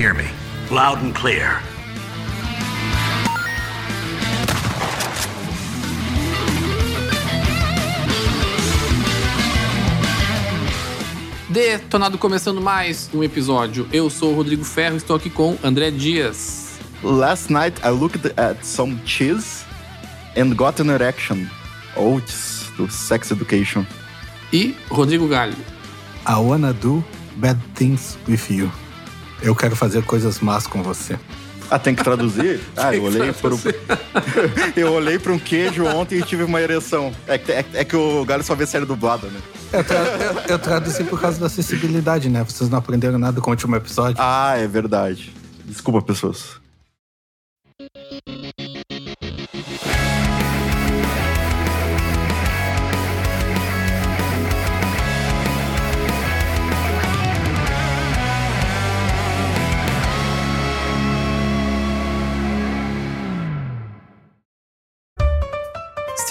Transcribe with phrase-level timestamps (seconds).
[0.00, 0.24] hear me?
[0.70, 1.60] Loud and clear.
[11.50, 13.86] Detonado começando mais um episódio.
[13.92, 16.78] Eu sou o Rodrigo Ferro, estou aqui com André Dias.
[17.02, 19.66] Last night I looked at some cheese
[20.34, 21.46] and got an erection.
[21.94, 23.84] Oats, do Sex Education.
[24.50, 25.56] E Rodrigo Galho.
[26.26, 27.04] I wanna do
[27.36, 28.70] bad things with you.
[29.42, 31.18] Eu quero fazer coisas más com você.
[31.70, 32.60] Ah, tem que traduzir?
[32.76, 33.50] Ah, eu olhei para
[34.76, 37.12] eu olhei para um queijo ontem e tive uma ereção.
[37.26, 39.40] É, que- é, é que o Galho só vê série dublada, né?
[39.72, 42.42] Eu, tra- eu- eu traduzi por causa da acessibilidade, né?
[42.42, 44.16] Vocês não aprenderam nada com o último episódio.
[44.18, 45.32] Ah, é verdade.
[45.64, 46.60] Desculpa, pessoas.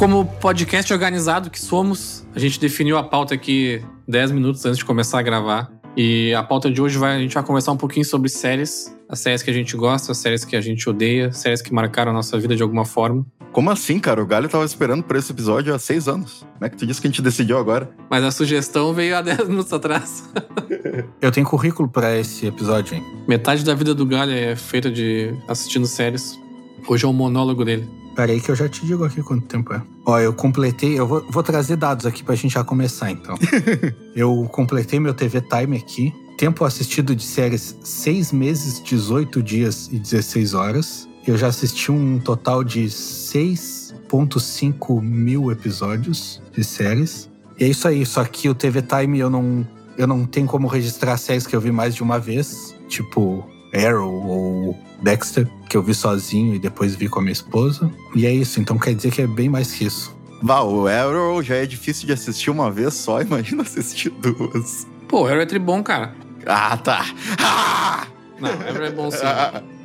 [0.00, 4.84] Como podcast organizado que somos, a gente definiu a pauta aqui 10 minutos antes de
[4.86, 5.70] começar a gravar.
[5.94, 9.20] E a pauta de hoje vai, a gente vai conversar um pouquinho sobre séries, as
[9.20, 12.14] séries que a gente gosta, as séries que a gente odeia, séries que marcaram a
[12.14, 13.26] nossa vida de alguma forma.
[13.52, 14.22] Como assim, cara?
[14.22, 16.46] O Galho tava esperando por esse episódio há seis anos.
[16.54, 17.90] Como é que tu disse que a gente decidiu agora?
[18.08, 20.30] Mas a sugestão veio há 10 minutos atrás.
[21.20, 23.04] Eu tenho currículo pra esse episódio, hein?
[23.28, 26.40] Metade da vida do Galho é feita de assistindo séries.
[26.88, 28.00] Hoje é o monólogo dele.
[28.20, 29.80] Pera aí que eu já te digo aqui quanto tempo é.
[30.04, 33.34] Ó, eu completei, eu vou, vou trazer dados aqui pra gente já começar, então.
[34.14, 36.12] eu completei meu TV Time aqui.
[36.36, 41.08] Tempo assistido de séries 6 meses, 18 dias e 16 horas.
[41.26, 47.30] Eu já assisti um total de 6.5 mil episódios de séries.
[47.58, 49.66] E é isso aí, só que o TV Time eu não,
[49.96, 52.76] eu não tenho como registrar séries que eu vi mais de uma vez.
[52.86, 57.90] Tipo, Arrow ou Dexter, que eu vi sozinho e depois vi com a minha esposa.
[58.14, 60.14] E é isso, então quer dizer que é bem mais que isso.
[60.42, 64.86] Vá, o Arrow já é difícil de assistir uma vez só, imagina assistir duas.
[65.08, 66.14] Pô, Arrow é tribom, cara.
[66.46, 67.04] Ah, tá.
[67.38, 68.06] Ah!
[68.40, 69.18] Não, Arrow é bom sim.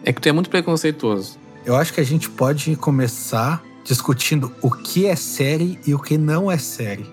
[0.04, 1.38] É que tu é muito preconceituoso.
[1.66, 6.18] Eu acho que a gente pode começar discutindo o que é série e o que
[6.18, 7.06] não é série.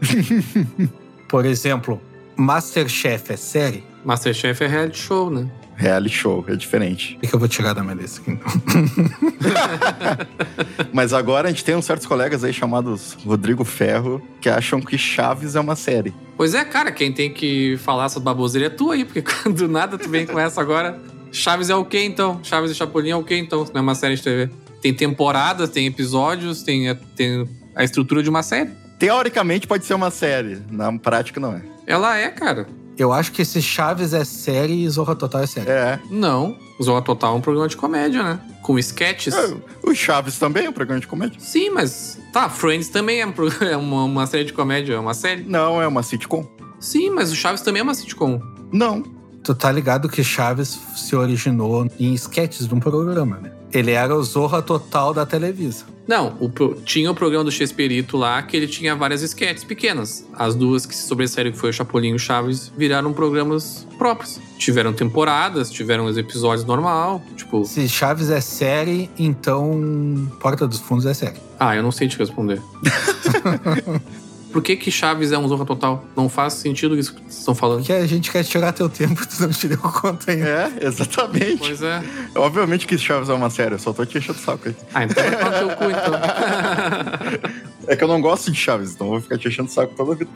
[1.29, 2.01] Por exemplo,
[2.37, 3.85] Masterchef é série?
[4.05, 5.51] Masterchef é reality show, né?
[5.77, 7.19] Reality show, é diferente.
[7.22, 8.53] O que eu vou tirar da minha lista aqui, então?
[10.93, 14.97] Mas agora a gente tem uns certos colegas aí chamados Rodrigo Ferro que acham que
[14.97, 16.15] Chaves é uma série.
[16.37, 19.99] Pois é, cara, quem tem que falar essa baboseira é tu aí, porque do nada
[19.99, 21.00] tu vem com essa agora.
[21.32, 22.41] Chaves é o quê então?
[22.43, 23.65] Chaves e Chapolin é o quê então?
[23.72, 24.50] Não é uma série de TV.
[24.81, 28.70] Tem temporadas, tem episódios, tem, tem a estrutura de uma série.
[28.99, 31.62] Teoricamente pode ser uma série, na prática não é.
[31.87, 32.67] Ela é, cara.
[32.99, 35.71] Eu acho que esse Chaves é série e Zorra Total é série.
[35.71, 35.99] É.
[36.11, 36.56] Não.
[36.83, 38.41] Zorra Total é um programa de comédia, né?
[38.62, 39.35] Com sketches.
[39.35, 41.39] É, O Chaves também é um programa de comédia?
[41.41, 42.19] Sim, mas.
[42.33, 45.43] Tá, Friends também é, um pro- é uma, uma série de comédia, é uma série.
[45.43, 46.47] Não, é uma sitcom.
[46.79, 48.41] Sim, mas o Chaves também é uma sitcom.
[48.73, 49.03] Não.
[49.43, 53.51] Tu tá ligado que Chaves se originou em sketches de um programa, né?
[53.73, 55.87] Ele era o Zorra Total da Televisa.
[56.07, 56.51] Não, o
[56.85, 60.27] tinha o programa do Chespirito lá, que ele tinha várias sketches pequenas.
[60.35, 64.41] As duas que se sobressaíram, que foi o Chapolin e o Chaves, viraram programas próprios.
[64.59, 67.65] Tiveram temporadas, tiveram os episódios normal, tipo...
[67.65, 71.39] Se Chaves é série, então Porta dos Fundos é série.
[71.59, 72.61] Ah, eu não sei te responder.
[74.52, 76.04] Por que, que Chaves é um Zorra Total?
[76.14, 77.78] Não faz sentido isso que vocês estão falando.
[77.78, 80.46] Porque a gente quer tirar teu tempo, tu não te deu conta ainda.
[80.46, 81.56] É, exatamente.
[81.58, 82.02] Pois é.
[82.34, 84.76] Obviamente que Chaves é uma série, eu só tô te enchendo o saco aí.
[84.93, 87.62] Ah, então vai pra teu cu, então.
[87.88, 89.93] É que eu não gosto de Chaves, então eu vou ficar te enchendo o saco
[89.96, 90.31] toda a vida.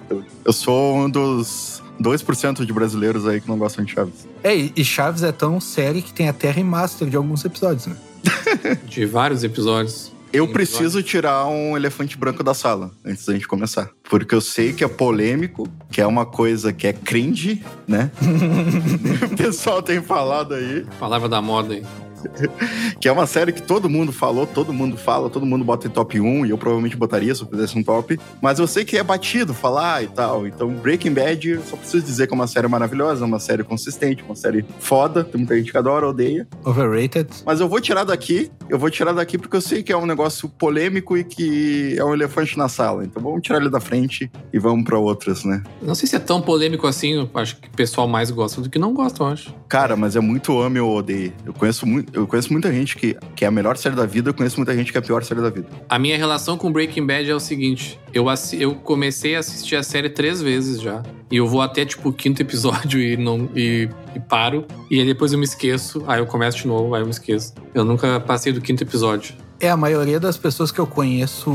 [0.44, 4.26] Eu sou um dos 2% de brasileiros aí que não gostam de Chaves.
[4.42, 7.96] É, e e Chaves é tão série que tem até remaster de alguns episódios, né?
[8.86, 10.12] De vários episódios.
[10.36, 13.90] Eu preciso tirar um elefante branco da sala antes da gente começar.
[14.04, 18.10] Porque eu sei que é polêmico, que é uma coisa que é cringe, né?
[19.32, 20.86] o pessoal tem falado aí.
[20.98, 21.82] Palavra da moda aí.
[23.00, 25.90] Que é uma série que todo mundo falou, todo mundo fala, todo mundo bota em
[25.90, 28.18] top 1, e eu provavelmente botaria se eu fizesse um top.
[28.40, 30.46] Mas eu sei que é batido falar e tal.
[30.46, 34.22] Então, Breaking Bad, eu só preciso dizer que é uma série maravilhosa, uma série consistente,
[34.22, 35.24] uma série foda.
[35.24, 36.46] Tem muita gente que adora, odeia.
[36.64, 37.28] Overrated.
[37.44, 40.06] Mas eu vou tirar daqui, eu vou tirar daqui porque eu sei que é um
[40.06, 43.04] negócio polêmico e que é um elefante na sala.
[43.04, 45.62] Então vamos tirar ele da frente e vamos pra outras, né?
[45.82, 48.70] Não sei se é tão polêmico assim, eu acho que o pessoal mais gosta do
[48.70, 49.54] que não gosta, eu acho.
[49.68, 51.32] Cara, mas é muito ame ou odeie.
[51.44, 54.30] Eu conheço, muito, eu conheço muita gente que, que é a melhor série da vida,
[54.30, 55.68] eu conheço muita gente que é a pior série da vida.
[55.88, 58.26] A minha relação com Breaking Bad é o seguinte: eu,
[58.58, 61.02] eu comecei a assistir a série três vezes já.
[61.30, 64.64] E eu vou até, tipo, o quinto episódio e, não, e, e paro.
[64.90, 66.02] E aí depois eu me esqueço.
[66.06, 67.52] Aí eu começo de novo, aí eu me esqueço.
[67.74, 69.34] Eu nunca passei do quinto episódio.
[69.58, 71.50] É, a maioria das pessoas que eu conheço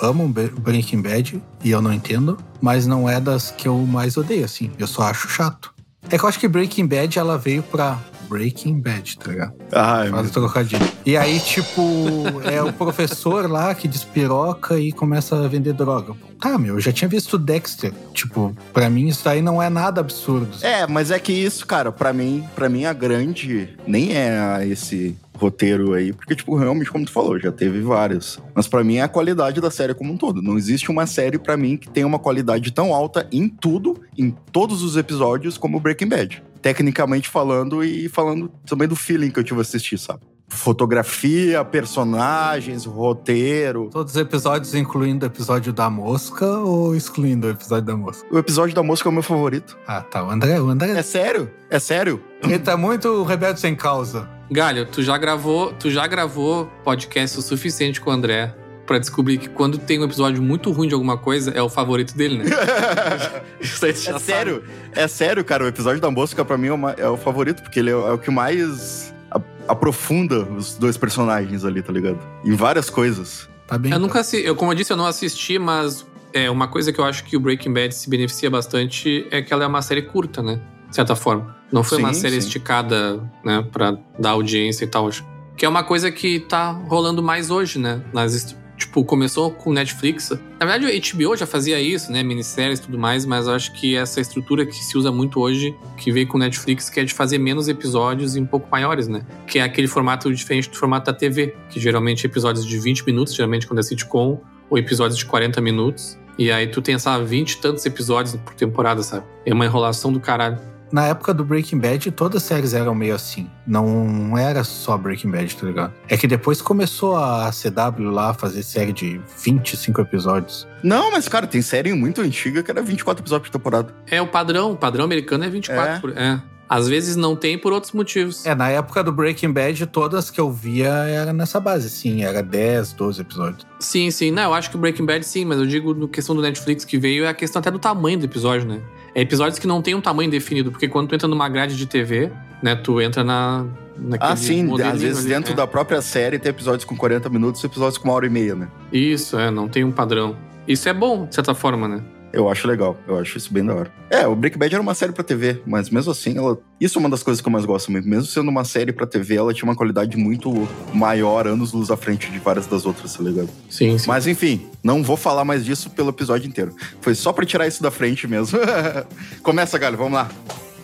[0.00, 4.44] amam Breaking Bad e eu não entendo, mas não é das que eu mais odeio,
[4.44, 4.70] assim.
[4.78, 5.74] Eu só acho chato.
[6.10, 7.98] É que eu acho que Breaking Bad ela veio pra
[8.28, 9.54] Breaking Bad, tá ligado?
[9.72, 10.88] Ai, Faz o trocadilho.
[11.04, 11.82] E aí, tipo,
[12.44, 16.14] é o professor lá que despiroca e começa a vender droga.
[16.40, 17.92] Tá, meu, eu já tinha visto Dexter.
[18.12, 20.48] Tipo, pra mim isso aí não é nada absurdo.
[20.62, 25.16] É, mas é que isso, cara, pra mim, para mim a grande nem é esse
[25.36, 28.38] roteiro aí, porque tipo, realmente como tu falou, já teve vários.
[28.54, 30.40] Mas pra mim é a qualidade da série como um todo.
[30.40, 34.30] Não existe uma série pra mim que tenha uma qualidade tão alta em tudo, em
[34.52, 36.42] todos os episódios como Breaking Bad.
[36.64, 40.20] Tecnicamente falando e falando também do feeling que eu tive a assistir, sabe?
[40.48, 43.90] Fotografia, personagens, roteiro.
[43.92, 48.26] Todos os episódios, incluindo o episódio da mosca ou excluindo o episódio da mosca?
[48.34, 49.76] O episódio da música é o meu favorito.
[49.86, 50.24] Ah, tá.
[50.24, 50.92] O André, o André.
[50.92, 51.50] É sério?
[51.68, 52.24] É sério?
[52.42, 54.26] Ele tá muito rebelde sem causa.
[54.50, 58.54] Galho, tu já gravou, tu já gravou podcast o suficiente com o André
[58.86, 62.14] pra descobrir que quando tem um episódio muito ruim de alguma coisa, é o favorito
[62.16, 62.44] dele, né?
[63.60, 64.24] Isso aí tu já É sabe.
[64.24, 65.64] sério, é sério, cara.
[65.64, 68.12] O episódio da mosca, pra mim, é, uma- é o favorito, porque ele é, é
[68.12, 72.18] o que mais a- aprofunda os dois personagens ali, tá ligado?
[72.44, 73.48] Em várias coisas.
[73.66, 73.90] Tá bem.
[73.92, 74.06] Eu então.
[74.06, 77.04] nunca assisti, eu, como eu disse, eu não assisti, mas é uma coisa que eu
[77.04, 80.42] acho que o Breaking Bad se beneficia bastante é que ela é uma série curta,
[80.42, 80.60] né?
[80.90, 81.56] De certa forma.
[81.72, 82.46] Não foi uma Sim, série sim.
[82.46, 85.08] esticada, né, pra dar audiência e tal.
[85.56, 88.00] Que é uma coisa que tá rolando mais hoje, né?
[88.12, 90.30] Nas, tipo, começou com Netflix.
[90.58, 92.22] Na verdade, o HBO já fazia isso, né?
[92.22, 95.74] Minisséries e tudo mais, mas eu acho que essa estrutura que se usa muito hoje,
[95.96, 99.24] que veio com Netflix, que é de fazer menos episódios e um pouco maiores, né?
[99.46, 103.06] Que é aquele formato diferente do formato da TV, que geralmente é episódios de 20
[103.06, 106.18] minutos, geralmente quando é sitcom, ou episódios de 40 minutos.
[106.36, 109.24] E aí tu tem, sabe, 20 e tantos episódios por temporada, sabe?
[109.46, 110.58] É uma enrolação do caralho.
[110.94, 113.50] Na época do Breaking Bad, todas as séries eram meio assim.
[113.66, 115.92] Não era só Breaking Bad, tá ligado?
[116.08, 120.68] É que depois começou a CW lá a fazer série de 25 episódios.
[120.84, 123.92] Não, mas, cara, tem série muito antiga que era 24 episódios por temporada.
[124.08, 125.98] É o padrão, o padrão americano é 24 É.
[125.98, 126.16] por.
[126.16, 126.40] É.
[126.68, 128.44] Às vezes não tem por outros motivos.
[128.46, 132.24] É, na época do Breaking Bad, todas que eu via era nessa base, sim.
[132.24, 133.66] Era 10, 12 episódios.
[133.78, 134.30] Sim, sim.
[134.30, 136.84] Não, eu acho que o Breaking Bad sim, mas eu digo no questão do Netflix
[136.84, 138.80] que veio é a questão até do tamanho do episódio, né?
[139.14, 141.86] É episódios que não tem um tamanho definido, porque quando tu entra numa grade de
[141.86, 143.64] TV, né, tu entra na.
[143.96, 145.54] Naquele Ah, sim, às vezes ali, dentro é.
[145.54, 148.56] da própria série tem episódios com 40 minutos e episódios com uma hora e meia,
[148.56, 148.68] né?
[148.92, 150.36] Isso, é, não tem um padrão.
[150.66, 152.02] Isso é bom, de certa forma, né?
[152.34, 153.92] Eu acho legal, eu acho isso bem da hora.
[154.10, 156.58] É, o Breaking Bad era uma série pra TV, mas mesmo assim, ela.
[156.80, 158.10] Isso é uma das coisas que eu mais gosto mesmo.
[158.10, 161.96] Mesmo sendo uma série pra TV, ela tinha uma qualidade muito maior, anos luz à
[161.96, 163.48] frente de várias das outras, tá ligado?
[163.70, 164.08] Sim, sim.
[164.08, 166.74] Mas enfim, não vou falar mais disso pelo episódio inteiro.
[167.00, 168.58] Foi só pra tirar isso da frente mesmo.
[169.40, 170.28] Começa, galera, vamos lá.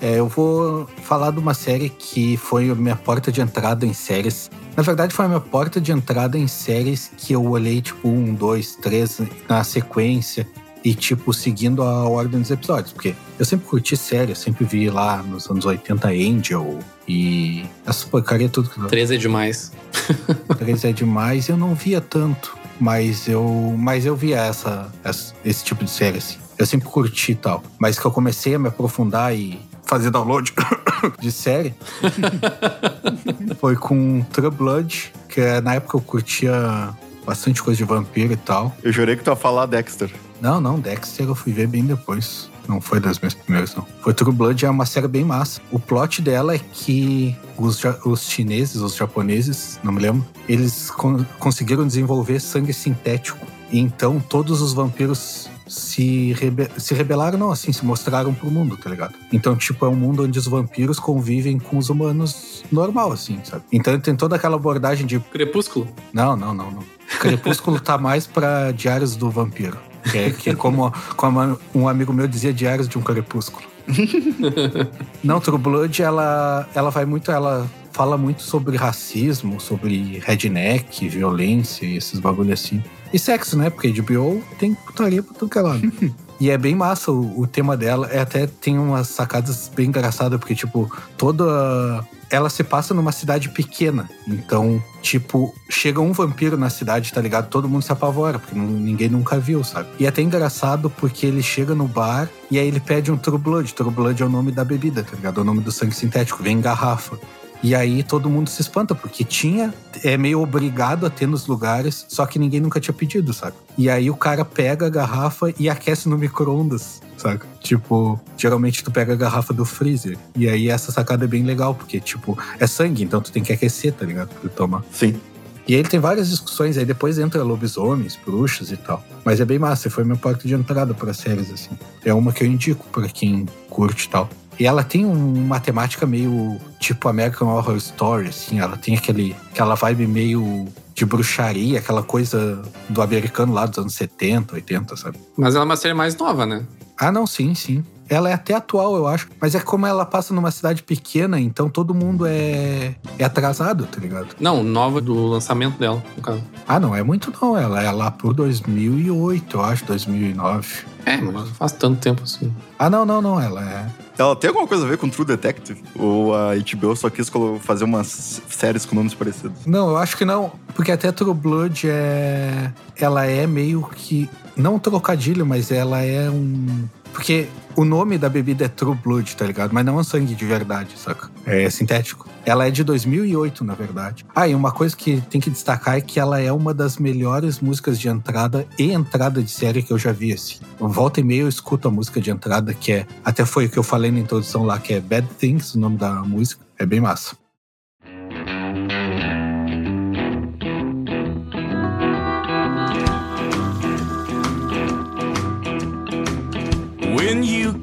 [0.00, 3.92] É, eu vou falar de uma série que foi a minha porta de entrada em
[3.92, 4.48] séries.
[4.76, 8.32] Na verdade, foi a minha porta de entrada em séries que eu olhei, tipo, um,
[8.32, 10.46] dois, três na sequência
[10.84, 12.92] e, tipo, seguindo a ordem dos episódios.
[12.92, 18.06] Porque eu sempre curti série, eu sempre vi lá nos anos 80 Angel e essa
[18.06, 19.72] porcaria tudo que 13 é demais.
[20.58, 21.48] três é demais.
[21.48, 26.18] Eu não via tanto, mas eu, mas eu via essa, essa- esse tipo de série,
[26.18, 26.36] assim.
[26.58, 27.62] Eu sempre curti e tal.
[27.78, 30.52] Mas que eu comecei a me aprofundar e fazer download
[31.20, 31.74] de série
[33.58, 36.90] foi com True Blood, que é, na época eu curtia
[37.24, 38.74] bastante coisa de vampiro e tal.
[38.82, 40.10] Eu jurei que tu ia falar Dexter.
[40.40, 42.48] Não, não, Dexter eu fui ver bem depois.
[42.68, 43.86] Não foi das minhas primeiras, não.
[44.00, 45.60] Foi True Blood, é uma série bem massa.
[45.70, 51.24] O plot dela é que os, os chineses, os japoneses, não me lembro, eles con
[51.38, 53.46] conseguiram desenvolver sangue sintético.
[53.70, 58.76] E então todos os vampiros se, rebe se rebelaram, não, assim, se mostraram pro mundo,
[58.76, 59.14] tá ligado?
[59.32, 63.62] Então, tipo, é um mundo onde os vampiros convivem com os humanos normal, assim, sabe?
[63.70, 65.20] Então tem toda aquela abordagem de.
[65.20, 65.88] Crepúsculo?
[66.12, 66.84] Não, não, não, não.
[67.20, 69.89] Crepúsculo tá mais pra Diários do Vampiro.
[70.10, 73.66] Que é, que é como, como um amigo meu dizia, Diários de um Crepúsculo.
[75.22, 77.30] não, True Blood, ela, ela vai muito.
[77.30, 82.82] Ela fala muito sobre racismo, sobre redneck, violência e esses bagulho assim.
[83.12, 83.68] E sexo, né?
[83.68, 85.82] Porque HBO tem putaria pra tudo que é lado.
[86.40, 88.08] E é bem massa o, o, tema dela.
[88.10, 92.02] É até tem umas sacadas bem engraçadas, porque, tipo, toda.
[92.30, 94.08] Ela se passa numa cidade pequena.
[94.26, 97.48] Então, tipo, chega um vampiro na cidade, tá ligado?
[97.48, 99.88] Todo mundo se apavora, porque ninguém nunca viu, sabe?
[99.98, 103.36] E é até engraçado porque ele chega no bar e aí ele pede um True
[103.36, 103.74] Blood.
[103.74, 105.40] True Blood é o nome da bebida, tá ligado?
[105.40, 107.18] É o nome do sangue sintético, vem em garrafa.
[107.62, 112.06] E aí todo mundo se espanta, porque tinha, é meio obrigado a ter nos lugares,
[112.08, 113.54] só que ninguém nunca tinha pedido, sabe?
[113.76, 117.40] E aí o cara pega a garrafa e aquece no micro-ondas, sabe?
[117.60, 120.16] Tipo, geralmente tu pega a garrafa do freezer.
[120.34, 123.52] E aí essa sacada é bem legal, porque, tipo, é sangue, então tu tem que
[123.52, 124.28] aquecer, tá ligado?
[124.28, 124.82] Pra tomar.
[124.90, 125.20] Sim.
[125.68, 129.04] E aí ele tem várias discussões, aí depois entra lobisomens, bruxas e tal.
[129.24, 131.70] Mas é bem massa, foi meu porta de entrada para séries, assim.
[132.04, 134.28] É uma que eu indico para quem curte e tal.
[134.60, 138.60] E ela tem uma temática meio tipo American Horror Story, assim.
[138.60, 143.94] Ela tem aquele, aquela vibe meio de bruxaria, aquela coisa do americano lá dos anos
[143.94, 145.18] 70, 80, sabe?
[145.34, 146.62] Mas ela é uma série mais nova, né?
[146.98, 147.82] Ah, não, sim, sim.
[148.06, 149.28] Ela é até atual, eu acho.
[149.40, 153.98] Mas é como ela passa numa cidade pequena, então todo mundo é, é atrasado, tá
[153.98, 154.36] ligado?
[154.38, 156.42] Não, nova do lançamento dela, no caso.
[156.68, 157.56] Ah, não é muito não.
[157.56, 160.84] Ela é lá por 2008, eu acho, 2009.
[161.10, 162.52] É, mas faz tanto tempo assim.
[162.78, 163.40] Ah, não, não, não.
[163.40, 163.86] Ela é.
[164.18, 165.82] Ela tem alguma coisa a ver com True Detective?
[165.96, 169.64] Ou a HBO só quis fazer umas séries com nomes parecidos?
[169.66, 170.52] Não, eu acho que não.
[170.74, 172.72] Porque até True Blood é.
[172.96, 174.28] Ela é meio que.
[174.56, 176.84] Não um trocadilho, mas ela é um.
[177.12, 179.72] Porque o nome da bebida é True Blood, tá ligado?
[179.72, 181.30] Mas não é sangue de verdade, saca?
[181.46, 182.28] É sintético.
[182.44, 184.24] Ela é de 2008, na verdade.
[184.34, 187.60] Ah, e uma coisa que tem que destacar é que ela é uma das melhores
[187.60, 190.56] músicas de entrada e entrada de série que eu já vi, assim.
[190.78, 193.06] Volta e meia eu escuto a música de entrada, que é...
[193.24, 195.96] Até foi o que eu falei na introdução lá, que é Bad Things, o nome
[195.96, 196.64] da música.
[196.78, 197.39] É bem massa.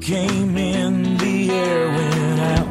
[0.08, 2.68] Came in, the air went out.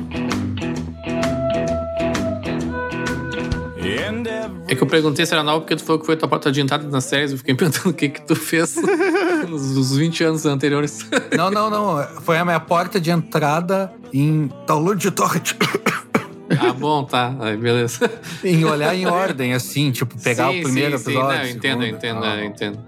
[4.67, 6.51] É que eu perguntei se era nova porque tu falou que foi a tua porta
[6.51, 7.31] de entrada nas séries.
[7.31, 8.75] Eu fiquei perguntando o que que tu fez
[9.47, 11.05] nos 20 anos anteriores.
[11.37, 12.03] Não, não, não.
[12.21, 15.53] Foi a minha porta de entrada em download de torrent.
[16.49, 17.35] Ah, bom, tá.
[17.39, 18.09] Aí, beleza.
[18.43, 21.45] em olhar em ordem, assim, tipo, pegar sim, o primeiro sim, episódio.
[21.45, 22.45] Sim, não, entendo, entendo, ah.
[22.45, 22.79] entendo.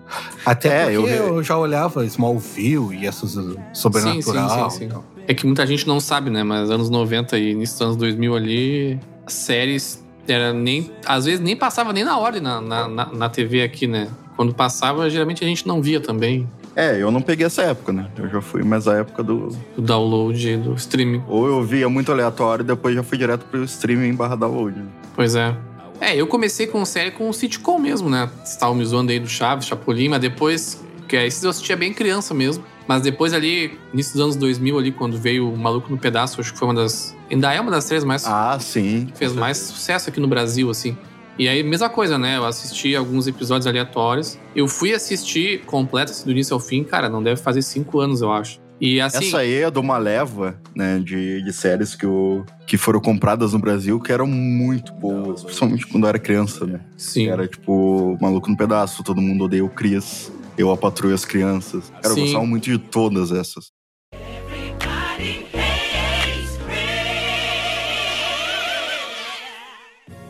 [0.46, 1.36] Até é, porque eu...
[1.36, 1.44] eu...
[1.44, 3.38] já olhava Smallville e essas
[3.74, 4.70] sobrenatural.
[4.70, 5.02] Sim, sim, sim, sim.
[5.28, 6.44] É que muita gente não sabe, né?
[6.44, 10.92] Mas anos 90 e início dos anos 2000 ali, séries era nem.
[11.06, 14.08] Às vezes nem passava nem na ordem na, na, na, na TV aqui, né?
[14.36, 16.48] Quando passava, geralmente a gente não via também.
[16.76, 18.08] É, eu não peguei essa época, né?
[18.18, 19.50] Eu já fui mais a época do...
[19.76, 21.24] Do download, do streaming.
[21.28, 24.78] Ou eu via muito aleatório e depois já fui direto pro streaming barra download.
[24.78, 24.86] Né?
[25.16, 25.56] Pois é.
[26.00, 28.30] É, eu comecei com série com o sitcom mesmo, né?
[28.44, 30.84] Estava me zoando aí do Chaves, Chapolin, mas depois...
[31.08, 32.64] Que esses eu assistia bem criança mesmo.
[32.88, 36.54] Mas depois ali, início dos anos 2000 ali, quando veio o Maluco no Pedaço, acho
[36.54, 37.16] que foi uma das...
[37.30, 38.26] Ainda é uma das séries mais...
[38.26, 39.08] Ah, sim.
[39.16, 40.96] Fez mais sucesso aqui no Brasil, assim.
[41.40, 42.36] E aí, mesma coisa, né?
[42.36, 44.38] Eu assisti alguns episódios aleatórios.
[44.54, 46.84] Eu fui assistir completo, assim, do início ao fim.
[46.84, 48.60] Cara, não deve fazer cinco anos, eu acho.
[48.82, 49.28] E assim...
[49.28, 53.54] Essa aí é de uma leva, né, de, de séries que, o, que foram compradas
[53.54, 56.82] no Brasil que eram muito boas, principalmente quando eu era criança, né?
[56.98, 57.30] Sim.
[57.30, 61.90] Era tipo Maluco no Pedaço, Todo Mundo Odeia o Cris, Eu, a Patrulha as Crianças.
[62.02, 63.72] Cara, eu gostava muito de todas essas.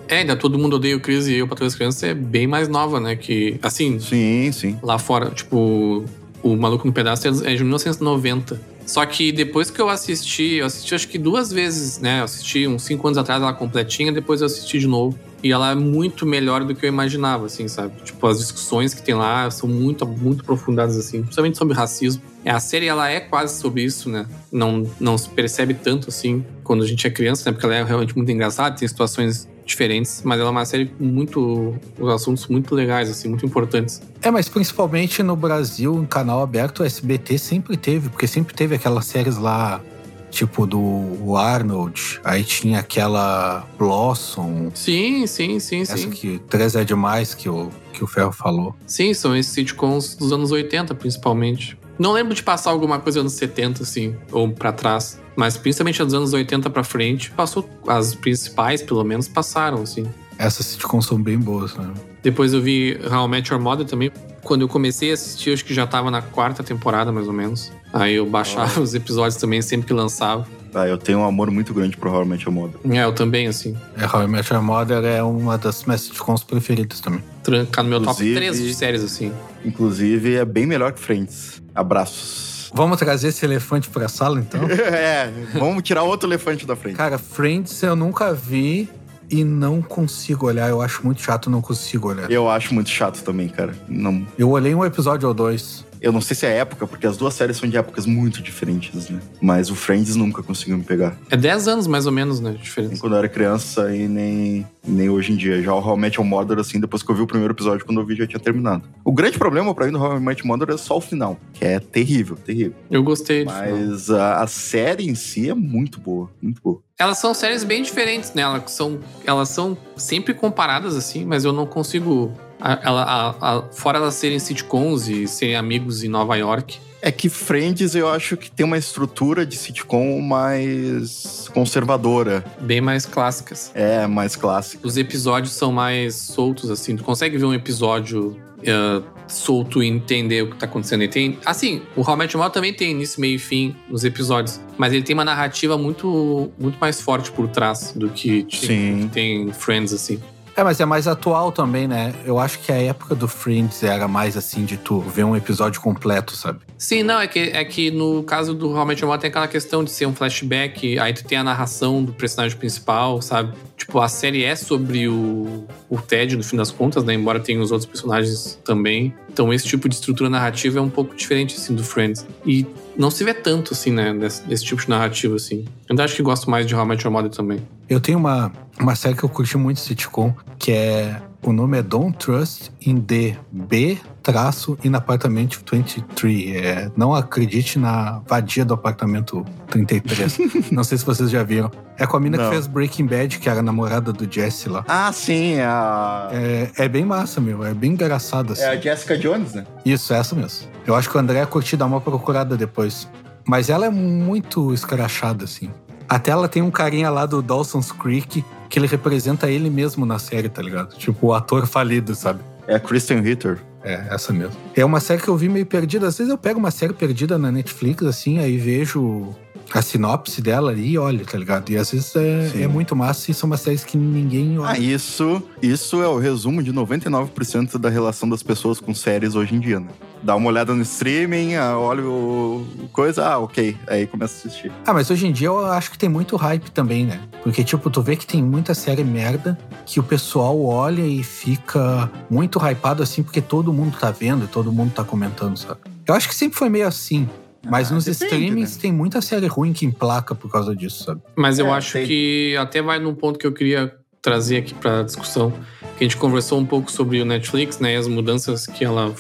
[0.09, 2.67] É, ainda todo mundo odeia o Chris e eu, para as crianças, é bem mais
[2.67, 3.15] nova, né?
[3.15, 3.99] Que, assim.
[3.99, 4.77] Sim, sim.
[4.81, 6.03] Lá fora, tipo,
[6.41, 8.59] o Maluco no Pedaço é de 1990.
[8.87, 12.21] Só que depois que eu assisti, eu assisti acho que duas vezes, né?
[12.21, 15.17] Eu assisti uns cinco anos atrás ela completinha, depois eu assisti de novo.
[15.43, 17.93] E ela é muito melhor do que eu imaginava, assim, sabe?
[18.03, 22.23] Tipo, as discussões que tem lá são muito, muito aprofundadas, assim, principalmente sobre racismo.
[22.43, 24.25] A série, ela é quase sobre isso, né?
[24.51, 27.53] Não, não se percebe tanto, assim, quando a gente é criança, né?
[27.53, 31.03] Porque ela é realmente muito engraçada, tem situações diferentes, mas ela é uma série com
[31.03, 31.75] muito.
[31.99, 34.01] os assuntos muito legais, assim, muito importantes.
[34.21, 38.75] É, mas principalmente no Brasil, em canal aberto, o SBT sempre teve, porque sempre teve
[38.75, 39.81] aquelas séries lá,
[40.29, 46.09] tipo do Arnold, aí tinha aquela Blossom, Sim, sim, sim, essa sim.
[46.09, 48.75] que três é demais que o, que o Ferro falou.
[48.85, 51.77] Sim, são esses sitcoms dos anos 80, principalmente.
[51.97, 55.19] Não lembro de passar alguma coisa dos anos 70, assim, ou pra trás.
[55.39, 57.67] Mas principalmente dos anos 80 pra frente, passou.
[57.87, 60.05] As principais, pelo menos, passaram, assim.
[60.37, 61.89] Essas sitcoms são bem boas, né?
[62.21, 64.11] Depois eu vi How I Met Your Mother também.
[64.43, 67.31] Quando eu comecei a assistir, eu acho que já tava na quarta temporada, mais ou
[67.33, 67.71] menos.
[67.93, 70.45] Aí eu baixava os episódios também sempre que lançava.
[70.73, 72.79] Ah, eu tenho um amor muito grande pro How I Met Your Mother.
[72.91, 73.77] É, eu também, assim.
[73.97, 77.23] É, How I Met Your Mother é uma das minhas sitcoms preferidas também.
[77.43, 79.31] Trancar no meu top Inclusive- 3 de séries, assim.
[79.63, 81.61] Inclusive, é bem melhor que Friends.
[81.73, 82.48] Abraços.
[82.73, 84.61] Vamos trazer esse elefante pra sala, então?
[84.69, 86.95] é, vamos tirar outro elefante da frente.
[86.95, 88.89] Cara, Friends eu nunca vi
[89.29, 90.69] e não consigo olhar.
[90.69, 92.29] Eu acho muito chato, não consigo olhar.
[92.31, 93.73] Eu acho muito chato também, cara.
[93.87, 95.85] Não, Eu olhei um episódio ou dois.
[96.01, 99.09] Eu não sei se é época, porque as duas séries são de épocas muito diferentes,
[99.09, 99.19] né?
[99.41, 101.17] Mas o Friends nunca conseguiu me pegar.
[101.29, 102.51] É 10 anos, mais ou menos, né?
[102.51, 103.01] Nem diferença.
[103.01, 105.61] quando eu era criança e nem, nem hoje em dia.
[105.61, 107.85] Já o How I Met Your Mother, assim, depois que eu vi o primeiro episódio,
[107.85, 108.83] quando eu vi, já tinha terminado.
[109.03, 111.37] O grande problema pra mim do How I Met Your Mother é só o final,
[111.53, 112.73] que é terrível, terrível.
[112.89, 113.45] Eu gostei.
[113.45, 113.69] do final.
[113.69, 116.81] Mas a, a série em si é muito boa, muito boa.
[116.97, 118.41] Elas são séries bem diferentes, né?
[118.41, 122.33] Elas são, elas são sempre comparadas, assim, mas eu não consigo.
[122.59, 126.77] Ela, a- a- fora elas serem sitcoms e serem amigos em Nova York.
[127.01, 132.43] É que Friends eu acho que tem uma estrutura de sitcom mais conservadora.
[132.59, 133.71] Bem mais clássicas.
[133.73, 134.85] É, mais clássica.
[134.85, 136.97] Os episódios são mais soltos, assim.
[136.97, 141.01] Tu consegue ver um episódio eh, solto e entender o que tá acontecendo.
[141.03, 141.39] Ele tem.
[141.45, 144.59] Assim, o How I Met Your também tem início, meio e fim nos episódios.
[144.77, 149.03] Mas ele tem uma narrativa muito, muito mais forte por trás do que, Sim.
[149.03, 150.19] que tem Friends, assim.
[150.59, 152.13] É, mas é mais atual também, né?
[152.25, 155.79] Eu acho que a época do Friends era mais assim de tu ver um episódio
[155.79, 156.59] completo, sabe?
[156.77, 159.89] Sim, não, é que, é que no caso do Your Mother tem aquela questão de
[159.89, 163.53] ser um flashback, aí tu tem a narração do personagem principal, sabe?
[163.77, 167.13] Tipo, a série é sobre o, o Ted, no fim das contas, né?
[167.13, 169.13] Embora tenha os outros personagens também.
[169.31, 172.25] Então esse tipo de estrutura narrativa é um pouco diferente, assim, do Friends.
[172.45, 172.65] E
[172.97, 174.13] não se vê tanto, assim, né?
[174.13, 175.65] Desse, desse tipo de narrativa, assim.
[175.87, 177.61] Eu ainda acho que gosto mais de How I Met Your Mother também.
[177.87, 181.21] Eu tenho uma, uma série que eu curti muito sitcom, que é.
[181.41, 186.55] O nome é Don't Trust in the B traço in apartamento 23.
[186.55, 190.37] É, não acredite na vadia do apartamento 33.
[190.71, 191.71] não sei se vocês já viram.
[191.97, 192.45] É com a mina Não.
[192.45, 194.83] que fez Breaking Bad, que era a namorada do Jesse lá.
[194.87, 196.29] Ah, sim, é a.
[196.31, 197.65] É, é bem massa, meu.
[197.65, 198.63] É bem engraçado, assim.
[198.63, 199.65] É a Jessica Jones, né?
[199.85, 200.67] Isso, essa mesmo.
[200.85, 203.07] Eu acho que o André curtiu dar uma procurada depois.
[203.45, 205.69] Mas ela é muito escrachada, assim.
[206.07, 210.19] Até ela tem um carinha lá do Dawson's Creek que ele representa ele mesmo na
[210.19, 210.95] série, tá ligado?
[210.95, 212.39] Tipo, o ator falido, sabe?
[212.67, 213.59] É a Kristen Ritter.
[213.83, 214.55] É, essa mesmo.
[214.75, 216.07] É uma série que eu vi meio perdida.
[216.07, 219.33] Às vezes eu pego uma série perdida na Netflix, assim, aí vejo
[219.77, 221.69] a sinopse dela ali e olho, tá ligado?
[221.69, 224.71] E às vezes é, é muito massa e são umas séries que ninguém olha.
[224.71, 229.55] Ah, isso, isso é o resumo de 99% da relação das pessoas com séries hoje
[229.55, 229.89] em dia, né?
[230.21, 232.39] Dá uma olhada no streaming, ah, olha o
[232.79, 233.77] o coisa, ah, ok.
[233.87, 234.71] Aí começa a assistir.
[234.85, 237.19] Ah, mas hoje em dia eu acho que tem muito hype também, né?
[237.43, 242.09] Porque, tipo, tu vê que tem muita série merda que o pessoal olha e fica
[242.29, 245.79] muito hypado assim, porque todo mundo tá vendo e todo mundo tá comentando, sabe?
[246.05, 247.29] Eu acho que sempre foi meio assim.
[247.67, 248.81] Mas Ah, nos depende, streamings né?
[248.81, 251.21] tem muita série ruim que emplaca por causa disso, sabe?
[251.35, 254.73] Mas eu É, acho tem- que até vai num ponto que eu queria trazer aqui
[254.73, 255.51] pra discussão.
[255.97, 257.93] Que a gente conversou um pouco sobre o Netflix, né?
[257.93, 259.13] E as mudanças que ela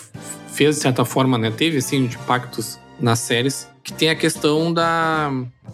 [0.53, 1.51] fez, de certa forma, né?
[1.51, 3.67] Teve, assim, de impactos nas séries.
[3.83, 5.31] Que tem a questão da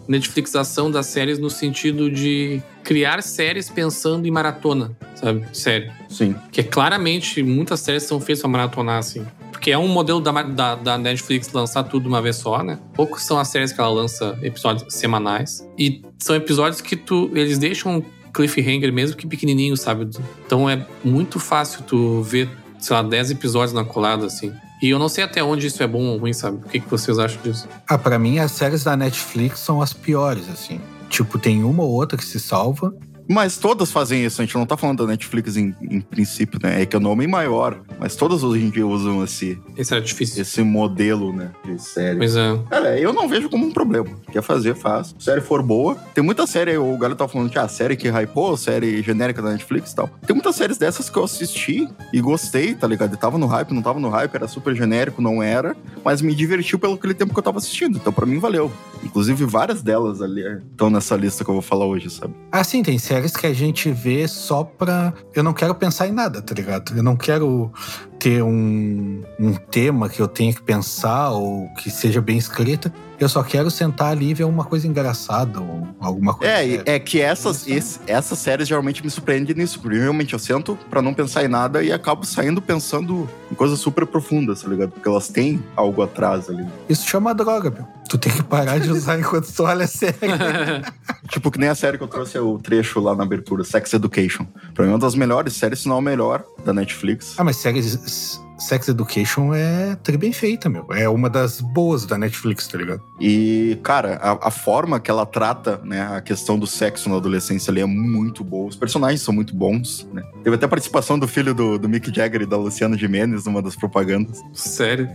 [0.08, 5.44] Netflixação das séries no sentido de criar séries pensando em maratona, sabe?
[5.52, 5.90] Série.
[6.08, 6.34] Sim.
[6.52, 9.24] Que é claramente, muitas séries são feitas pra maratonar, assim.
[9.56, 12.78] Porque é um modelo da, da, da Netflix lançar tudo uma vez só, né?
[12.92, 15.66] Poucos são as séries que ela lança episódios semanais.
[15.78, 17.30] E são episódios que tu.
[17.34, 20.10] Eles deixam cliffhanger mesmo que pequenininho, sabe?
[20.44, 24.52] Então é muito fácil tu ver, sei lá, 10 episódios na colada, assim.
[24.82, 26.58] E eu não sei até onde isso é bom ou ruim, sabe?
[26.58, 27.66] O que, que vocês acham disso?
[27.88, 30.82] Ah, pra mim as séries da Netflix são as piores, assim.
[31.08, 32.94] Tipo, tem uma ou outra que se salva.
[33.28, 36.82] Mas todas fazem isso, a gente não tá falando da Netflix em, em princípio, né?
[36.82, 37.80] É que é o nome maior.
[37.98, 40.42] Mas todas hoje em dia usam esse, Esse era difícil.
[40.42, 41.50] esse modelo, né?
[41.64, 42.18] De série.
[42.18, 42.58] Pois é.
[42.70, 44.08] Cara, eu não vejo como um problema.
[44.30, 45.08] Quer fazer, faz.
[45.08, 45.96] Se a série for boa.
[46.14, 49.50] Tem muita série, o galera tá falando que a série que hypou, série genérica da
[49.50, 50.08] Netflix e tal.
[50.26, 53.14] Tem muitas séries dessas que eu assisti e gostei, tá ligado?
[53.14, 55.76] E tava no hype, não tava no hype, era super genérico, não era.
[56.04, 57.96] Mas me divertiu pelo aquele tempo que eu tava assistindo.
[57.96, 58.70] Então pra mim valeu.
[59.02, 62.34] Inclusive várias delas ali estão nessa lista que eu vou falar hoje, sabe?
[62.52, 65.12] Ah, sim, tem série séries que a gente vê só pra.
[65.34, 66.94] Eu não quero pensar em nada, tá ligado?
[66.94, 67.72] Eu não quero
[68.18, 72.92] ter um, um tema que eu tenha que pensar ou que seja bem escrita.
[73.18, 76.52] Eu só quero sentar ali e ver uma coisa engraçada ou alguma coisa.
[76.52, 76.82] É, séria.
[76.86, 79.80] é que essas, esse- essas séries geralmente me surpreendem nisso.
[79.80, 83.78] Porque realmente eu sento pra não pensar em nada e acabo saindo pensando em coisas
[83.78, 84.90] super profundas, tá ligado?
[84.90, 86.66] Porque elas têm algo atrás ali.
[86.88, 87.86] Isso chama droga, meu.
[88.08, 90.16] Tu tem que parar de usar enquanto tu olha a série.
[91.28, 94.46] Tipo, que nem a série que eu trouxe o trecho lá na abertura, Sex Education.
[94.74, 97.34] Pra mim é uma das melhores séries, se não a melhor, da Netflix.
[97.36, 100.86] Ah, mas séries Sex Education é tri bem feita, meu.
[100.90, 103.02] É uma das boas da Netflix, tá ligado?
[103.20, 107.70] E, cara, a, a forma que ela trata, né, a questão do sexo na adolescência
[107.70, 108.68] ali é muito boa.
[108.68, 110.22] Os personagens são muito bons, né?
[110.42, 113.60] Teve até a participação do filho do, do Mick Jagger e da Luciana Gimenez numa
[113.60, 114.42] das propagandas.
[114.52, 115.08] Sério.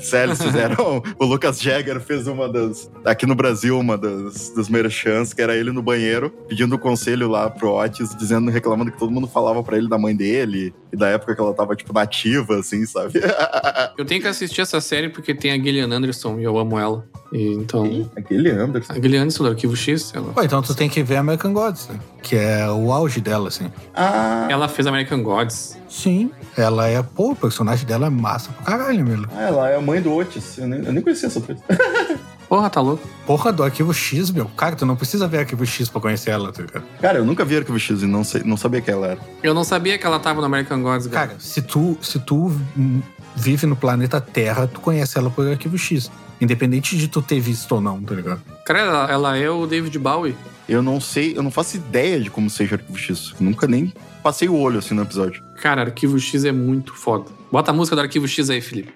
[0.00, 1.02] Sério, eles fizeram.
[1.18, 2.90] o Lucas Jagger fez uma das.
[3.04, 7.48] Aqui no Brasil, uma das, das merchants, que era ele no banheiro, pedindo conselho lá
[7.50, 11.08] pro Otis, dizendo, reclamando que todo mundo falava pra ele da mãe dele, e da
[11.08, 13.20] época que ela tava, tipo, nativa, assim, sabe?
[13.96, 17.04] Eu tenho que assistir essa série porque tem a Gillian Anderson e eu amo ela.
[17.32, 18.08] E, então.
[18.16, 18.92] Aquele Anderson.
[18.92, 21.88] A Gillian Anderson do Arquivo X, ela, Pô, então tu tem que ver American Gods,
[21.88, 21.98] né?
[22.22, 23.70] Que é o auge dela, assim.
[23.94, 25.76] Ah, ela fez American Gods.
[25.88, 27.02] Sim, ela é.
[27.02, 29.24] Pô, o personagem dela é massa pra caralho, meu.
[29.34, 30.58] ah, ela é a mãe do Otis.
[30.58, 31.58] Eu nem, eu nem conhecia essa atriz.
[32.48, 33.06] Porra, tá louco.
[33.26, 34.46] Porra do Arquivo X, meu.
[34.56, 36.84] Cara, tu não precisa ver Arquivo X pra conhecer ela, tá ligado?
[37.00, 39.20] Cara, eu nunca vi Arquivo X e não, sei, não sabia que ela era.
[39.42, 41.28] Eu não sabia que ela tava no American Gods, cara.
[41.28, 43.02] Cara, se tu, se tu hum,
[43.36, 46.10] vive no planeta Terra, tu conhece ela por Arquivo X.
[46.40, 48.40] Independente de tu ter visto ou não, tá ligado?
[48.64, 50.34] Cara, ela, ela é o David Bowie.
[50.68, 53.34] Eu não sei, eu não faço ideia de como seja Arquivo X.
[53.38, 55.42] Nunca nem passei o olho assim no episódio.
[55.60, 57.30] Cara, Arquivo X é muito foda.
[57.50, 58.92] Bota a música do Arquivo X aí, Felipe.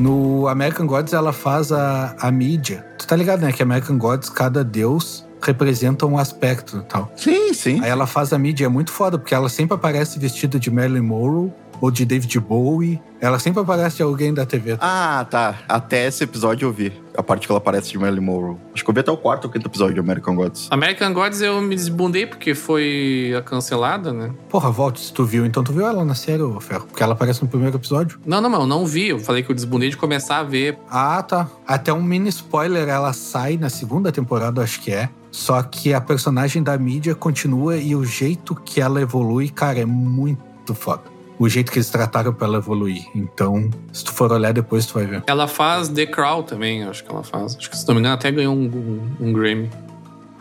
[0.00, 2.86] No American Gods, ela faz a, a mídia.
[2.96, 3.52] Tu tá ligado, né?
[3.52, 7.12] Que American Gods, cada deus representa um aspecto e tal.
[7.14, 7.80] Sim, sim.
[7.82, 11.02] Aí ela faz a mídia, é muito foda, porque ela sempre aparece vestida de Marilyn
[11.02, 13.00] Monroe ou de David Bowie.
[13.20, 14.78] Ela sempre aparece de alguém da TV.
[14.80, 15.58] Ah, tá.
[15.68, 16.92] Até esse episódio eu vi.
[17.16, 18.56] A parte que ela aparece de Marilyn Monroe.
[18.72, 20.68] Acho que eu vi até o quarto ou quinto episódio de American Gods.
[20.70, 24.30] American Gods eu me desbundei porque foi a cancelada, né?
[24.48, 26.86] Porra, Volte, se tu viu, então tu viu ela na série, ô Ferro?
[26.86, 28.18] Porque ela aparece no primeiro episódio.
[28.24, 29.08] Não, não, não, eu não vi.
[29.08, 30.78] Eu falei que eu desbundei de começar a ver.
[30.88, 31.48] Ah, tá.
[31.66, 35.10] Até um mini spoiler, ela sai na segunda temporada, acho que é.
[35.30, 39.84] Só que a personagem da mídia continua e o jeito que ela evolui, cara, é
[39.84, 41.02] muito foda.
[41.40, 43.02] O jeito que eles trataram pra ela evoluir.
[43.14, 45.24] Então, se tu for olhar depois, tu vai ver.
[45.26, 47.56] Ela faz The Crow também, acho que ela faz.
[47.56, 49.70] Acho que, se não me engano, até ganhou um, um, um Grammy.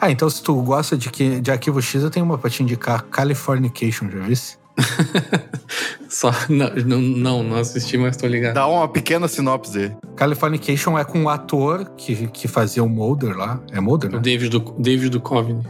[0.02, 2.62] Ah, então se tu gosta de, que, de Arquivo X, eu tenho uma pra te
[2.64, 3.04] indicar.
[3.04, 4.58] Californication, já visse?
[6.10, 6.34] Só.
[6.50, 8.56] Não, não, não, assisti, mas tô ligado.
[8.56, 9.92] Dá uma pequena sinopse aí.
[10.18, 13.58] Californication é com o ator que, que fazia o Mulder lá.
[13.72, 14.20] É Mulder, O né?
[14.20, 15.64] David do, David Duchovny.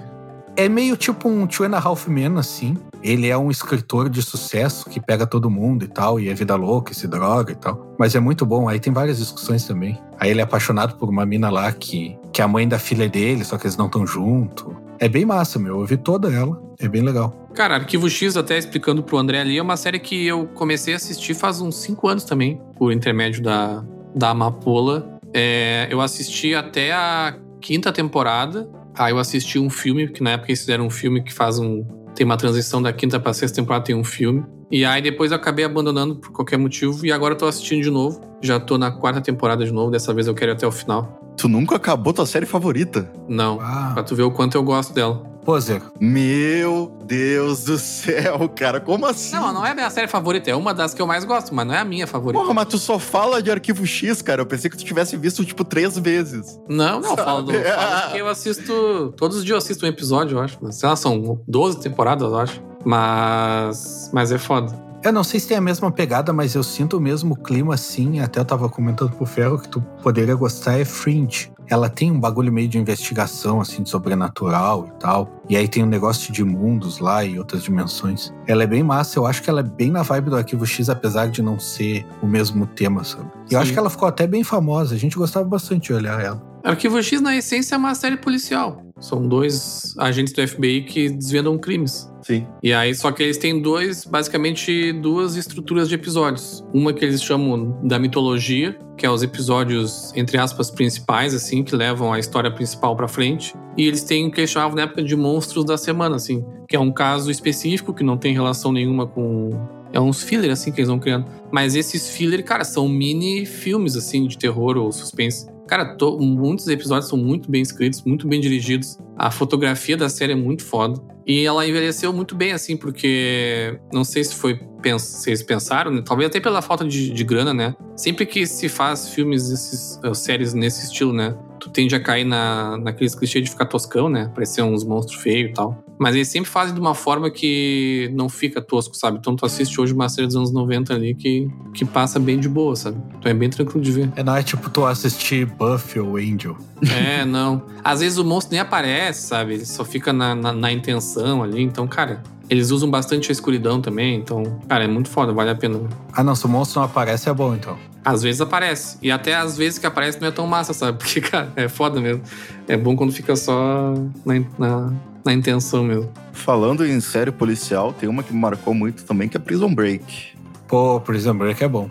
[0.56, 2.76] É meio tipo um Two and a Half Men, assim.
[3.02, 6.56] Ele é um escritor de sucesso que pega todo mundo e tal, e é vida
[6.56, 7.96] louca, e se droga e tal.
[7.98, 9.98] Mas é muito bom, aí tem várias discussões também.
[10.20, 13.08] Aí ele é apaixonado por uma mina lá que, que é a mãe da filha
[13.08, 14.76] dele, só que eles não estão junto.
[15.00, 15.80] É bem massa, meu.
[15.80, 16.62] Eu vi toda ela.
[16.78, 17.34] É bem legal.
[17.54, 20.98] Cara, Arquivo X, até explicando pro André ali, é uma série que eu comecei a
[20.98, 23.84] assistir faz uns 5 anos também, por intermédio da,
[24.16, 25.20] da Amapola.
[25.34, 28.70] É, eu assisti até a quinta temporada.
[28.98, 31.86] Aí eu assisti um filme, que na época eles fizeram um filme que faz um.
[32.15, 34.43] Tem uma transição da quinta pra sexta temporada, tem um filme.
[34.72, 37.06] E aí depois eu acabei abandonando por qualquer motivo.
[37.06, 38.22] E agora eu tô assistindo de novo.
[38.41, 39.91] Já tô na quarta temporada de novo.
[39.91, 41.19] Dessa vez eu quero ir até o final.
[41.36, 43.12] Tu nunca acabou tua série favorita?
[43.28, 43.60] Não.
[43.62, 43.91] Ah.
[43.93, 45.29] Pra tu ver o quanto eu gosto dela.
[45.60, 48.80] Zé, Meu Deus do céu, cara.
[48.80, 49.36] Como assim?
[49.36, 50.52] Não, não é a minha série favorita.
[50.52, 52.42] É uma das que eu mais gosto, mas não é a minha favorita.
[52.42, 54.42] Porra, mas tu só fala de Arquivo X, cara.
[54.42, 56.60] Eu pensei que tu tivesse visto, tipo, três vezes.
[56.68, 59.14] Não, não, eu falo, do, falo porque eu assisto.
[59.18, 60.58] Todos os dias eu assisto um episódio, eu acho.
[60.62, 62.62] Mas, sei lá, são 12 temporadas, eu acho.
[62.86, 64.10] Mas.
[64.14, 64.74] Mas é foda.
[65.04, 68.20] eu não sei se tem a mesma pegada, mas eu sinto o mesmo clima assim.
[68.20, 71.52] Até eu tava comentando pro Ferro que tu poderia gostar é Fringe.
[71.70, 75.30] Ela tem um bagulho meio de investigação, assim, de sobrenatural e tal.
[75.48, 78.34] E aí tem um negócio de mundos lá e outras dimensões.
[78.48, 80.90] Ela é bem massa, eu acho que ela é bem na vibe do Arquivo X,
[80.90, 83.30] apesar de não ser o mesmo tema, sabe?
[83.50, 86.24] E eu acho que ela ficou até bem famosa, a gente gostava bastante de olhar
[86.24, 86.49] ela.
[86.63, 88.84] Arquivo X, na essência, é uma série policial.
[89.00, 92.10] São dois agentes do FBI que desvendam crimes.
[92.22, 92.45] Sim.
[92.62, 96.63] E aí, só que eles têm dois, basicamente, duas estruturas de episódios.
[96.74, 101.76] Uma que eles chamam da mitologia, que é os episódios, entre aspas, principais, assim, que
[101.76, 103.56] levam a história principal pra frente.
[103.78, 106.76] E eles têm o que eles chamavam na época de monstros da semana, assim, que
[106.76, 109.52] é um caso específico que não tem relação nenhuma com.
[109.91, 111.26] É uns filler, assim, que eles vão criando.
[111.52, 115.48] Mas esses filler, cara, são mini filmes, assim, de terror ou suspense.
[115.70, 118.98] Cara, to- muitos episódios são muito bem escritos, muito bem dirigidos.
[119.16, 121.00] A fotografia da série é muito foda.
[121.28, 126.02] E ela envelheceu muito bem, assim, porque não sei se foi pens eles pensaram, né?
[126.04, 127.76] talvez até pela falta de, de grana, né?
[127.96, 131.38] Sempre que se faz filmes, esses, séries nesse estilo, né?
[131.60, 134.32] Tu tende a cair na, naqueles clichês de ficar toscão, né?
[134.34, 135.84] Parecer uns monstros feios e tal.
[136.00, 139.17] Mas eles sempre fazem de uma forma que não fica tosco, sabe?
[139.17, 142.48] Então tu assiste hoje uma série dos anos 90 ali que, que passa bem de
[142.48, 142.98] boa, sabe?
[143.17, 144.12] Então é bem tranquilo de ver.
[144.15, 146.58] É, não é tipo tu assistir Buffy ou Angel.
[146.89, 147.62] É, não.
[147.84, 149.56] Às vezes o monstro nem aparece, sabe?
[149.56, 151.62] Ele só fica na, na, na intenção ali.
[151.62, 154.16] Então, cara, eles usam bastante a escuridão também.
[154.16, 155.80] Então, cara, é muito foda, vale a pena.
[156.14, 157.78] Ah, não, se o monstro não aparece, é bom, então.
[158.04, 158.98] Às vezes aparece.
[159.02, 160.98] E até às vezes que aparece não é tão massa, sabe?
[161.00, 162.24] Porque, cara, é foda mesmo.
[162.68, 163.94] É bom quando fica só
[164.26, 166.10] na, na, na intenção mesmo.
[166.34, 170.30] Falando em série policial, tem uma que me marcou muito também, que é Prison Break.
[170.68, 171.90] Pô, Prison Break é bom.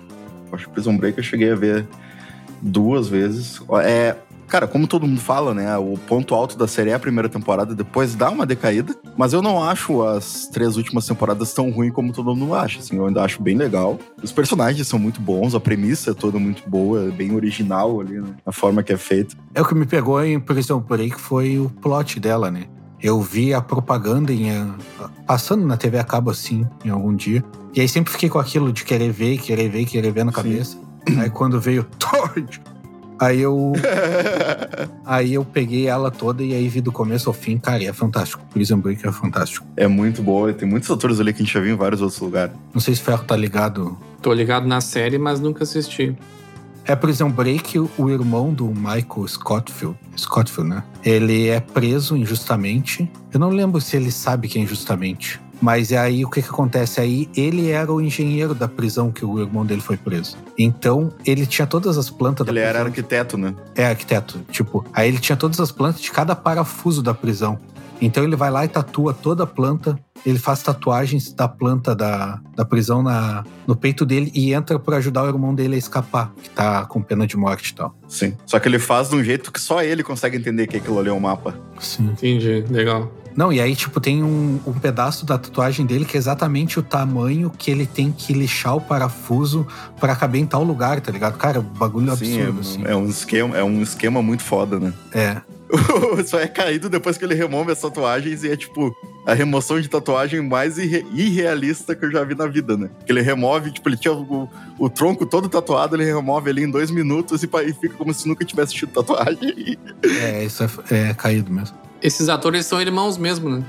[0.50, 1.86] Acho que Prison Break eu cheguei a ver
[2.60, 3.60] duas vezes.
[3.84, 4.16] É,
[4.48, 5.76] cara, como todo mundo fala, né?
[5.76, 8.96] O ponto alto da série é a primeira temporada, depois dá uma decaída.
[9.16, 12.80] Mas eu não acho as três últimas temporadas tão ruim como todo mundo acha.
[12.80, 13.98] Assim, eu ainda acho bem legal.
[14.22, 18.20] Os personagens são muito bons, a premissa é toda muito boa, é bem original ali,
[18.20, 18.28] né?
[18.44, 19.36] A forma que é feita.
[19.54, 22.64] É o que me pegou em Prison Break foi o plot dela, né?
[23.00, 24.50] Eu vi a propaganda em,
[25.26, 27.44] passando na TV a cabo assim, em algum dia.
[27.74, 30.36] E aí sempre fiquei com aquilo de querer ver, querer ver, querer ver na Sim.
[30.36, 30.78] cabeça.
[31.16, 32.60] Aí quando veio Torch,
[33.18, 33.72] aí eu
[35.04, 37.92] aí eu peguei ela toda e aí vi do começo ao fim, cara, e é
[37.92, 38.42] fantástico.
[38.52, 39.66] Prison Break é fantástico.
[39.76, 42.00] É muito boa, e tem muitos atores ali que a gente já viu em vários
[42.00, 42.54] outros lugares.
[42.72, 43.96] Não sei se o Ferro tá ligado.
[44.22, 46.16] Tô ligado na série, mas nunca assisti.
[46.84, 50.82] É Prison Break, o irmão do Michael Scottfield, Scottfield, né?
[51.04, 53.10] Ele é preso injustamente.
[53.30, 55.38] Eu não lembro se ele sabe que é injustamente.
[55.60, 57.00] Mas é aí o que, que acontece?
[57.00, 60.36] Aí ele era o engenheiro da prisão que o irmão dele foi preso.
[60.56, 62.86] Então ele tinha todas as plantas da Ele era prisão.
[62.86, 63.54] arquiteto, né?
[63.74, 64.40] É arquiteto.
[64.50, 67.58] Tipo, aí ele tinha todas as plantas de cada parafuso da prisão.
[68.00, 69.98] Então ele vai lá e tatua toda a planta.
[70.24, 74.98] Ele faz tatuagens da planta da, da prisão na, no peito dele e entra pra
[74.98, 77.96] ajudar o irmão dele a escapar, que tá com pena de morte e tal.
[78.08, 78.34] Sim.
[78.46, 81.08] Só que ele faz de um jeito que só ele consegue entender que aquilo ali
[81.08, 81.54] é um mapa.
[81.80, 82.04] Sim.
[82.12, 83.12] Entendi, legal.
[83.38, 86.82] Não, e aí, tipo, tem um, um pedaço da tatuagem dele que é exatamente o
[86.82, 89.64] tamanho que ele tem que lixar o parafuso
[90.00, 91.38] pra caber em tal lugar, tá ligado?
[91.38, 92.82] Cara, bagulho Sim, é, absurdo, assim.
[92.84, 94.92] é um esquema, é um esquema muito foda, né?
[95.14, 95.40] É.
[96.26, 98.92] Só é caído depois que ele remove as tatuagens e é tipo
[99.24, 102.90] a remoção de tatuagem mais irre- irrealista que eu já vi na vida, né?
[103.06, 106.70] Que ele remove, tipo, ele tinha o, o tronco todo tatuado, ele remove ele em
[106.70, 109.78] dois minutos e, e fica como se nunca tivesse tido tatuagem.
[110.02, 111.76] É, isso é, é caído mesmo.
[112.02, 113.64] Esses atores são irmãos mesmo, né?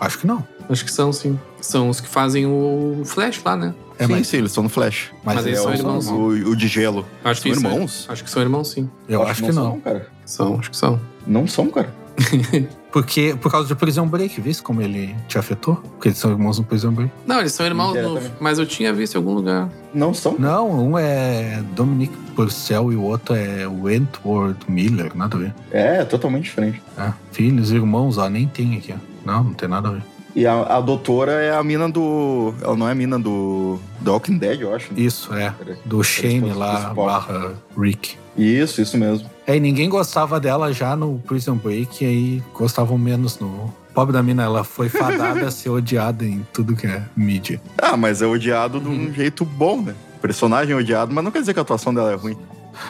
[0.00, 0.46] Acho que não.
[0.68, 1.38] Acho que são, sim.
[1.60, 3.74] São os que fazem o Flash lá, né?
[3.98, 5.10] É, sim, mas, sim, eles estão no Flash.
[5.22, 6.06] mas, mas eles é são o- irmãos.
[6.08, 7.06] O, o de gelo.
[7.24, 8.06] Acho São que é- irmãos?
[8.08, 8.90] Acho que são irmãos, sim.
[9.08, 9.64] Eu acho, que não.
[9.72, 10.08] São, cara.
[10.24, 11.00] São, acho que são.
[11.26, 11.94] Não são, cara.
[12.94, 15.74] Porque, por causa de Prison Break, viste como ele te afetou?
[15.74, 17.10] Porque eles são irmãos no Prison Break.
[17.26, 19.68] Não, eles são irmãos, no- mas eu tinha visto em algum lugar.
[19.92, 20.36] Não são.
[20.38, 25.54] Não, um é Dominic Purcell e o outro é Wentworth Miller, nada a ver.
[25.72, 26.80] É, é totalmente diferente.
[26.96, 28.94] É, filhos, irmãos, ó, nem tem aqui.
[28.94, 28.96] ó.
[29.26, 30.02] Não, não tem nada a ver.
[30.36, 32.54] E a, a doutora é a mina do.
[32.62, 33.76] Ela não é a mina do.
[34.00, 34.92] Do Walking Dead, eu acho.
[34.94, 35.00] né?
[35.00, 35.52] Isso, é.
[35.84, 37.06] Do Shane lá, principal.
[37.06, 38.18] barra Rick.
[38.36, 39.28] Isso, isso mesmo.
[39.46, 43.72] É, e ninguém gostava dela já no Prison Break, e aí gostavam menos no.
[43.94, 47.60] Pobre da mina, ela foi fadada a ser odiada em tudo que é mídia.
[47.80, 49.06] Ah, mas é odiado de Uhum.
[49.08, 49.94] um jeito bom, né?
[50.20, 52.36] Personagem odiado, mas não quer dizer que a atuação dela é ruim.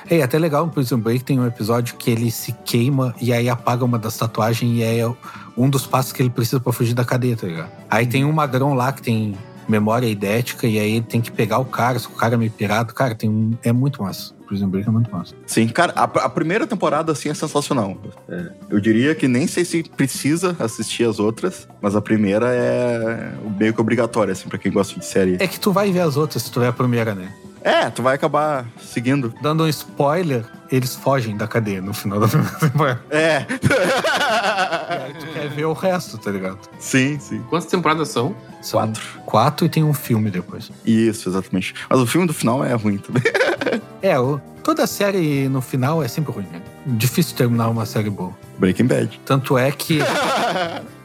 [0.08, 3.50] É, até legal no Prison Break tem um episódio que ele se queima e aí
[3.50, 5.06] apaga uma das tatuagens e é
[5.58, 7.70] um dos passos que ele precisa pra fugir da cadeia, tá ligado?
[7.90, 9.34] Aí tem um magrão lá que tem
[9.68, 12.50] memória idética e aí ele tem que pegar o cara, se o cara é meio
[12.50, 12.94] pirado.
[12.94, 13.52] Cara, tem um.
[13.62, 14.32] É muito massa.
[14.46, 15.34] Prison Break é muito massa.
[15.46, 17.96] Sim, cara, a, a primeira temporada, assim, é sensacional.
[18.28, 23.32] É, eu diria que nem sei se precisa assistir as outras, mas a primeira é
[23.58, 25.36] meio que obrigatória, assim, pra quem gosta de série.
[25.40, 27.32] É que tu vai ver as outras se tu ver a primeira, né?
[27.64, 29.32] É, tu vai acabar seguindo.
[29.40, 33.02] Dando um spoiler, eles fogem da cadeia no final da primeira temporada.
[33.10, 33.46] É.
[33.48, 36.58] E aí tu quer ver o resto, tá ligado?
[36.78, 37.42] sim, sim.
[37.48, 38.36] Quantas temporadas são?
[38.60, 39.02] São Quatro.
[39.24, 40.70] Quatro e tem um filme depois.
[40.84, 41.74] Isso, exatamente.
[41.88, 43.22] Mas o filme do final é ruim também.
[44.02, 46.60] É, o- toda série no final é sempre ruim, né?
[46.86, 48.32] difícil terminar uma série boa.
[48.58, 49.18] Breaking Bad.
[49.24, 50.00] Tanto é que.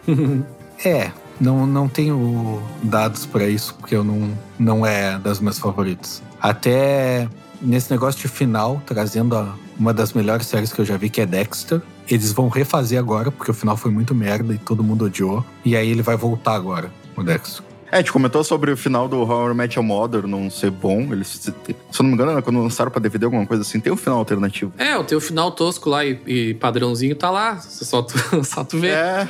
[0.84, 6.22] é, não, não tenho dados pra isso, porque eu não, não é das minhas favoritas.
[6.42, 7.28] Até
[7.62, 11.22] nesse negócio de final, trazendo a- uma das melhores séries que eu já vi, que
[11.22, 11.82] é Dexter.
[12.10, 15.46] Eles vão refazer agora, porque o final foi muito merda e todo mundo odiou.
[15.64, 17.64] E aí ele vai voltar agora, o Dexter.
[17.92, 21.12] É, a gente comentou sobre o final do Horror Match Your Mother não ser bom.
[21.12, 23.98] Eles, se eu não me engano, quando lançaram pra DVD alguma coisa assim, tem um
[23.98, 24.72] final alternativo.
[24.78, 27.56] É, o teu final tosco lá e, e padrãozinho tá lá.
[27.56, 28.14] Você Só tu,
[28.46, 28.90] só tu vê.
[28.90, 29.28] É,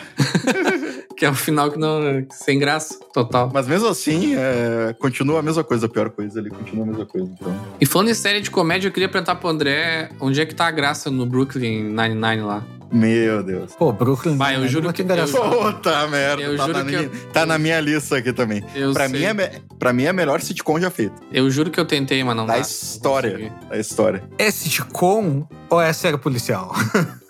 [1.20, 2.26] Que é um final que não.
[2.32, 3.52] sem graça, total.
[3.54, 7.06] mas mesmo assim, é, continua a mesma coisa, a pior coisa ali, continua a mesma
[7.06, 7.30] coisa.
[7.40, 7.54] Então.
[7.82, 10.66] E falando em série de comédia, eu queria perguntar pro André onde é que tá
[10.68, 12.64] a graça no Brooklyn Nine-Nine lá.
[12.92, 13.76] Meu Deus.
[13.76, 14.36] Pô, Brooklyn.
[14.38, 15.58] Vai, eu Nine-Nine juro é que- engraçado.
[15.58, 18.64] Puta merda, Eu tá, juro na que minha, eu- tá na minha lista aqui também.
[18.74, 19.20] Eu Pra sei.
[19.20, 21.14] mim, é, me- pra mim é a melhor sitcom já feita.
[21.32, 22.60] Eu juro que eu tentei, mas não Da dá.
[22.60, 23.52] história.
[23.70, 24.24] Da história.
[24.40, 26.74] É sitcom ou é série policial?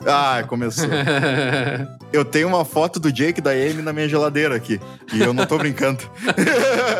[0.08, 0.88] Ah, começou.
[2.12, 4.79] Eu tenho uma foto do Jake da Amy na minha geladeira aqui.
[5.13, 6.03] E eu não tô brincando.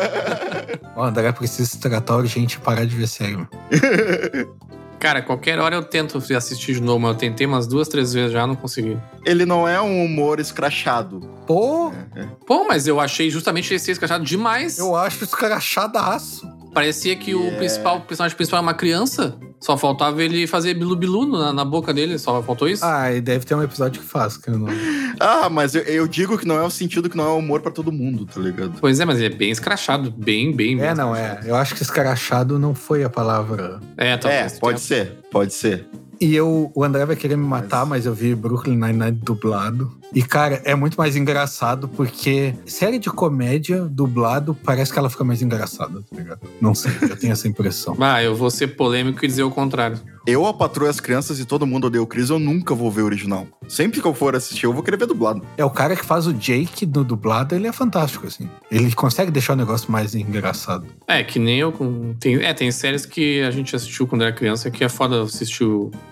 [0.96, 3.46] o André precisa se tratar urgente e parar de ver série.
[5.00, 8.32] Cara, qualquer hora eu tento assistir de novo, mas eu tentei umas duas, três vezes
[8.32, 8.98] já, não consegui.
[9.24, 11.20] Ele não é um humor escrachado.
[11.46, 11.90] Pô,
[12.46, 14.78] Pô, mas eu achei justamente esse escrachado demais.
[14.78, 16.46] eu acho isso crachadaço.
[16.72, 17.56] Parecia que o Yeah.
[17.58, 19.36] principal, o personagem principal é uma criança.
[19.60, 22.82] Só faltava ele fazer bilu-bilu na, na boca dele, só faltou isso.
[22.84, 24.68] Ah, e deve ter um episódio que faz, que eu não.
[25.22, 27.70] Ah, mas eu, eu digo que não é o sentido que não é humor pra
[27.70, 28.72] todo mundo, tá ligado?
[28.80, 31.20] Pois é, mas ele é bem escrachado, bem, bem, bem É, não, é.
[31.20, 31.48] escrachado.
[31.48, 33.80] Eu acho que escrachado não foi a palavra.
[33.98, 34.58] É, É, talvez.
[34.58, 35.86] pode ser, pode ser.
[36.18, 39.92] E eu, o André vai querer me matar, Mas- mas eu vi Brooklyn Nine-Nine dublado.
[40.14, 45.22] E, cara, é muito mais engraçado porque série de comédia dublado parece que ela fica
[45.22, 46.40] mais engraçada, tá ligado?
[46.60, 47.96] Não sei, eu tenho essa impressão.
[48.10, 50.00] Ah, eu vou ser polêmico e dizer o contrário.
[50.26, 53.02] Eu, a Patroa as Crianças e Todo Mundo Odeia o Chris, eu nunca vou ver
[53.02, 53.46] o original.
[53.68, 55.42] Sempre que eu for assistir, eu vou querer ver dublado.
[55.56, 58.48] É o cara que faz o Jake no dublado, ele é fantástico, assim.
[58.70, 60.86] Ele consegue deixar o negócio mais engraçado.
[61.06, 62.14] É, que nem eu com.
[62.20, 65.64] Tem, é, tem séries que a gente assistiu quando era criança que é foda assistir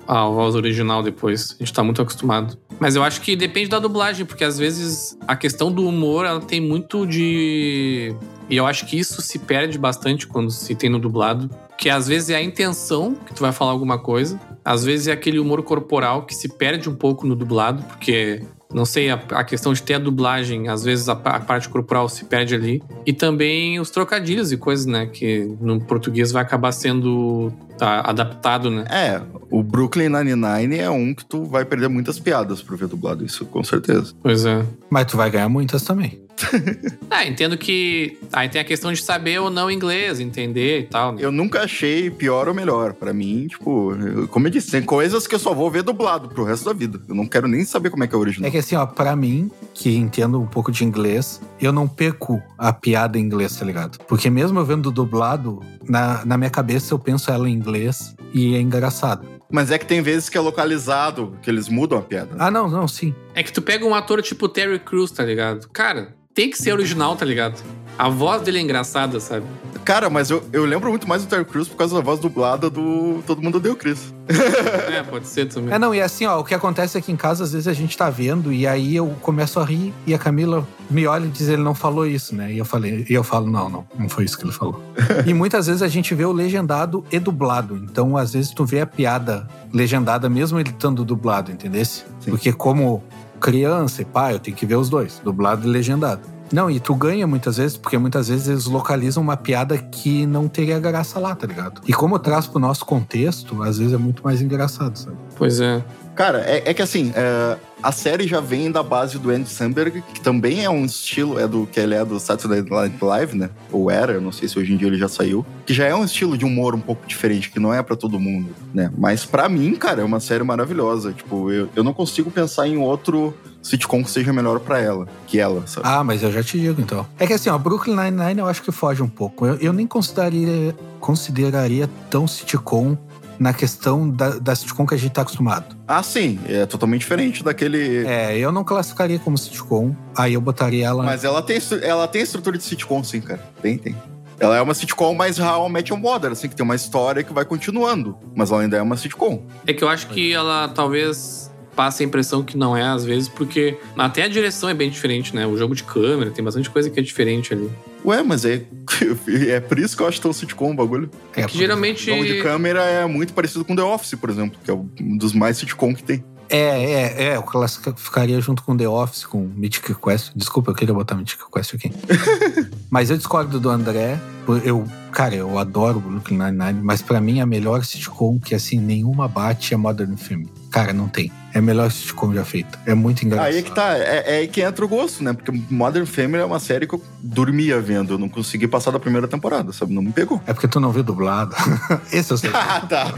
[0.06, 1.56] a voz original depois.
[1.60, 2.56] A gente tá muito acostumado.
[2.80, 3.87] Mas eu acho que depende da dublagem,
[4.24, 8.14] porque às vezes a questão do humor ela tem muito de.
[8.48, 11.50] E eu acho que isso se perde bastante quando se tem no dublado.
[11.76, 15.12] Que às vezes é a intenção que tu vai falar alguma coisa, às vezes é
[15.12, 19.44] aquele humor corporal que se perde um pouco no dublado, porque não sei, a, a
[19.44, 22.82] questão de ter a dublagem, às vezes a, a parte corporal se perde ali.
[23.06, 25.06] E também os trocadilhos e coisas, né?
[25.06, 28.84] Que no português vai acabar sendo tá, adaptado, né?
[28.90, 33.24] É, o Brooklyn Nine-Nine é um que tu vai perder muitas piadas por ver dublado,
[33.24, 34.12] isso com certeza.
[34.22, 34.64] Pois é.
[34.90, 36.20] Mas tu vai ganhar muitas também.
[37.10, 38.18] Ah, entendo que.
[38.32, 41.12] Aí tem a questão de saber ou não inglês, entender e tal.
[41.12, 41.20] Né?
[41.24, 42.92] Eu nunca achei pior ou melhor.
[42.92, 46.28] Pra mim, tipo, eu- como eu disse, tem coisas que eu só vou ver dublado
[46.28, 47.00] pro resto da vida.
[47.08, 48.46] Eu não quero nem saber como é que é o original.
[48.46, 52.42] É que assim, ó, pra mim, que entendo um pouco de inglês, eu não perco
[52.56, 53.98] a piada em inglês, tá ligado?
[54.06, 58.54] Porque mesmo eu vendo dublado, na, na minha cabeça eu penso ela em inglês e
[58.54, 59.26] é engraçado.
[59.50, 62.30] Mas é que tem vezes que é localizado, que eles mudam a piada.
[62.38, 63.14] Ah, não, não, sim.
[63.34, 65.68] É que tu pega um ator tipo Terry Crews, tá ligado?
[65.70, 67.60] Cara, tem que ser original, tá ligado?
[67.98, 69.44] A voz dele é engraçada, sabe?
[69.84, 72.70] Cara, mas eu, eu lembro muito mais do Terry Crews por causa da voz dublada
[72.70, 74.14] do Todo Mundo o Chris.
[74.88, 75.72] É, pode ser também.
[75.72, 77.96] É, não, e assim, ó, o que acontece aqui em casa, às vezes a gente
[77.96, 81.48] tá vendo e aí eu começo a rir e a Camila me olha e diz,
[81.48, 82.52] ele não falou isso, né?
[82.52, 84.82] E eu falei, e eu falo, não, não, não foi isso que ele falou.
[85.26, 87.76] e muitas vezes a gente vê o legendado e dublado.
[87.76, 92.04] Então, às vezes tu vê a piada legendada mesmo ele estando dublado, entendesse?
[92.20, 92.30] Sim.
[92.30, 93.02] Porque como
[93.40, 96.37] criança e pai, eu tenho que ver os dois, dublado e legendado.
[96.52, 100.48] Não, e tu ganha muitas vezes, porque muitas vezes eles localizam uma piada que não
[100.48, 101.80] teria graça lá, tá ligado?
[101.86, 105.16] E como traz pro nosso contexto, às vezes é muito mais engraçado, sabe?
[105.36, 105.84] Pois é.
[106.18, 110.02] Cara, é, é que assim, é, a série já vem da base do Andy Samberg,
[110.12, 113.50] que também é um estilo, é do que ele é do Saturday Night Live, né?
[113.70, 115.46] Ou era, eu não sei se hoje em dia ele já saiu.
[115.64, 118.18] Que já é um estilo de humor um pouco diferente, que não é pra todo
[118.18, 118.90] mundo, né?
[118.98, 121.12] Mas pra mim, cara, é uma série maravilhosa.
[121.12, 125.38] Tipo, eu, eu não consigo pensar em outro sitcom que seja melhor pra ela, que
[125.38, 125.86] ela, sabe?
[125.88, 127.06] Ah, mas eu já te digo então.
[127.16, 129.46] É que assim, ó, Brooklyn Nine-Nine eu acho que foge um pouco.
[129.46, 132.96] Eu, eu nem consideraria, consideraria tão sitcom
[133.38, 135.76] na questão da, da sitcom que a gente tá acostumado.
[135.86, 138.06] Ah, sim, é totalmente diferente daquele.
[138.06, 141.02] É, eu não classificaria como sitcom, aí eu botaria ela.
[141.02, 143.42] Mas ela tem, ela tem estrutura de sitcom, sim, cara.
[143.62, 143.96] Tem, tem.
[144.40, 147.24] Ela é uma sitcom mais How I Met Your Mother, assim, que tem uma história
[147.24, 148.16] que vai continuando.
[148.36, 149.42] Mas ela ainda é uma sitcom.
[149.66, 153.28] É que eu acho que ela talvez passa a impressão que não é, às vezes,
[153.28, 155.46] porque até a direção é bem diferente, né?
[155.46, 157.70] O jogo de câmera, tem bastante coisa que é diferente ali.
[158.04, 158.64] Ué, mas é,
[159.46, 161.08] é por isso que eu acho tão sitcom o bagulho.
[161.36, 162.10] É, que geralmente.
[162.10, 165.16] O jogo de câmera é muito parecido com The Office, por exemplo, que é um
[165.16, 166.24] dos mais sitcom que tem.
[166.48, 167.36] É, é, é.
[167.36, 170.32] Eu classificaria junto com The Office, com Mythic Quest.
[170.34, 171.92] Desculpa, eu queria botar Mythic Quest aqui.
[172.90, 174.18] mas eu discordo do André.
[174.64, 178.80] Eu, cara, eu adoro o Brooklyn Nine-Nine, mas para mim a melhor sitcom que, assim,
[178.80, 180.57] nenhuma bate é Modern Family.
[180.70, 181.32] Cara, não tem.
[181.52, 182.78] É melhor sitcom já feita.
[182.84, 183.48] É muito engraçado.
[183.48, 183.96] Aí é que tá.
[183.96, 185.32] É, é aí que entra o gosto, né?
[185.32, 188.14] Porque Modern Family é uma série que eu dormia vendo.
[188.14, 189.92] Eu não consegui passar da primeira temporada, sabe?
[189.92, 190.40] Não me pegou.
[190.46, 191.56] É porque tu não viu dublado.
[192.12, 192.50] Esse eu sei.
[192.52, 193.14] ah, tá.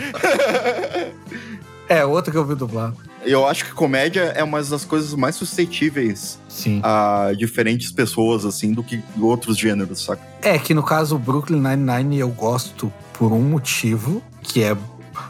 [1.88, 2.96] é, outra que eu vi dublado.
[3.22, 6.80] Eu acho que comédia é uma das coisas mais suscetíveis Sim.
[6.82, 10.22] a diferentes pessoas, assim, do que outros gêneros, saca?
[10.40, 14.74] É que no caso, Brooklyn Nine-Nine eu gosto por um motivo, que é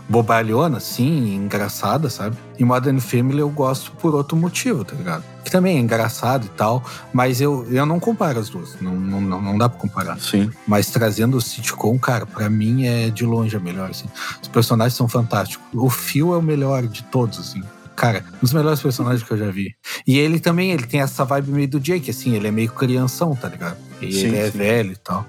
[0.09, 2.37] bobalhona, assim, engraçada, sabe?
[2.59, 5.25] E Modern Family eu gosto por outro motivo, tá ligado?
[5.45, 6.83] Que também é engraçado e tal,
[7.13, 8.77] mas eu, eu não comparo as duas.
[8.81, 10.19] Não, não, não dá pra comparar.
[10.21, 10.51] Sim.
[10.67, 14.07] Mas trazendo o sitcom, cara, pra mim é de longe a melhor, assim.
[14.43, 15.67] Os personagens são fantásticos.
[15.73, 17.63] O Phil é o melhor de todos, assim
[18.01, 19.75] cara, um dos melhores personagens que eu já vi.
[20.07, 23.37] E ele também, ele tem essa vibe meio do Jake, assim, ele é meio crianção,
[23.37, 23.77] tá ligado?
[24.01, 24.57] E sim, ele é sim.
[24.57, 25.27] velho e tal.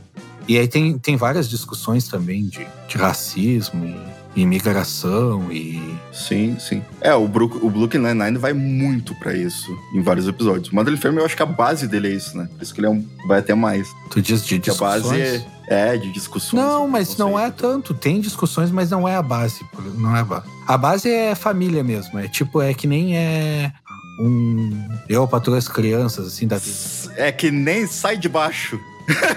[0.48, 5.82] E aí tem, tem várias discussões também de, de racismo e imigração e.
[6.12, 6.84] Sim, sim.
[7.00, 10.70] É, o, Brook, o Brooklyn Nine-Nine vai muito para isso em vários episódios.
[10.70, 12.48] O Modern Family, eu acho que a base dele é isso, né?
[12.54, 13.88] Por isso que ele é um, vai até mais.
[14.10, 15.06] Tu diz de discussões?
[15.06, 16.62] A base é, é, de discussões.
[16.62, 17.94] Não, mas não é tanto.
[17.94, 19.66] Tem discussões, mas não é a base.
[19.96, 20.46] Não é a base.
[20.68, 22.20] A base é família mesmo.
[22.20, 23.72] É tipo, é que nem é
[24.20, 24.88] um.
[25.10, 26.78] Eu patrulho as crianças, assim, da vida.
[27.16, 28.80] É que nem sai de baixo.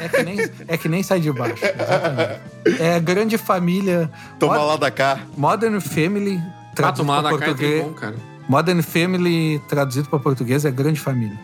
[0.01, 1.65] É que nem, é que nem sai de baixo.
[1.65, 2.83] Exatamente.
[2.83, 4.11] É grande família.
[4.39, 5.21] Toma Mod, lá da cá.
[5.37, 6.41] Modern Family.
[6.77, 8.17] Ah, tomar lá da cá é bom, cara.
[8.49, 11.39] Modern Family, traduzido para português, é grande família.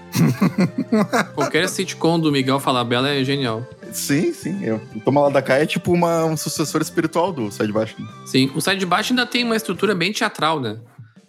[1.34, 3.66] Qualquer sitcom do Miguel Falabella é genial.
[3.90, 4.62] Sim, sim.
[4.62, 7.94] Eu, Toma lá da cá é tipo uma, um sucessor espiritual do Sai de Baixo.
[7.98, 8.06] Né?
[8.26, 10.76] Sim, o Sai de Baixo ainda tem uma estrutura bem teatral, né?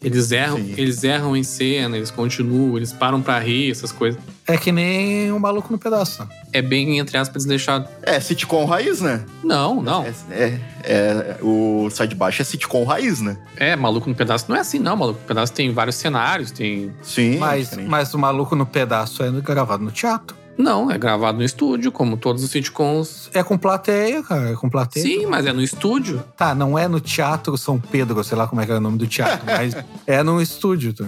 [0.04, 4.20] Eles erram, eles erram em cena, eles continuam, eles param pra rir, essas coisas.
[4.48, 6.28] É que nem um maluco no pedaço.
[6.52, 7.88] É bem, entre aspas, desleixado.
[8.02, 9.24] É sitcom raiz, né?
[9.44, 10.04] Não, não.
[10.04, 13.38] É, é, é, o Sai de Baixo é sitcom raiz, né?
[13.56, 14.96] É, Maluco no Pedaço não é assim, não.
[14.98, 16.92] Maluco no Pedaço tem vários cenários, tem...
[17.04, 17.38] Sim.
[17.38, 20.41] Mas, mas o Maluco no Pedaço é gravado no teatro.
[20.58, 23.30] Não, é gravado no estúdio, como todos os sitcoms.
[23.34, 24.52] É com plateia, cara.
[24.52, 25.04] É com plateia.
[25.04, 26.24] Sim, mas é no estúdio.
[26.36, 28.98] Tá, não é no Teatro São Pedro, sei lá como é que era o nome
[28.98, 29.76] do teatro, mas
[30.06, 30.94] é no estúdio.
[30.94, 31.06] Tá?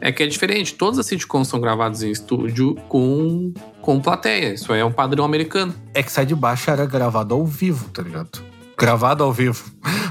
[0.00, 0.74] É que é diferente.
[0.74, 3.52] Todas as sitcoms são gravadas em estúdio com,
[3.82, 4.54] com plateia.
[4.54, 5.74] Isso é um padrão americano.
[5.94, 8.49] É que sai de baixo era gravado ao vivo, tá ligado?
[8.80, 9.62] Gravado ao vivo.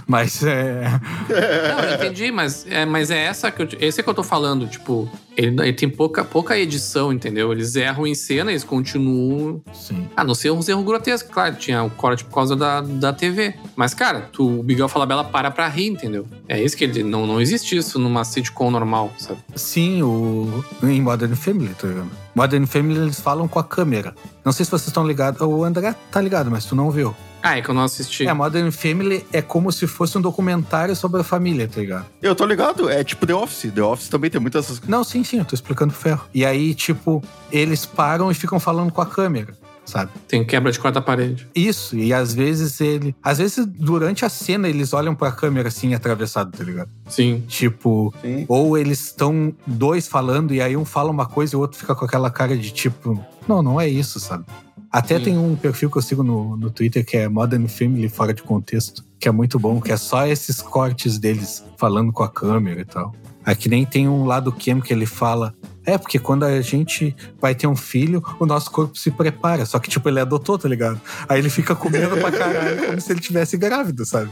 [0.06, 0.90] Mas é.
[1.28, 4.68] Não, eu entendi, mas é, mas é essa que eu, esse que eu tô falando.
[4.68, 7.52] Tipo, ele, ele, tem pouca, pouca edição, entendeu?
[7.52, 9.60] Eles erram em cena, eles continuam.
[9.74, 10.08] Sim.
[10.16, 11.56] Ah, não ser um erro grotesco, claro.
[11.56, 13.56] Tinha o corte por causa da, da TV.
[13.76, 16.28] Mas, cara, tu, o Miguel Falabella para pra rir, entendeu?
[16.48, 17.02] É isso que ele.
[17.02, 19.40] Não, não existe isso numa sitcom normal, sabe?
[19.56, 20.64] Sim, o.
[20.84, 22.12] Em Modern Family, tá ligado?
[22.36, 24.14] Modern Family eles falam com a câmera.
[24.46, 25.42] Não sei se vocês estão ligados.
[25.42, 27.16] O André tá ligado, mas tu não viu.
[27.42, 28.28] Ah, é que eu não assisti.
[28.28, 32.06] É, Modern Family é como se fosse um documentário sobre a família, tá ligado?
[32.22, 33.72] Eu tô ligado, é tipo The Office.
[33.72, 36.26] The Office também tem muitas essas Não, sim, sim, eu tô explicando ferro.
[36.34, 39.54] E aí, tipo, eles param e ficam falando com a câmera.
[39.86, 40.12] Sabe?
[40.28, 41.48] Tem quebra de quarta parede.
[41.56, 43.16] Isso, e às vezes ele.
[43.24, 46.92] Às vezes, durante a cena, eles olham pra câmera assim, atravessado, tá ligado?
[47.08, 47.44] Sim.
[47.48, 48.46] Tipo, Sim.
[48.48, 51.96] ou eles estão dois falando e aí um fala uma coisa e o outro fica
[51.96, 54.46] com aquela cara de tipo, não, não é isso, sabe?
[54.92, 55.24] Até Sim.
[55.24, 58.42] tem um perfil que eu sigo no, no Twitter que é Modern Family Fora de
[58.42, 62.82] Contexto, que é muito bom, que é só esses cortes deles falando com a câmera
[62.82, 63.14] e tal.
[63.46, 65.54] Aqui nem tem um lado Kem que ele fala.
[65.86, 69.66] É, porque quando a gente vai ter um filho, o nosso corpo se prepara.
[69.66, 71.02] Só que, tipo, ele adotou, tá ligado?
[71.28, 74.30] Aí ele fica comendo pra caralho, como se ele tivesse grávido, sabe?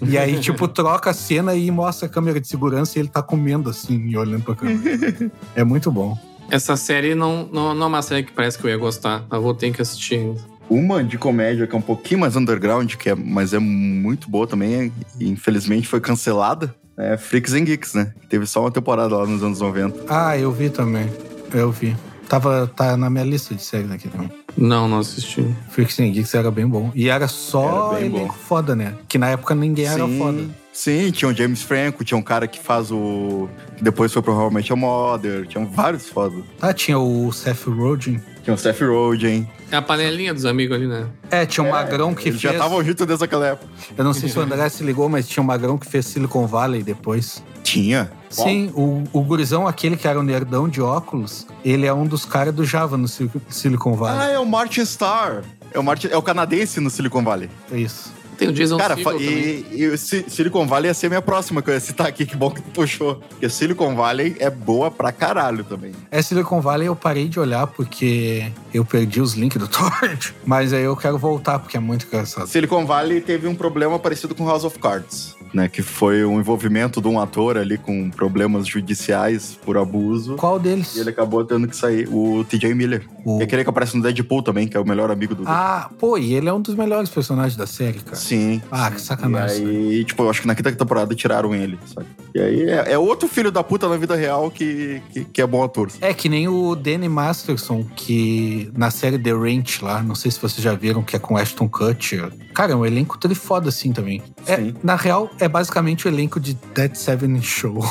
[0.00, 3.22] E aí, tipo, troca a cena e mostra a câmera de segurança e ele tá
[3.22, 5.30] comendo assim e olhando pra câmera.
[5.54, 6.16] É muito bom.
[6.50, 9.24] Essa série não, não, não é uma série que parece que eu ia gostar.
[9.30, 10.40] Eu vou ter que assistir ainda.
[10.68, 14.46] Uma de comédia que é um pouquinho mais underground, que é, mas é muito boa
[14.46, 16.72] também, e infelizmente foi cancelada.
[16.96, 18.12] É Freaks and Geeks, né?
[18.28, 20.04] Teve só uma temporada lá nos anos 90.
[20.08, 21.08] Ah, eu vi também.
[21.52, 21.96] Eu vi.
[22.28, 24.30] Tava, tá na minha lista de séries aqui também.
[24.56, 25.44] Não, não assisti.
[25.70, 26.92] Freaks and Geeks era bem bom.
[26.94, 28.32] E era só Era elenco bom.
[28.32, 28.94] foda, né?
[29.08, 30.18] Que na época ninguém era Sim.
[30.18, 30.44] foda.
[30.80, 33.50] Sim, tinha o James Franco, tinha um cara que faz o.
[33.76, 36.42] que depois foi pro How I Met Your Mother, tinha vários fodas.
[36.58, 38.18] Ah, tinha o Seth Rogen.
[38.42, 39.46] Tinha o Seth Rogen.
[39.70, 41.06] É a panelinha dos amigos ali, né?
[41.30, 42.40] É, tinha um magrão que fez.
[42.40, 43.70] já estavam juntos desde aquela época.
[43.98, 46.46] Eu não sei se o André se ligou, mas tinha um magrão que fez Silicon
[46.46, 47.42] Valley depois.
[47.62, 48.10] Tinha.
[48.30, 52.24] Sim, o, o gurizão, aquele que era o nerdão de óculos, ele é um dos
[52.24, 54.34] caras do Java no Sil- Silicon Ah, Valley.
[54.34, 55.42] é o Martin Starr.
[55.74, 57.50] É o, Martin, é o canadense no Silicon Valley.
[57.70, 58.18] É isso.
[58.40, 61.68] Tem o Jason Cara, Segel e, e Silicon Valley ia ser a minha próxima que
[61.68, 62.24] eu ia citar aqui.
[62.24, 63.16] Que bom que tu puxou.
[63.16, 65.92] Porque Silicon Valley é boa pra caralho também.
[66.10, 70.30] É Silicon Valley eu parei de olhar porque eu perdi os links do torrent.
[70.42, 72.46] Mas aí eu quero voltar porque é muito engraçado.
[72.46, 75.68] Silicon Valley teve um problema parecido com House of Cards, né?
[75.68, 80.36] Que foi o envolvimento de um ator ali com problemas judiciais por abuso.
[80.36, 80.96] Qual deles?
[80.96, 82.08] E ele acabou tendo que sair.
[82.10, 83.04] O TJ Miller.
[83.24, 85.90] O- E aquele que aparece no Deadpool também, que é o melhor amigo do Ah,
[85.98, 88.16] pô, e ele é um dos melhores personagens da série, cara.
[88.16, 88.60] Sim.
[88.70, 89.66] Ah, que sacanagem.
[89.66, 92.06] E aí, tipo, eu acho que na quinta temporada tiraram ele, sabe?
[92.34, 95.46] E aí é, é outro filho da puta na vida real que, que, que é
[95.46, 95.90] bom ator.
[96.00, 100.40] É que nem o Danny Masterson, que na série The Ranch lá, não sei se
[100.40, 102.30] vocês já viram, que é com Ashton Kutcher.
[102.54, 104.22] Cara, é um elenco trifoda assim também.
[104.46, 104.74] É, Sim.
[104.82, 107.80] na real, é basicamente o elenco de Dead Seven Show.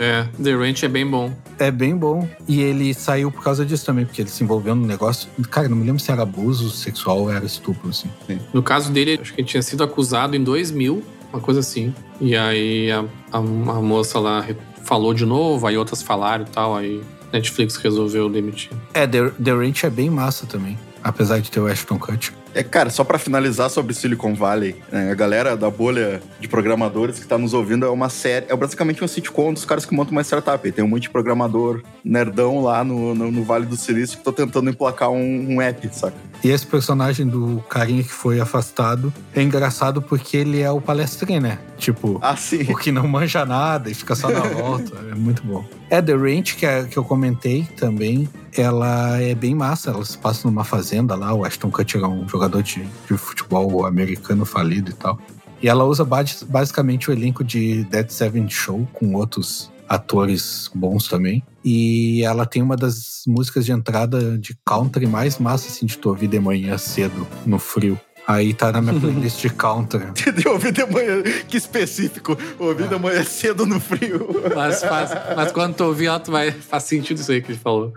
[0.00, 1.32] É, The Ranch é bem bom.
[1.58, 2.28] é bem bom.
[2.46, 5.28] E ele saiu por causa disso também, porque ele se envolveu no negócio.
[5.50, 8.08] Cara, não me lembro se era abuso sexual ou era estupro, assim.
[8.52, 11.94] No caso dele, acho que ele tinha sido acusado em 2000, uma coisa assim.
[12.20, 14.44] E aí a, a, a moça lá
[14.84, 18.70] falou de novo, aí outras falaram e tal, aí Netflix resolveu demitir.
[18.94, 20.78] É, The, The Ranch é bem massa também.
[21.02, 22.34] Apesar de ter o Ashton Kutcher.
[22.58, 27.20] É, cara, só pra finalizar sobre Silicon Valley, né, a galera da bolha de programadores
[27.20, 30.10] que tá nos ouvindo é uma série, é basicamente uma sitcom dos caras que montam
[30.10, 30.66] uma startup.
[30.66, 34.24] E Tem um monte de programador nerdão lá no, no, no Vale do Silício que
[34.24, 36.16] tá tentando emplacar um, um app, saca?
[36.44, 41.40] E esse personagem do carinha que foi afastado é engraçado porque ele é o palestrinho,
[41.40, 41.58] né?
[41.76, 42.36] Tipo, Ah,
[42.68, 44.96] o que não manja nada e fica só na volta.
[45.10, 45.64] É muito bom.
[45.90, 48.28] É The Ranch, que, é, que eu comentei também.
[48.56, 49.90] Ela é bem massa.
[49.90, 51.32] Ela se passa numa fazenda lá.
[51.34, 55.18] O Ashton Kutcher é um jogador de, de futebol americano falido e tal.
[55.62, 61.08] E ela usa basi- basicamente o elenco de Dead Seven Show com outros atores bons
[61.08, 61.42] também.
[61.70, 66.08] E ela tem uma das músicas de entrada de country mais massa assim, de tu
[66.08, 68.00] ouvir de manhã cedo, no frio.
[68.26, 70.06] Aí tá na minha playlist de country.
[70.32, 72.38] De ouvir de manhã, que específico.
[72.58, 74.26] Ouvir de manhã cedo no frio.
[74.56, 77.92] Mas, faz, mas quando tu ouvir, tu vai, faz sentido isso aí que ele falou.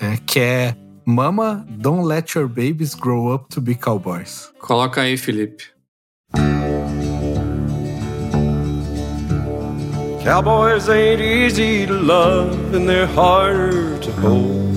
[0.00, 4.50] É, que é Mama, don't let your babies grow up to be cowboys.
[4.58, 5.64] Coloca aí, Felipe.
[10.28, 14.74] Cowboys ain't easy to love and they're harder to hold.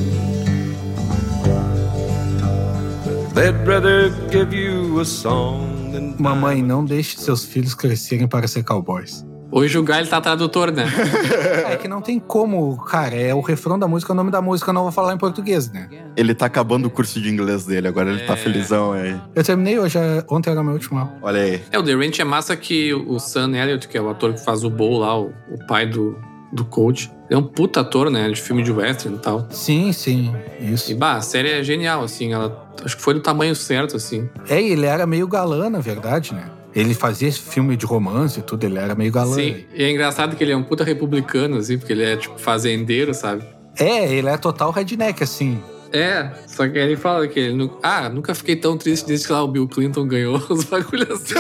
[3.35, 8.63] They'd rather give you a song than Mamãe, não deixe seus filhos crescerem para ser
[8.63, 9.25] cowboys.
[9.51, 10.85] Hoje o Guy ele tá tradutor, né?
[11.71, 13.15] É que não tem como, cara.
[13.15, 15.17] É o refrão da música, é o nome da música, eu não vou falar em
[15.17, 15.89] português, né?
[16.15, 18.35] Ele tá acabando o curso de inglês dele, agora ele tá É.
[18.37, 19.19] felizão aí.
[19.35, 21.13] Eu terminei hoje, é- ontem era meu último aula.
[21.21, 21.61] Olha aí.
[21.71, 24.43] É, o The Ranch é massa que o Sam Elliott, que é o ator que
[24.43, 26.17] faz o Bo lá, o, o pai do,
[26.51, 28.29] do coach, é um puta ator, né?
[28.29, 29.47] De filme de western e tal.
[29.49, 30.95] Sim, sim, E, isso.
[30.97, 32.33] bah, a série é genial, assim.
[32.33, 34.29] Ela, acho que foi do tamanho certo, assim.
[34.49, 36.43] É, e ele era meio galã, na verdade, né?
[36.73, 39.35] Ele fazia esse filme de romance e tudo, ele era meio galã.
[39.35, 42.39] Sim, e é engraçado que ele é um puta republicano, assim, porque ele é, tipo,
[42.39, 43.43] fazendeiro, sabe?
[43.77, 45.61] É, ele é total redneck, assim.
[45.93, 47.53] É, só que ele fala que ele...
[47.55, 51.09] nu- Ah, nunca fiquei tão triste desde que lá o Bill Clinton ganhou os bagulhos
[51.09, 51.33] assim.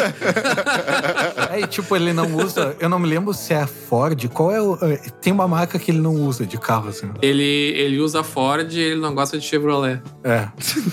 [1.51, 2.75] É, e tipo, ele não usa.
[2.79, 4.27] Eu não me lembro se é a Ford.
[4.29, 4.75] Qual é o.
[4.81, 7.09] é, Tem uma marca que ele não usa de carro, assim.
[7.21, 10.01] ele, ele usa Ford e ele não gosta de Chevrolet.
[10.23, 10.47] É.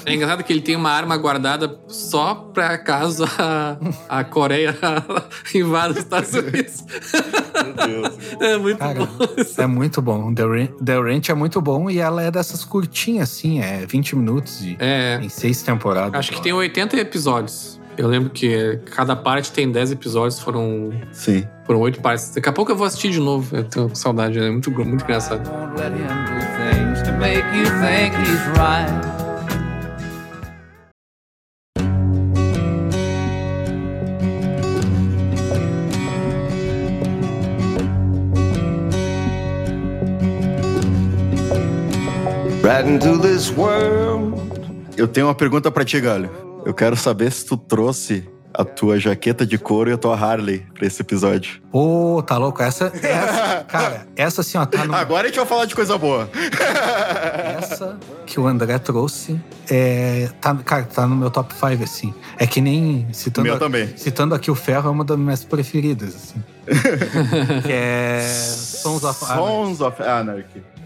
[0.06, 3.76] É engraçado que ele tem uma arma guardada só pra caso a,
[4.08, 4.76] a Coreia
[5.54, 6.84] invada os Estados Unidos.
[7.86, 8.18] Meu Deus.
[8.40, 9.60] É muito Cara, bom isso.
[9.60, 10.32] é muito bom.
[10.34, 10.44] The,
[10.84, 14.76] The Ranch é muito bom e ela é dessas curtinhas, assim, é 20 minutos e
[14.78, 16.14] É, em seis temporadas.
[16.14, 17.78] acho que tem 80 episódios.
[17.96, 21.44] Eu lembro que cada parte tem 10 episódios, foram Sim.
[21.66, 22.30] foram oito partes.
[22.32, 23.56] Daqui a pouco eu vou assistir de novo.
[23.56, 25.42] Eu tô com saudade, é muito, muito engraçado.
[44.94, 46.30] Eu tenho uma pergunta pra ti, Galho.
[46.66, 50.66] Eu quero saber se tu trouxe a tua jaqueta de couro e a tua Harley
[50.74, 51.62] pra esse episódio.
[51.72, 52.62] Pô, tá louco?
[52.62, 55.96] Essa, essa cara, essa assim, ó, tá no, Agora a gente vai falar de coisa
[55.96, 56.28] boa.
[57.58, 59.40] essa que o André trouxe,
[59.70, 62.12] é, tá, cara, tá no meu top 5, assim.
[62.36, 63.96] É que nem citando, Meu também.
[63.96, 66.44] citando aqui o Ferro, é uma das minhas preferidas, assim.
[67.64, 69.46] que é Sons of Anarchy.
[69.46, 70.77] Sons of Anarchy.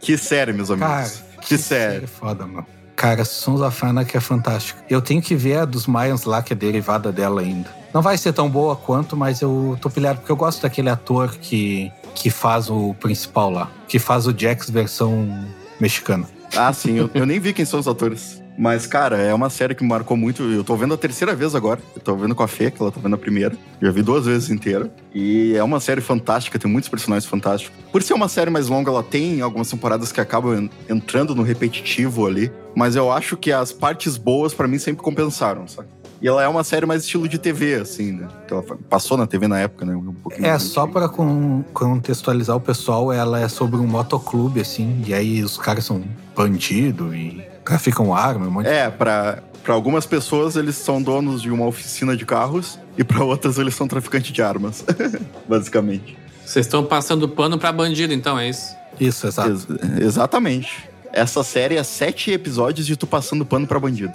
[0.00, 0.88] Que série, meus amigos.
[0.88, 1.10] Cara,
[1.42, 2.06] que, série.
[2.06, 2.66] foda, mano.
[2.96, 4.80] Cara, Sons of Anarchy é fantástico.
[4.88, 7.70] Eu tenho que ver a dos Mayans lá, que é derivada dela ainda.
[7.92, 11.36] Não vai ser tão boa quanto, mas eu tô pilhado porque eu gosto daquele ator
[11.36, 13.70] que, que faz o principal lá.
[13.88, 15.46] Que faz o Jax versão
[15.80, 16.28] mexicana.
[16.56, 18.39] Ah, sim, eu, eu nem vi quem são os atores.
[18.60, 20.42] Mas, cara, é uma série que me marcou muito.
[20.42, 21.80] Eu tô vendo a terceira vez agora.
[21.96, 23.56] Eu tô vendo com a Fê, que ela tá vendo a primeira.
[23.80, 24.92] Já vi duas vezes inteira.
[25.14, 27.74] E é uma série fantástica, tem muitos personagens fantásticos.
[27.90, 31.42] Por ser uma série mais longa, ela tem algumas temporadas que acabam en- entrando no
[31.42, 32.52] repetitivo ali.
[32.76, 35.88] Mas eu acho que as partes boas, pra mim, sempre compensaram, sabe?
[36.20, 38.28] E ela é uma série mais estilo de TV, assim, né?
[38.46, 39.94] Que ela passou na TV na época, né?
[39.96, 45.02] Um pouquinho É, só pra con- contextualizar o pessoal, ela é sobre um motoclube, assim,
[45.06, 46.04] e aí os caras são
[46.36, 48.72] bandido e traficam arma, um monte de...
[48.72, 53.22] É, pra, pra algumas pessoas eles são donos de uma oficina de carros e pra
[53.24, 54.84] outras eles são traficantes de armas,
[55.48, 56.18] basicamente.
[56.44, 58.74] Vocês estão passando pano pra bandido, então, é isso?
[58.98, 59.50] Isso, exato.
[59.50, 59.66] Ex-
[60.00, 60.89] exatamente.
[61.12, 64.12] Essa série é sete episódios de tu passando pano pra bandido.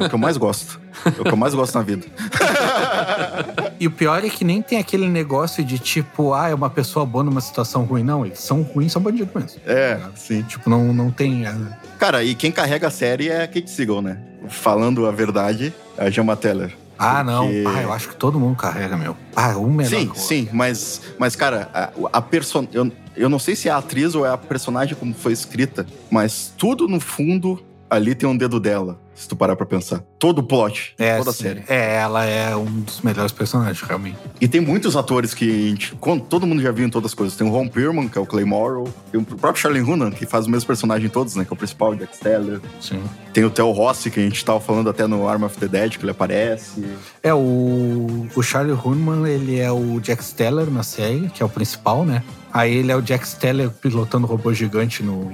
[0.00, 0.80] É o que eu mais gosto.
[1.04, 2.06] É o que eu mais gosto na vida.
[3.80, 7.06] E o pior é que nem tem aquele negócio de tipo, ah, é uma pessoa
[7.06, 8.02] boa numa situação ruim.
[8.02, 9.60] Não, eles são ruins, são bandidos mesmo.
[9.64, 10.42] É, sim.
[10.42, 11.46] Tipo, não, não tem.
[11.46, 11.54] é,
[11.96, 14.18] Cara, e quem carrega a série é a Kate Siegel, né?
[14.48, 16.74] Falando a verdade, é a Gemma Teller.
[16.98, 17.44] Ah, não.
[17.46, 19.16] Porque- Ah, eu acho que todo mundo carrega, meu.
[19.36, 19.88] Ah, um menor.
[19.90, 22.66] Sim, sim, mas, mas cara, a, a person...
[22.72, 25.86] eu, eu não sei se é a atriz ou é a personagem como foi escrita,
[26.10, 30.02] mas tudo no fundo ali tem um dedo dela, se tu parar pra pensar.
[30.18, 31.64] Todo o plot, É, toda a série.
[31.68, 34.18] É, ela é um dos melhores personagens, realmente.
[34.40, 35.98] E tem muitos atores que a gente,
[36.28, 37.36] todo mundo já viu em todas as coisas.
[37.36, 38.92] Tem o Ron Perlman, que é o Clay Morrow.
[39.10, 41.44] Tem o próprio Charlie Hunnam, que faz o mesmo personagem em todos, né?
[41.44, 42.60] Que é o principal, Jack Steller.
[42.80, 43.02] Sim.
[43.32, 45.96] Tem o Theo Rossi, que a gente tava falando até no Arm of the Dead,
[45.96, 46.84] que ele aparece.
[47.22, 51.48] É, o, o Charlie Hunnam, ele é o Jack Steller na série, que é o
[51.48, 52.22] principal, né?
[52.58, 55.32] Aí ele é o Jack Steller pilotando robô gigante no,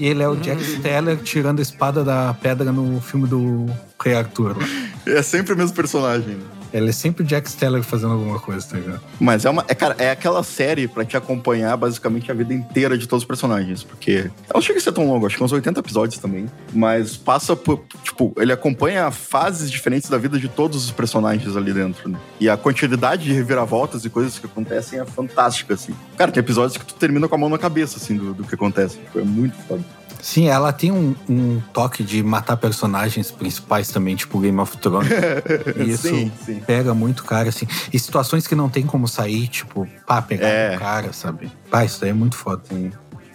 [0.00, 3.66] e ele é o Jack Steller tirando a espada da pedra no filme do
[4.02, 4.56] Rei Arthur.
[4.56, 4.64] lá.
[5.06, 6.38] É sempre o mesmo personagem.
[6.72, 9.00] Ele é sempre o Jack Steller fazendo alguma coisa, tá ligado?
[9.18, 9.64] Mas é uma.
[9.68, 13.26] É, cara, é aquela série pra te acompanhar basicamente a vida inteira de todos os
[13.26, 13.82] personagens.
[13.82, 14.30] Porque.
[14.48, 16.46] Ela não chega a ser tão longa, acho que uns 80 episódios também.
[16.72, 17.84] Mas passa por.
[18.02, 22.18] Tipo, ele acompanha fases diferentes da vida de todos os personagens ali dentro, né?
[22.38, 25.94] E a quantidade de reviravoltas e coisas que acontecem é fantástica, assim.
[26.16, 28.54] Cara, tem episódios que tu termina com a mão na cabeça, assim, do, do que
[28.54, 28.98] acontece.
[28.98, 29.84] Tipo, é muito foda.
[30.22, 35.10] Sim, ela tem um, um toque de matar personagens principais também, tipo Game of Thrones.
[35.76, 36.60] E isso Sim, sim.
[36.66, 37.66] pega muito cara, assim.
[37.92, 40.76] E situações que não tem como sair, tipo, pá, pegar É.
[40.76, 41.50] o cara, sabe?
[41.70, 42.62] Pá, isso daí é muito foda.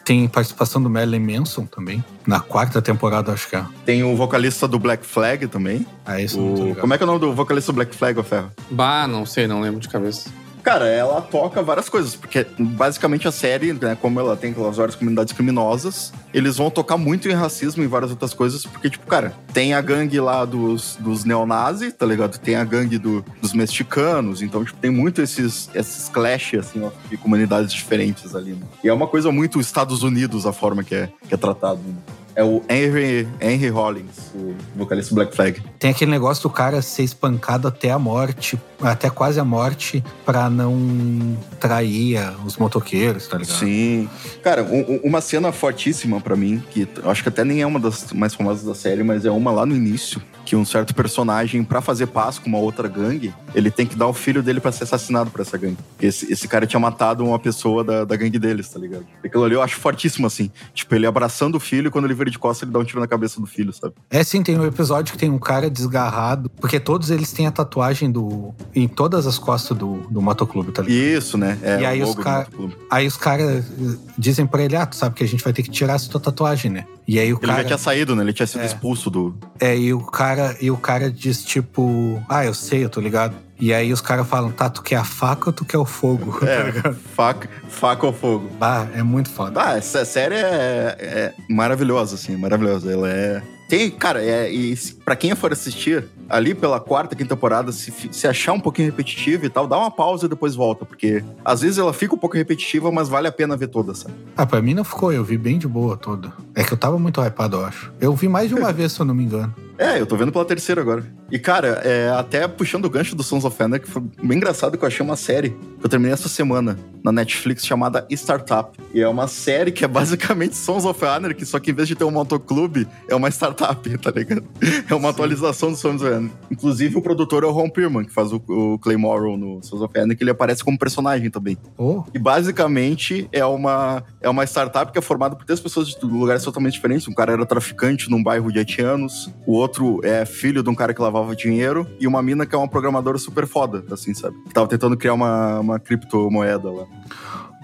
[0.04, 2.04] Tem participação do Marilyn Manson também.
[2.28, 3.66] Na quarta temporada, acho que é.
[3.86, 5.86] Tem o vocalista do Black Flag também.
[6.06, 6.76] Ah, isso O...
[6.76, 8.52] Como é que é o nome do vocalista do Black Flag, ô Ferro?
[8.70, 10.30] Bah, não sei, não lembro de cabeça.
[10.66, 14.96] Cara, ela toca várias coisas, porque basicamente a série, né, como ela tem aquelas várias
[14.96, 19.32] comunidades criminosas, eles vão tocar muito em racismo e várias outras coisas, porque, tipo, cara,
[19.54, 22.40] tem a gangue lá dos, dos neonazis, tá ligado?
[22.40, 26.90] Tem a gangue do- dos mexicanos, então, tipo, tem muito esses, esses clash, assim, ó,
[27.12, 28.66] de comunidades diferentes ali, né?
[28.84, 31.94] E é uma coisa muito Estados Unidos a forma que é, que é tratado, né?
[32.36, 35.62] É o Henry, Henry Rollins, o vocalista Black Flag.
[35.80, 40.50] Tem aquele negócio do cara ser espancado até a morte, até quase a morte, pra
[40.50, 43.58] não trair os motoqueiros, tá ligado?
[43.58, 44.10] Sim.
[44.44, 47.80] Cara, um- um- uma cena fortíssima pra mim, que acho que até nem é uma
[47.80, 51.64] das mais famosas da série, mas é uma lá no início, que um certo personagem,
[51.64, 54.72] pra fazer paz com uma outra gangue, ele tem que dar o filho dele pra
[54.72, 55.78] ser assassinado por essa gangue.
[56.00, 59.06] Esse, esse cara tinha matado uma pessoa da, da gangue deles, tá ligado?
[59.24, 60.52] Aquilo ali eu acho fortíssimo, assim.
[60.74, 63.00] Tipo, ele abraçando o filho e quando ele vira de costas, ele dá um tiro
[63.00, 63.94] na cabeça do filho, sabe?
[64.10, 67.52] É sim, tem um episódio que tem um cara desgarrado, porque todos eles têm a
[67.52, 68.54] tatuagem do.
[68.76, 70.96] em todas as costas do, do motoclube, tá ligado?
[71.18, 71.58] Isso, né?
[71.64, 72.76] É, E aí os motoclube.
[72.92, 75.64] Aí os caras eh, dizem pra ele, ah, tu sabe que a gente vai ter
[75.64, 76.86] que tirar essa tua tatuagem, né?
[77.08, 77.62] E aí o Ele cara.
[77.62, 78.24] já tinha saído, né?
[78.24, 78.66] Ele tinha sido É.
[78.66, 79.36] expulso do.
[79.60, 83.36] É, e o cara, e o cara diz, tipo, ah, eu sei, eu tô ligado.
[83.60, 86.38] E aí os caras falam, tá, tu quer a faca ou tu quer o fogo?
[86.44, 86.96] tá É, ligado?
[87.16, 88.50] faca, faca ou fogo.
[88.60, 89.62] Bah, é muito foda.
[89.64, 92.92] Ah, essa série é, é maravilhosa, assim, maravilhosa.
[92.92, 93.42] Ela é.
[93.70, 94.76] Tem, cara, é, e
[95.06, 99.46] pra quem for assistir, ali pela quarta, quinta temporada, se, se achar um pouquinho repetitivo
[99.46, 102.36] e tal, dá uma pausa e depois volta, porque às vezes ela fica um pouco
[102.36, 104.16] repetitiva, mas vale a pena ver toda, sabe?
[104.36, 106.34] Ah, pra mim não ficou, eu vi bem de boa toda.
[106.56, 107.94] É que eu tava muito hypado, eu acho.
[108.02, 109.54] Eu vi mais de uma vez, se eu não me engano.
[109.78, 111.06] É, eu tô vendo pela terceira agora.
[111.30, 114.84] E, cara, é, até puxando o gancho do Sons of Anarchy, foi bem engraçado que
[114.84, 118.72] eu achei uma série que eu terminei essa semana na Netflix chamada Startup.
[118.94, 121.96] E é uma série que é basicamente Sons of Anarchy, só que em vez de
[121.96, 124.46] ter um motoclube, é uma startup, tá ligado?
[124.90, 126.30] É É uma atualização do Sons of.
[126.50, 129.82] Inclusive, o produtor é o Ron Perlman, que faz o, o Clay Morrow no Sons
[129.82, 131.58] of Anarchy, que ele aparece como personagem também.
[131.78, 136.06] Oh, E basicamente é uma, é uma startup que é formada por três pessoas de
[136.06, 137.08] lugares totalmente diferentes.
[137.08, 140.94] Um cara era traficante num bairro de haitianos, o outro é filho de um cara
[140.94, 144.36] que lavava dinheiro, e uma mina que é uma programadora super foda, assim, sabe?
[144.48, 146.86] Que tava tentando criar uma, uma criptomoeda lá.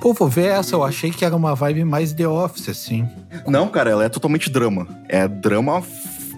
[0.02, 0.76] pô, vou ver essa.
[0.76, 3.08] Eu achei que era uma vibe mais The Office, assim.
[3.48, 4.88] Não, cara, ela é totalmente drama.
[5.08, 5.82] É drama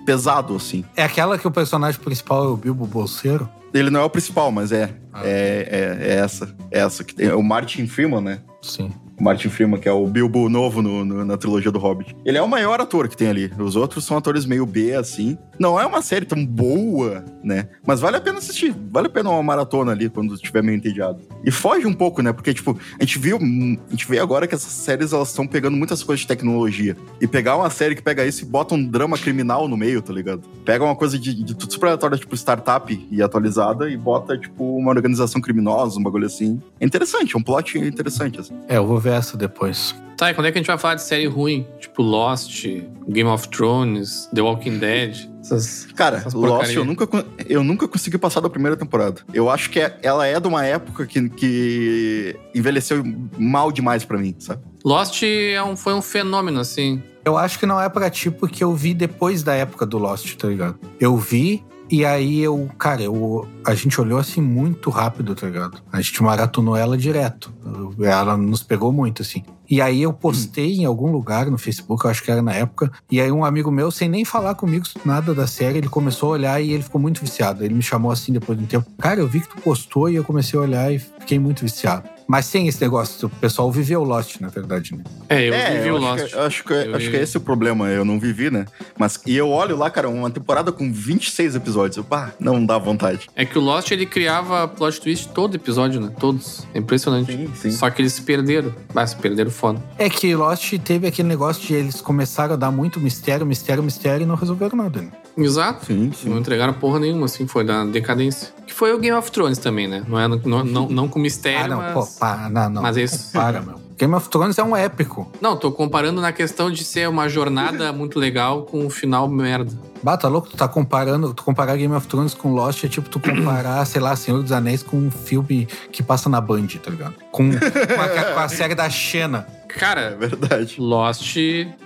[0.05, 0.83] pesado, assim.
[0.95, 3.49] É aquela que o personagem principal é o Bilbo Bolseiro?
[3.73, 4.95] Ele não é o principal, mas é.
[5.11, 5.21] Ah.
[5.23, 6.55] É, é, é essa.
[6.69, 7.27] É essa que tem.
[7.27, 8.39] É o Martin Freeman, né?
[8.61, 8.91] Sim.
[9.20, 12.16] Martin Freeman, que é o Bilbo novo no- no- na trilogia do Hobbit.
[12.26, 13.51] Ele é o maior ator que tem ali.
[13.57, 15.38] Os outros são atores meio B, assim.
[15.59, 17.68] Não é uma série tão boa, né?
[17.86, 18.76] Mas vale a pena assistir.
[18.91, 21.20] Vale a pena uma maratona ali, quando estiver meio entediado.
[21.43, 22.34] E foge um pouco, né?
[22.34, 23.38] Porque, tipo, a gente viu...
[23.38, 26.95] A gente vê agora que essas séries, elas estão pegando muitas coisas de tecnologia.
[27.22, 30.11] E pegar uma série que pega isso e bota um drama criminal no meio, tá
[30.14, 30.41] ligado?
[30.66, 34.89] Pega uma coisa de, de tudo super tipo, startup e atualizada, e bota, tipo, uma
[34.91, 36.59] organização criminosa, um bagulho assim.
[36.80, 38.53] É interessante, é um plot interessante, assim.
[38.68, 39.95] É, eu vou ver essa depois.
[40.17, 41.65] Tá, e quando é que a gente vai falar de série ruim?
[41.79, 42.65] Tipo Lost,
[43.07, 45.27] Game of Thrones, The Walking Dead?
[45.41, 45.87] Essas...
[45.95, 47.07] Cara, Essas Lost eu nunca,
[47.49, 49.21] eu nunca consegui passar da primeira temporada.
[49.33, 53.03] Eu acho que é- ela é de uma época que, que envelheceu
[53.37, 54.61] mal demais pra mim, sabe?
[54.85, 57.01] Lost é um, foi um fenômeno, assim.
[57.25, 60.35] Eu acho que não é pra ti porque eu vi depois da época do Lost,
[60.35, 60.77] tá ligado?
[60.99, 61.63] Eu vi
[61.93, 65.79] e aí eu, cara, eu, a gente olhou assim muito rápido, tá ligado?
[65.91, 67.53] A gente maratonou ela direto.
[68.01, 69.43] Ela nos pegou muito, assim.
[69.69, 72.91] E aí eu postei em algum lugar no Facebook, eu acho que era na época,
[73.11, 76.31] e aí um amigo meu, sem nem falar comigo nada da série, ele começou a
[76.31, 77.63] olhar e ele ficou muito viciado.
[77.63, 78.89] Ele me chamou assim depois de um tempo.
[78.97, 82.09] Cara, eu vi que tu postou e eu comecei a olhar e fiquei muito viciado.
[82.28, 85.03] Mas tem esse negócio, o pessoal viveu Lost, na verdade, né?
[85.30, 86.24] É, eu é, vivi o eu Lost.
[86.24, 87.11] acho, que, acho, que, Eu acho vi.
[87.11, 88.65] que é esse o problema, eu não vivi, né?
[88.97, 91.97] Mas, e eu olho lá, cara, uma temporada com 26 episódios.
[91.97, 93.30] Eu, pá, não dá vontade.
[93.36, 96.11] É que o Lost, ele criava plot twist todo episódio, né?
[96.19, 96.65] Todos.
[96.74, 97.32] É impressionante.
[97.32, 97.71] Sim, sim.
[97.71, 98.74] Só que eles se perderam.
[98.95, 99.82] Ah, se perderam foda.
[99.97, 104.24] É que Lost teve aquele negócio de eles começaram a dar muito mistério, mistério, mistério
[104.24, 105.01] e não resolveram nada.
[105.01, 105.11] Né?
[105.38, 105.86] Exato.
[105.88, 106.38] Sim, Não sim.
[106.38, 108.49] entregaram porra nenhuma, assim, foi da decadência.
[108.67, 110.03] Que foi o Game of Thrones também, né?
[110.07, 111.93] Não, é, não, não, não com mistério, ah, não, mas...
[111.93, 112.82] pô, para, não, não.
[112.82, 113.32] mas é isso.
[113.32, 113.84] Para, meu.
[113.97, 115.32] Game of Thrones é um épico.
[115.39, 119.72] Não, tô comparando na questão de ser uma jornada muito legal com um final merda.
[120.01, 120.49] Bah, tá louco?
[120.49, 124.01] Tu tá comparando, tu comparar Game of Thrones com Lost é tipo tu comparar, sei
[124.01, 127.16] lá, Senhor dos Anéis com um filme que passa na Band, tá ligado?
[127.32, 129.47] Com, com, a, com a série da Xena.
[129.70, 130.76] É Cara, verdade.
[130.80, 131.36] Lost,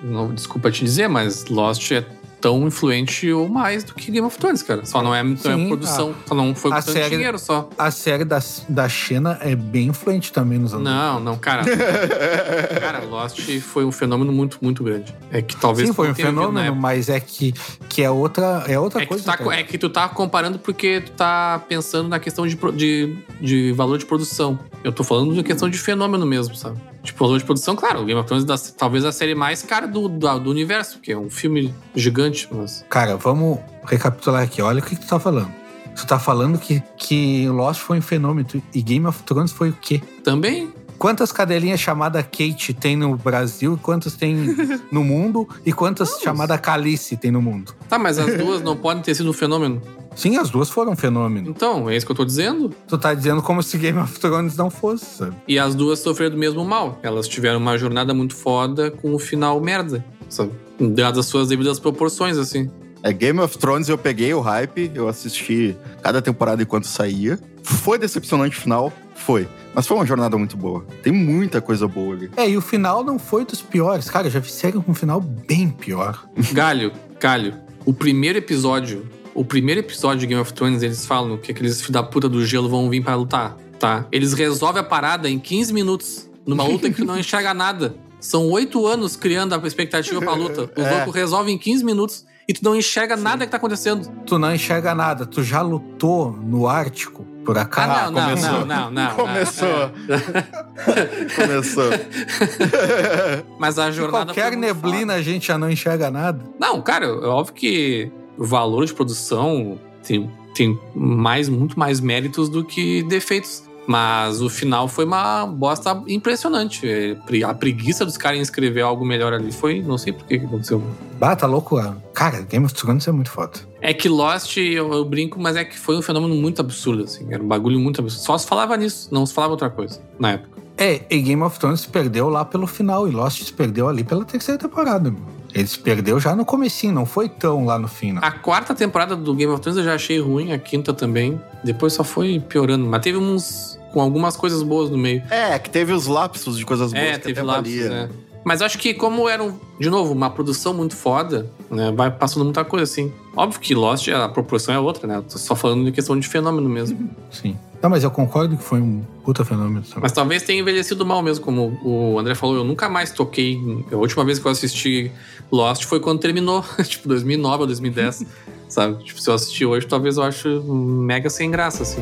[0.03, 2.03] não, desculpa te dizer, mas Lost é
[2.39, 4.85] tão influente ou mais do que Game of Thrones, cara.
[4.85, 7.69] Só não é, não é Sim, produção, só não foi a com série- dinheiro só.
[7.77, 10.85] A série da, da Xena é bem influente também nos anos.
[10.85, 11.63] Não, não, cara.
[12.79, 15.13] cara, Lost foi um fenômeno muito, muito grande.
[15.31, 17.53] É que talvez Sim, foi um fenômeno, mas é que,
[17.89, 19.23] que é outra, é outra É que, coisa.
[19.23, 23.17] tu tá, é que tu tá comparando porque tu tá pensando na questão de, de,
[23.41, 24.59] de valor de produção.
[24.83, 26.77] Eu tô falando de questão de fenômeno mesmo, sabe?
[27.03, 29.61] Tipo, valor de produção, claro, o Game of Thrones é da- talvez a série mais
[29.63, 32.85] cara do, do, do universo, que é um filme gigante, mas.
[32.89, 34.61] Cara, vamos recapitular aqui.
[34.61, 35.51] Olha o que, que tu tá falando.
[35.95, 39.73] Tu tá falando que, que Lost foi um fenômeno e Game of Thrones foi o
[39.73, 40.01] quê?
[40.23, 40.71] Também.
[40.97, 44.35] Quantas cadelinhas chamada Kate tem no Brasil e quantas tem
[44.91, 47.73] no mundo e quantas chamada Calice tem no mundo?
[47.87, 49.81] Tá, mas as duas não podem ter sido um fenômeno.
[50.15, 51.47] Sim, as duas foram um fenômeno.
[51.49, 52.73] Então, é isso que eu tô dizendo.
[52.87, 55.35] Tu tá dizendo como se Game of Thrones não fosse, sabe?
[55.47, 56.97] E as duas sofreram do mesmo mal.
[57.03, 60.51] Elas tiveram uma jornada muito foda com o final merda, sabe?
[60.79, 62.69] Dadas as suas devidas proporções, assim.
[63.03, 67.39] É, Game of Thrones eu peguei o hype, eu assisti cada temporada enquanto saía.
[67.63, 68.91] Foi decepcionante o final?
[69.15, 69.47] Foi.
[69.73, 70.85] Mas foi uma jornada muito boa.
[71.03, 72.31] Tem muita coisa boa ali.
[72.37, 74.09] É, e o final não foi dos piores.
[74.09, 76.27] Cara, já vi série com um final bem pior.
[76.53, 77.53] Galho, galho.
[77.85, 81.91] O primeiro episódio, o primeiro episódio de Game of Thrones, eles falam que aqueles filhos
[81.91, 84.05] da puta do gelo vão vir pra lutar, tá?
[84.11, 87.95] Eles resolvem a parada em 15 minutos, numa luta que não enxerga nada.
[88.19, 90.69] São oito anos criando a expectativa pra luta.
[90.75, 90.95] Os É.
[90.97, 94.09] loucos resolvem em 15 minutos e tu não enxerga nada que tá acontecendo.
[94.25, 95.25] Tu não enxerga nada.
[95.25, 97.91] Tu já lutou no Ártico, por acaso?
[97.91, 98.51] Ah, não, não, começou.
[98.51, 99.15] não, não, não.
[99.15, 99.91] Começou.
[101.35, 101.89] Começou.
[103.59, 104.25] Mas a jornada.
[104.33, 104.87] Qualquer muito foda.
[104.87, 106.43] neblina a gente já não enxerga nada.
[106.59, 112.49] Não, cara, é óbvio que o valor de produção tem, tem mais, muito mais méritos
[112.49, 113.63] do que defeitos.
[113.87, 117.17] Mas o final foi uma bosta impressionante.
[117.25, 119.81] Pre- A preguiça dos caras em escrever algo melhor ali foi.
[119.81, 120.83] Não sei por que que aconteceu.
[121.17, 121.77] Bah, tá louco.
[121.77, 121.95] ah.
[122.13, 123.53] Cara, Game of Thrones é muito foda.
[123.79, 127.27] É que Lost, eu, eu brinco, mas é que foi um fenômeno muito absurdo, assim.
[127.31, 128.21] Era um bagulho muito absurdo.
[128.25, 130.57] Só se falava nisso, não se falava outra coisa na época.
[130.77, 134.03] É, e Game of Thrones se perdeu lá pelo final e Lost se perdeu ali
[134.03, 135.09] pela terceira temporada.
[135.09, 135.21] Meu.
[135.53, 138.21] Eles perdeu já no comecinho, não foi tão lá no fim, não.
[138.23, 141.41] A quarta temporada do Game of Thrones eu já achei ruim, a quinta também.
[141.63, 142.85] Depois só foi piorando.
[142.85, 143.76] Mas teve uns.
[143.91, 145.21] Com algumas coisas boas no meio.
[145.29, 147.89] É, que teve os lapsos de coisas boas É, que teve até lapsos, valia.
[147.89, 148.09] né?
[148.43, 151.91] Mas eu acho que como era, um, de novo, uma produção muito foda, né?
[151.93, 153.11] Vai passando muita coisa assim.
[153.35, 155.21] Óbvio que Lost, a proporção é outra, né?
[155.29, 157.09] Tô só falando de questão de fenômeno mesmo.
[157.29, 157.57] Sim.
[157.81, 160.01] Não, mas eu concordo que foi um puta fenômeno também.
[160.01, 162.55] Mas talvez tenha envelhecido mal mesmo, como o André falou.
[162.55, 163.59] Eu nunca mais toquei.
[163.91, 165.11] A última vez que eu assisti
[165.51, 168.25] Lost foi quando terminou, tipo 2009 ou 2010,
[168.69, 169.03] sabe?
[169.03, 172.01] Tipo, se eu assistir hoje, talvez eu ache mega sem graça, assim.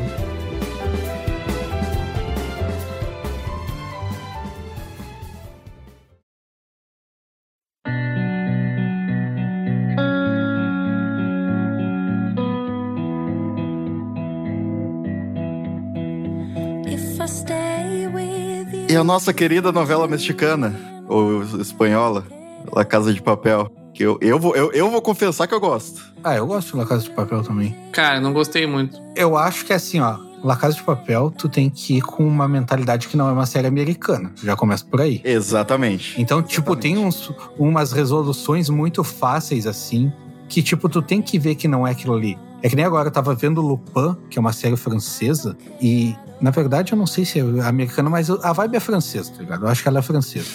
[18.96, 20.74] A nossa querida novela mexicana,
[21.06, 22.24] ou espanhola,
[22.72, 23.70] La Casa de Papel.
[23.92, 26.02] Que eu, eu, vou, eu, eu vou confessar que eu gosto.
[26.22, 27.74] Ah, eu gosto de La Casa de Papel também.
[27.92, 29.00] Cara, não gostei muito.
[29.14, 32.46] Eu acho que assim, ó, La Casa de Papel, tu tem que ir com uma
[32.46, 34.32] mentalidade que não é uma série americana.
[34.42, 35.22] Já começa por aí.
[35.24, 36.20] Exatamente.
[36.20, 36.82] Então, tipo, Exatamente.
[36.82, 40.12] tem uns, umas resoluções muito fáceis, assim,
[40.48, 42.38] que, tipo, tu tem que ver que não é aquilo ali.
[42.66, 46.50] É que nem agora eu tava vendo Lupin, que é uma série francesa, e, na
[46.50, 49.64] verdade, eu não sei se é americana, mas a vibe é francesa, tá ligado?
[49.64, 50.48] Eu acho que ela é francesa.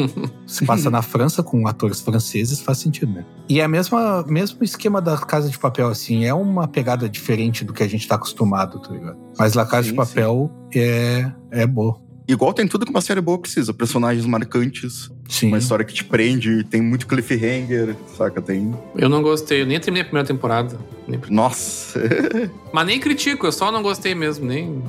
[0.48, 3.26] Se passa na França com atores franceses, faz sentido, né?
[3.50, 7.66] E é o mesmo, mesmo esquema da Casa de Papel, assim, é uma pegada diferente
[7.66, 9.18] do que a gente tá acostumado, tá ligado?
[9.38, 12.07] Mas La Casa Sim, de Papel é, é boa.
[12.28, 13.72] Igual tem tudo que uma série boa precisa.
[13.72, 15.48] Personagens marcantes, Sim.
[15.48, 18.42] uma história que te prende, tem muito cliffhanger, saca?
[18.42, 18.74] Tem.
[18.94, 20.78] Eu não gostei, eu nem terminei a primeira temporada.
[21.06, 21.98] Nem- Nossa!
[22.70, 24.82] Mas nem critico, eu só não gostei mesmo, nem.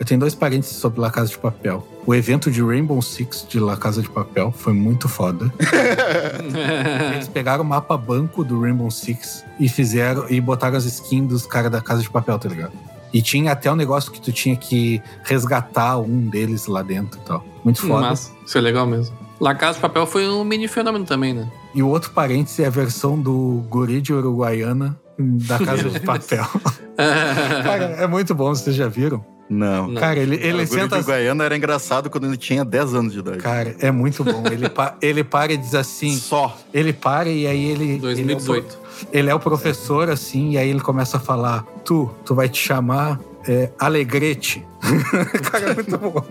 [0.00, 1.86] Eu tenho dois parênteses sobre La Casa de Papel.
[2.04, 5.52] O evento de Rainbow Six de La Casa de Papel foi muito foda.
[7.14, 11.46] Eles pegaram o mapa banco do Rainbow Six e fizeram e botaram as skins dos
[11.46, 12.72] caras da Casa de Papel, tá ligado?
[13.12, 17.24] E tinha até um negócio que tu tinha que resgatar um deles lá dentro e
[17.24, 17.44] tal.
[17.64, 18.08] Muito foda.
[18.08, 19.14] Mas isso é legal mesmo.
[19.40, 21.50] La Casa de Papel foi um mini fenômeno também, né?
[21.74, 26.46] E o outro parêntese é a versão do Guri de Uruguaiana da Casa de Papel.
[26.96, 29.24] Cara, é muito bom, vocês já viram?
[29.48, 29.88] Não.
[29.88, 30.00] Não.
[30.00, 30.96] Cara, ele, ele o senta.
[30.98, 33.38] de Guaiana era engraçado quando ele tinha 10 anos de idade.
[33.38, 34.42] Cara, é muito bom.
[34.50, 36.16] Ele, pa- ele para e diz assim.
[36.16, 36.56] Só.
[36.72, 37.98] Ele para e aí ele.
[37.98, 38.08] 2018.
[38.18, 38.81] Ele é, o, pro-
[39.12, 42.60] ele é o professor, assim, e aí ele começa a falar: Tu, tu vai te
[42.60, 44.66] chamar é, Alegrete.
[45.50, 46.24] Cara, é muito bom.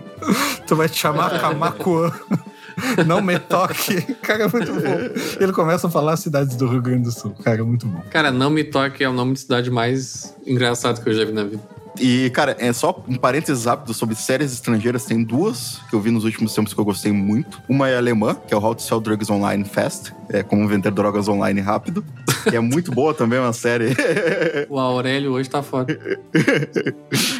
[0.66, 2.12] Tu vai te chamar Camacuã.
[3.06, 4.00] Não me toque.
[4.22, 5.40] Cara, é muito bom.
[5.40, 7.34] Ele começa a falar cidades do Rio Grande do Sul.
[7.42, 8.02] Cara, é muito bom.
[8.10, 11.32] Cara, Não Me Toque é o nome de cidade mais engraçado que eu já vi
[11.32, 11.62] na vida.
[12.00, 15.04] E, cara, é só um parênteses rápido sobre séries estrangeiras.
[15.04, 17.60] Tem duas que eu vi nos últimos tempos que eu gostei muito.
[17.68, 20.14] Uma é alemã, que é o How to Sell Drugs Online Fast.
[20.28, 22.04] É como vender drogas online rápido.
[22.44, 23.94] Que é muito boa também, é uma série.
[24.68, 25.98] O Aurélio hoje tá foda.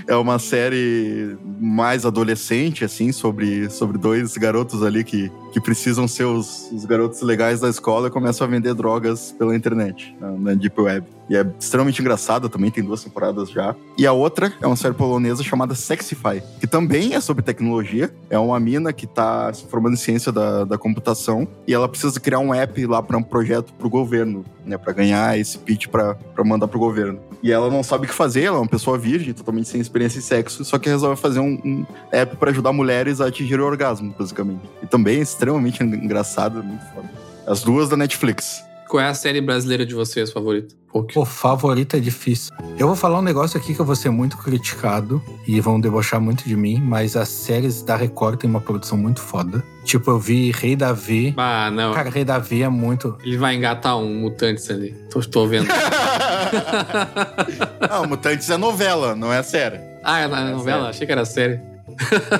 [0.06, 6.24] é uma série mais adolescente, assim, sobre, sobre dois garotos ali que, que precisam ser
[6.24, 10.54] os, os garotos legais da escola e começam a vender drogas pela internet, na, na
[10.54, 11.06] Deep Web.
[11.28, 13.76] E é extremamente engraçada também, tem duas temporadas já.
[13.96, 18.12] E a outra é uma série polonesa chamada Sexify, que também é sobre tecnologia.
[18.28, 22.18] É uma mina que tá se formando em ciência da, da computação e ela precisa
[22.18, 26.16] criar um app lá para um projeto pro governo, né, para ganhar esse pitch para
[26.44, 27.20] mandar pro governo.
[27.42, 30.18] E ela não sabe o que fazer, ela é uma pessoa virgem, totalmente sem experiência
[30.18, 33.64] em sexo, só que resolve fazer um, um app para ajudar mulheres a atingir o
[33.64, 34.62] orgasmo, basicamente.
[34.82, 37.10] E também é extremamente engraçado, muito foda.
[37.46, 38.64] As duas da Netflix.
[38.92, 40.74] Qual é a série brasileira de vocês favorita?
[41.14, 42.52] Pô, favorito é difícil.
[42.78, 46.20] Eu vou falar um negócio aqui que eu vou ser muito criticado e vão debochar
[46.20, 49.64] muito de mim, mas as séries da Record têm uma produção muito foda.
[49.82, 51.32] Tipo, eu vi Rei Davi.
[51.38, 51.94] Ah, não.
[51.94, 53.16] Cara, Rei Davi é muito.
[53.24, 54.94] Ele vai engatar um Mutantes ali.
[55.10, 55.68] Tô, tô vendo.
[57.88, 59.80] não, Mutantes é novela, não é série.
[60.04, 60.80] ah, é na novela?
[60.80, 60.90] série.
[60.90, 61.60] Achei que era série.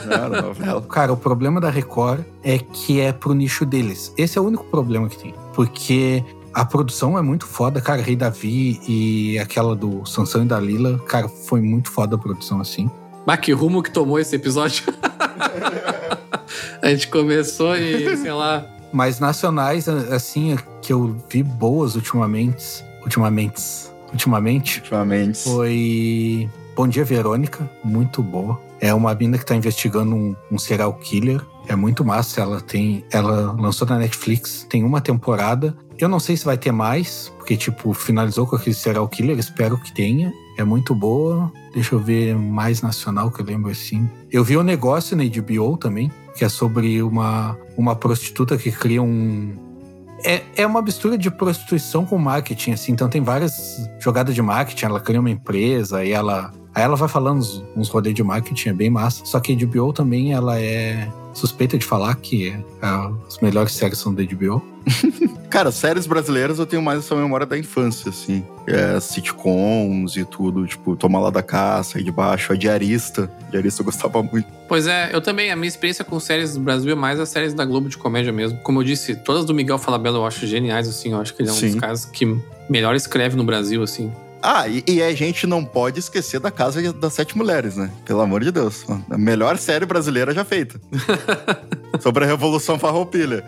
[0.07, 0.83] Não, é novela.
[0.83, 4.13] Cara, o problema da Record é que é pro nicho deles.
[4.19, 5.35] Esse é o único problema que tem.
[5.55, 6.23] Porque
[6.55, 8.03] a produção é muito foda, cara.
[8.03, 12.91] Rei Davi e aquela do Sansão e Dalila, cara, foi muito foda a produção assim.
[13.27, 14.85] Bah, que rumo que tomou esse episódio.
[16.83, 18.67] a gente começou e, sei lá.
[18.93, 22.85] Mas nacionais, assim, que eu vi boas ultimamente.
[23.03, 23.63] Ultimamente.
[24.13, 24.79] Ultimamente.
[24.81, 25.39] Ultimamente.
[25.45, 28.61] Foi Bom Dia Verônica, muito boa.
[28.81, 31.41] É uma mina que tá investigando um, um serial killer.
[31.69, 32.41] É muito massa.
[32.41, 33.05] Ela tem.
[33.13, 35.77] Ela lançou na Netflix, tem uma temporada.
[35.99, 39.79] Eu não sei se vai ter mais, porque, tipo, finalizou com aquele serial killer, espero
[39.79, 40.33] que tenha.
[40.57, 41.51] É muito boa.
[41.73, 44.09] Deixa eu ver mais nacional que eu lembro assim.
[44.31, 49.03] Eu vi um negócio na HBO também, que é sobre uma, uma prostituta que cria
[49.03, 49.55] um.
[50.25, 52.93] É, é uma mistura de prostituição com marketing, assim.
[52.93, 54.85] Então tem várias jogadas de marketing.
[54.85, 56.53] Ela cria uma empresa e ela.
[56.75, 59.25] Aí ela vai falando uns, uns rodeios de marketing, é bem massa.
[59.25, 62.63] Só que a HBO também, ela é suspeita de falar que é,
[63.27, 64.63] as melhores séries são da HBO.
[65.49, 68.45] Cara, séries brasileiras eu tenho mais essa memória da infância, assim.
[68.67, 73.31] É, sitcoms e tudo, tipo, Tomar lá da Caça, aí de baixo, a Diarista.
[73.49, 74.47] A Diarista eu gostava muito.
[74.67, 77.53] Pois é, eu também, a minha experiência com séries do Brasil é mais as séries
[77.53, 78.59] da Globo de comédia mesmo.
[78.59, 81.13] Como eu disse, todas do Miguel Falabella eu acho geniais, assim.
[81.13, 81.73] Eu acho que ele é um Sim.
[81.73, 84.11] dos caras que melhor escreve no Brasil, assim.
[84.43, 87.91] Ah, e, e a gente não pode esquecer da Casa das Sete Mulheres, né?
[88.05, 88.85] Pelo amor de Deus.
[89.09, 90.81] A melhor série brasileira já feita.
[92.01, 93.45] Sobre a Revolução Farroupilha.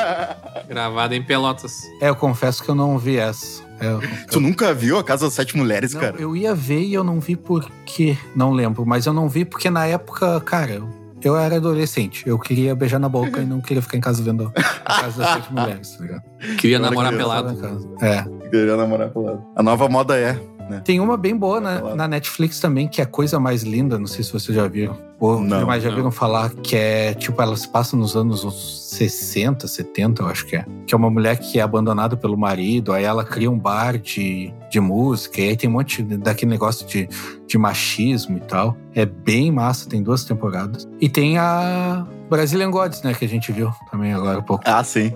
[0.68, 1.82] Gravada em Pelotas.
[2.00, 3.62] É, eu confesso que eu não vi essa.
[3.80, 6.16] É, Eu, Tu nunca viu a Casa das Sete Mulheres, Não, cara?
[6.18, 8.16] eu ia ver e eu não vi porque.
[8.34, 10.88] Não lembro, mas eu não vi porque na época, cara, eu,
[11.22, 12.24] eu era adolescente.
[12.26, 14.52] Eu queria beijar na boca e não queria ficar em casa vendo
[14.84, 16.22] a casa das sete mulheres, tá ligado?
[16.58, 17.96] Queria Agora namorar eu pelado.
[18.00, 18.48] É.
[18.48, 19.44] Queria namorar pro lado.
[19.56, 20.80] A nova moda é, né?
[20.84, 24.24] Tem uma bem boa na, na Netflix também, que é Coisa Mais Linda, não sei
[24.24, 24.96] se vocês já viram.
[25.22, 25.96] Ou Não, mas já não.
[25.96, 28.42] viram falar que é, tipo, ela se passa nos anos
[28.90, 30.66] 60, 70, eu acho que é.
[30.84, 34.52] Que é uma mulher que é abandonada pelo marido, aí ela cria um bar de,
[34.68, 37.08] de música, e aí tem um monte daquele negócio de,
[37.46, 38.76] de machismo e tal.
[38.96, 40.88] É bem massa, tem duas temporadas.
[41.00, 44.82] E tem a Brazilian Gods, né, que a gente viu também agora há pouco Ah,
[44.82, 45.12] sim.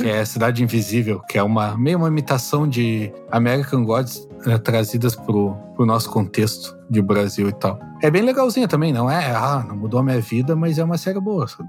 [0.00, 5.16] que é Cidade Invisível, que é uma meio uma imitação de American Gods né, trazidas
[5.16, 7.78] pro, pro nosso contexto de Brasil e tal.
[8.02, 9.32] É bem legalzinha também, não é?
[9.32, 11.46] Ah, não mudou a minha vida, mas é uma série boa.
[11.46, 11.68] sabe?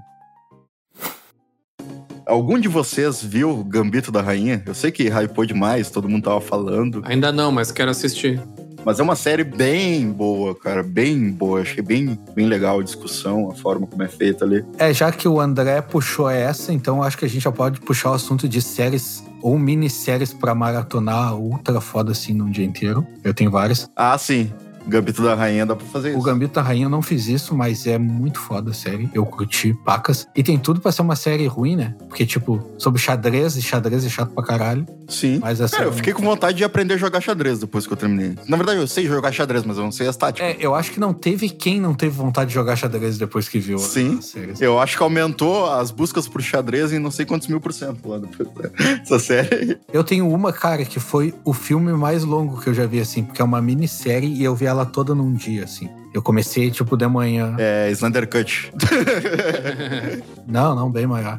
[2.26, 4.62] Algum de vocês viu Gambito da Rainha?
[4.64, 7.02] Eu sei que hypou demais, todo mundo tava falando.
[7.04, 8.40] Ainda não, mas quero assistir.
[8.84, 10.82] Mas é uma série bem boa, cara.
[10.82, 11.60] Bem boa.
[11.60, 14.64] Achei bem, bem legal a discussão, a forma como é feita ali.
[14.78, 18.12] É, já que o André puxou essa, então acho que a gente já pode puxar
[18.12, 23.06] o assunto de séries ou minisséries pra maratonar ultra foda assim num dia inteiro.
[23.22, 23.90] Eu tenho várias.
[23.94, 24.50] Ah, sim.
[24.86, 26.22] Gambito da Rainha dá pra fazer O isso.
[26.22, 29.08] Gambito da Rainha eu não fiz isso, mas é muito foda a série.
[29.14, 30.26] Eu curti pacas.
[30.34, 31.94] E tem tudo pra ser uma série ruim, né?
[32.08, 34.86] Porque, tipo, sobre xadrez, e xadrez é chato pra caralho.
[35.08, 35.38] Sim.
[35.40, 37.92] Mas essa Cara, eu é- fiquei com vontade de aprender a jogar xadrez depois que
[37.92, 38.36] eu terminei.
[38.48, 40.48] Na verdade, eu sei jogar xadrez, mas eu não sei as táticas.
[40.50, 43.58] É, eu acho que não teve quem não teve vontade de jogar xadrez depois que
[43.58, 44.18] viu Sim.
[44.18, 44.52] a série.
[44.60, 48.08] Eu acho que aumentou as buscas por xadrez em não sei quantos mil por cento
[48.08, 48.48] lá depois
[49.00, 49.78] dessa série.
[49.92, 53.22] Eu tenho uma, cara, que foi o filme mais longo que eu já vi, assim,
[53.24, 55.88] porque é uma minissérie e eu vi ela toda num dia, assim.
[56.12, 57.54] Eu comecei, tipo, de manhã.
[57.58, 58.72] É, Slender Cut.
[60.46, 61.38] Não, não, bem maior.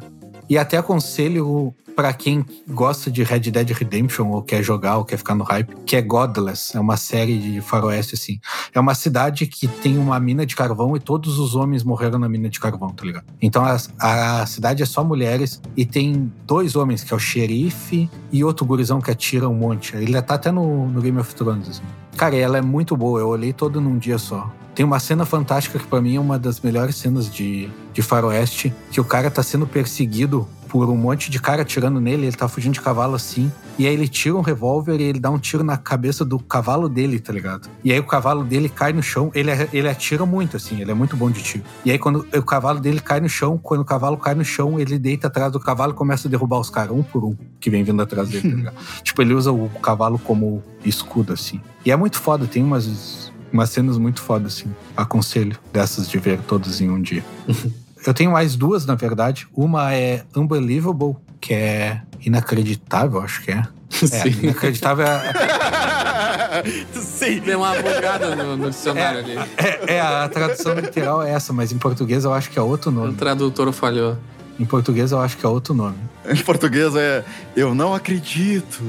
[0.52, 5.16] E até aconselho pra quem gosta de Red Dead Redemption ou quer jogar ou quer
[5.16, 6.76] ficar no hype, que é Godless.
[6.76, 8.38] É uma série de faroeste, assim.
[8.74, 12.28] É uma cidade que tem uma mina de carvão e todos os homens morreram na
[12.28, 13.24] mina de carvão, tá ligado?
[13.40, 18.10] Então a, a cidade é só mulheres e tem dois homens, que é o xerife
[18.30, 19.96] e outro gurizão que atira um monte.
[19.96, 21.82] Ele tá até no, no Game of Thrones, assim.
[22.14, 23.20] Cara, ela é muito boa.
[23.20, 24.52] Eu olhei toda num dia só.
[24.74, 28.72] Tem uma cena fantástica que pra mim é uma das melhores cenas de, de faroeste,
[28.90, 32.48] que o cara tá sendo perseguido por um monte de cara atirando nele, ele tá
[32.48, 35.62] fugindo de cavalo assim, e aí ele tira um revólver e ele dá um tiro
[35.62, 37.68] na cabeça do cavalo dele, tá ligado?
[37.84, 40.94] E aí o cavalo dele cai no chão, ele, ele atira muito assim, ele é
[40.94, 41.62] muito bom de tiro.
[41.84, 44.80] E aí quando o cavalo dele cai no chão, quando o cavalo cai no chão,
[44.80, 47.68] ele deita atrás do cavalo e começa a derrubar os caras, um por um, que
[47.68, 48.76] vem vindo atrás dele, tá ligado?
[49.04, 51.60] tipo, ele usa o cavalo como escudo, assim.
[51.84, 54.74] E é muito foda, tem umas umas cenas muito fodas, assim.
[54.96, 57.24] Aconselho dessas de ver todas em um dia.
[58.04, 59.46] Eu tenho mais duas, na verdade.
[59.54, 63.62] Uma é Unbelievable, que é inacreditável, acho que é.
[64.02, 64.30] É, Sim.
[64.44, 66.62] inacreditável é,
[66.94, 67.40] Sim.
[67.46, 69.36] Deu uma bugada no, no dicionário ali.
[69.58, 72.90] é, é a tradução literal é essa, mas em português eu acho que é outro
[72.90, 73.14] O nome.
[73.14, 74.16] tradutor falhou.
[74.58, 75.96] Em português eu acho que é outro nome.
[76.26, 77.22] Em português é
[77.54, 78.82] Eu não acredito.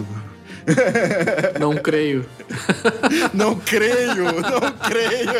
[1.60, 2.26] Não creio.
[3.34, 5.34] Não creio, não creio.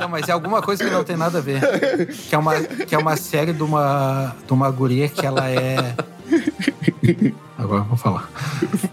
[0.00, 1.60] Não, mas é alguma coisa que não tem nada a ver.
[2.28, 5.94] Que é uma, que é uma série de uma, de uma guria que ela é.
[7.58, 8.30] Agora eu vou falar.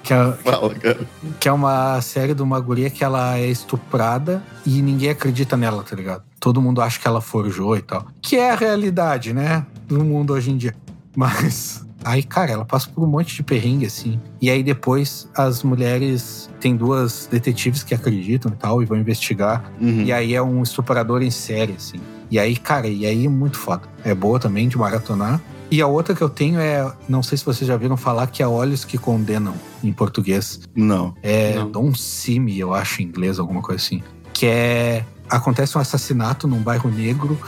[0.04, 1.00] Que é, Fala, cara.
[1.40, 5.84] que é uma série de uma guria que ela é estuprada e ninguém acredita nela,
[5.84, 6.24] tá ligado?
[6.40, 8.08] Todo mundo acha que ela forjou e tal.
[8.22, 9.66] Que é a realidade, né?
[9.88, 10.76] Do mundo hoje em dia.
[11.20, 11.86] Mas.
[12.01, 14.22] Aí, cara, ela passa por um monte de perrengue, assim.
[14.41, 16.49] E aí depois as mulheres.
[16.61, 19.70] Tem duas detetives que acreditam e tal, e vão investigar.
[19.82, 20.03] Uhum.
[20.03, 21.99] E aí é um estuprador em série, assim.
[22.32, 23.84] E aí, cara, e aí é muito foda.
[24.05, 25.41] É boa também de maratonar.
[25.70, 28.41] E a outra que eu tenho é, não sei se vocês já viram falar, que
[28.41, 29.53] é Olhos que Condenam,
[29.84, 30.61] em português.
[30.74, 31.13] Não.
[31.22, 31.70] É Não.
[31.70, 34.01] Don Simi, eu acho, em inglês, alguma coisa assim.
[34.34, 37.39] Que é acontece um assassinato num bairro negro.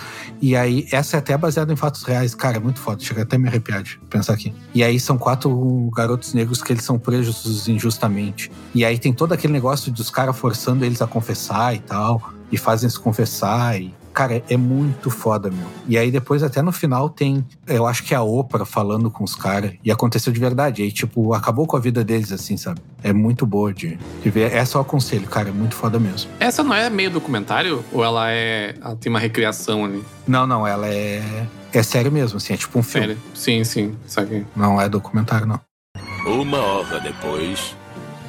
[0.41, 2.33] E aí, essa é até baseada em fatos reais.
[2.33, 3.03] Cara, é muito foda.
[3.03, 4.53] Chega até me arrepiar de pensar aqui.
[4.73, 8.51] E aí são quatro garotos negros que eles são presos injustamente.
[8.73, 12.33] E aí tem todo aquele negócio dos caras forçando eles a confessar e tal.
[12.51, 13.79] E fazem se confessar.
[13.79, 15.65] E Cara, é muito foda, meu.
[15.87, 17.45] E aí depois, até no final, tem.
[17.65, 19.73] Eu acho que é a Oprah falando com os caras.
[19.83, 20.81] E aconteceu de verdade.
[20.81, 22.81] E aí, tipo, acabou com a vida deles, assim, sabe?
[23.01, 24.51] É muito boa de, de ver.
[24.51, 25.49] Essa eu aconselho, cara.
[25.49, 26.29] É muito foda mesmo.
[26.39, 27.83] Essa não é meio documentário?
[27.91, 28.75] Ou ela é.
[28.81, 30.03] Ela tem uma recriação ali?
[30.27, 31.47] Não, não, ela é.
[31.73, 32.53] É sério mesmo, assim.
[32.53, 33.07] É tipo um filme.
[33.07, 33.21] Sério?
[33.33, 33.95] Sim, sim.
[34.05, 34.45] Sabe?
[34.55, 35.59] Não é documentário, não.
[36.25, 37.75] Uma hora depois.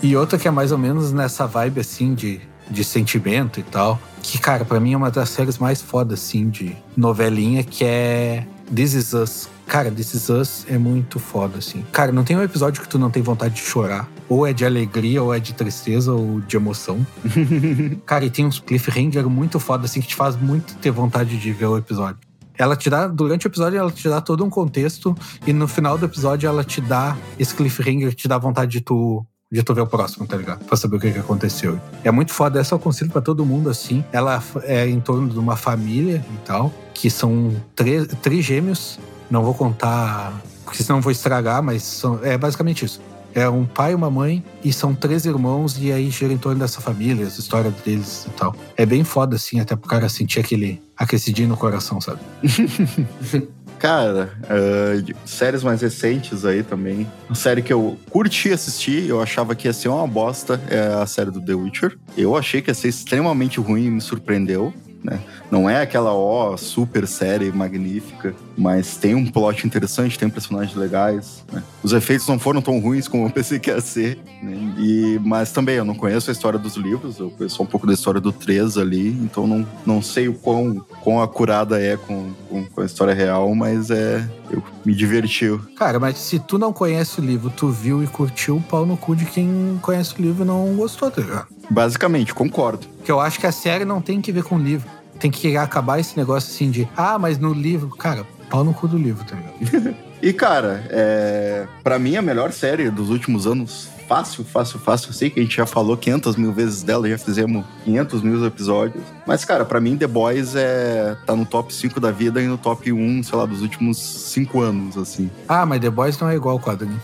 [0.03, 4.01] E outra que é mais ou menos nessa vibe, assim, de, de sentimento e tal.
[4.23, 8.47] Que, cara, pra mim é uma das séries mais fodas, assim, de novelinha, que é
[8.75, 9.49] This Is Us.
[9.67, 11.85] Cara, This Is Us é muito foda, assim.
[11.93, 14.09] Cara, não tem um episódio que tu não tem vontade de chorar.
[14.29, 17.05] Ou é de alegria, ou é de tristeza, ou de emoção.
[18.07, 21.53] cara, e tem uns cliffhanger muito foda, assim, que te faz muito ter vontade de
[21.53, 22.21] ver o episódio.
[22.57, 25.17] Ela te dá, durante o episódio, ela te dá todo um contexto,
[25.47, 28.81] e no final do episódio, ela te dá esse cliffhanger que te dá vontade de
[28.81, 30.65] tu de tu ver o próximo, tá ligado?
[30.65, 31.79] Pra saber o que, que aconteceu.
[32.03, 34.03] É muito foda, essa eu aconselho pra todo mundo, assim.
[34.11, 38.09] Ela é em torno de uma família e tal, que são três,
[38.45, 38.99] gêmeos.
[39.31, 40.33] Não vou contar,
[40.65, 43.01] porque senão vou estragar, mas são, é basicamente isso.
[43.35, 46.81] É um pai uma mãe, e são três irmãos, e aí gira em torno dessa
[46.81, 48.55] família, as histórias deles e tal.
[48.77, 52.21] É bem foda, assim, até pro cara sentir aquele aquecidinho no coração, sabe?
[53.83, 57.05] Cara, uh, séries mais recentes aí também.
[57.29, 61.05] Uma série que eu curti assistir, eu achava que ia ser uma bosta, é a
[61.05, 61.99] série do The Witcher.
[62.17, 64.73] Eu achei que ia ser extremamente ruim e me surpreendeu.
[65.03, 65.19] Né?
[65.51, 71.45] Não é aquela ó super série magnífica, mas tem um plot interessante, tem personagens legais.
[71.53, 71.63] né?
[71.83, 74.19] Os efeitos não foram tão ruins como eu pensei que ia ser.
[74.43, 74.75] né?
[74.79, 77.93] E, mas também eu não conheço a história dos livros, eu conheço um pouco da
[77.93, 82.65] história do 3 ali, então não, não sei o quão, quão acurada é com, com,
[82.67, 84.27] com a história real, mas é.
[84.51, 85.49] Eu me diverti.
[85.79, 88.99] Cara, mas se tu não conhece o livro, tu viu e curtiu, o pau no
[88.99, 91.47] cu de quem conhece o livro e não gostou, tá ligado?
[91.71, 92.87] Basicamente, concordo.
[93.03, 94.89] Porque eu acho que a série não tem que ver com o livro.
[95.19, 98.87] Tem que acabar esse negócio assim de, ah, mas no livro, cara, pau no cu
[98.87, 99.97] do livro, tá ligado?
[100.23, 101.67] E, cara, é...
[101.83, 105.09] para mim a melhor série dos últimos anos, fácil, fácil, fácil.
[105.09, 108.47] Eu sei que a gente já falou 500 mil vezes dela, já fizemos 500 mil
[108.47, 109.03] episódios.
[109.27, 111.17] Mas, cara, pra mim The Boys é...
[111.27, 114.61] tá no top 5 da vida e no top 1, sei lá, dos últimos 5
[114.61, 115.29] anos, assim.
[115.49, 116.61] Ah, mas The Boys não é igual.
[116.63, 117.03] Começou.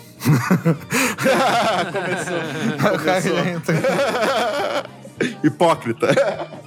[2.94, 3.74] O cara já entra.
[5.42, 6.08] Hipócrita.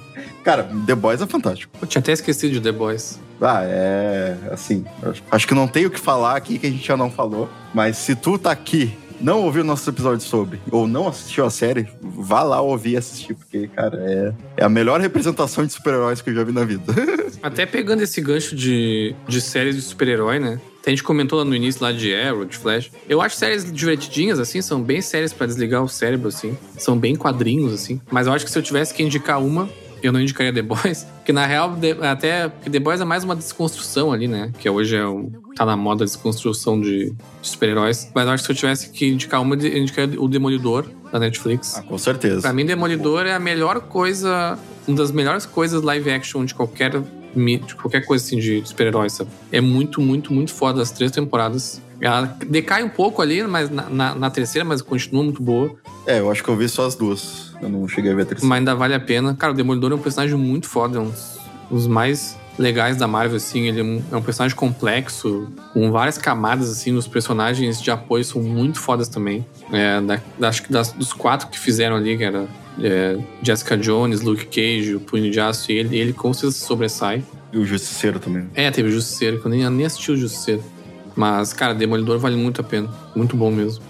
[0.42, 1.72] Cara, The Boys é fantástico.
[1.80, 3.18] Eu tinha até esquecido de The Boys.
[3.40, 4.36] Ah, é.
[4.50, 4.84] Assim,
[5.30, 7.48] acho que não tem o que falar aqui que a gente já não falou.
[7.72, 11.88] Mas se tu tá aqui, não ouviu nossos episódios sobre, ou não assistiu a série,
[12.02, 16.30] vá lá ouvir e assistir, porque, cara, é, é a melhor representação de super-heróis que
[16.30, 16.92] eu já vi na vida.
[17.42, 20.60] Até pegando esse gancho de, de séries de super-herói, né?
[20.84, 22.90] A gente comentou lá no início lá de Arrow, de Flash.
[23.08, 26.58] Eu acho séries divertidinhas, assim, são bem séries pra desligar o cérebro, assim.
[26.76, 28.00] São bem quadrinhos, assim.
[28.10, 29.68] Mas eu acho que se eu tivesse que indicar uma,
[30.06, 31.06] eu não indicaria The Boys.
[31.22, 34.50] Porque na real, até porque The Boys é mais uma desconstrução ali, né?
[34.58, 38.10] Que hoje é um, tá na moda a desconstrução de, de super-heróis.
[38.14, 41.18] Mas eu acho que se eu tivesse que indicar uma, eu indicaria o Demolidor, da
[41.20, 41.76] Netflix.
[41.76, 42.40] ah, com certeza.
[42.40, 46.90] Pra mim, Demolidor é a melhor coisa, uma das melhores coisas live action de qualquer,
[47.36, 49.30] de qualquer coisa assim de super-herói, sabe?
[49.52, 51.80] É muito, muito, muito foda as três temporadas.
[52.00, 55.72] Ela decai um pouco ali, mas na, na- na terceira, mas continua muito boa.
[56.04, 57.51] É, eu acho que eu vi só as duas.
[57.62, 58.48] Eu não cheguei a ver a terceira.
[58.48, 59.34] Mas ainda vale a pena.
[59.34, 61.38] Cara, o Demolidor é um personagem muito foda, é um dos-
[61.70, 63.68] os mais legais da Marvel, assim.
[63.68, 66.92] Ele é um, é um personagem complexo, com várias camadas, assim.
[66.94, 69.46] Os personagens de apoio são muito fodas também.
[69.72, 72.46] É, da- da- acho que das- dos quatro que fizeram ali, que era
[72.82, 77.22] é, Jessica Jones, Luke Cage, o Punho de Aço e ele, ele com certeza sobressai.
[77.52, 78.46] E o Justiceiro também.
[78.54, 80.62] É, teve o Justiceiro, que eu nem, nem assisti o Justiceiro.
[81.14, 82.88] Mas, cara, Demolidor vale muito a pena.
[83.14, 83.84] Muito bom mesmo.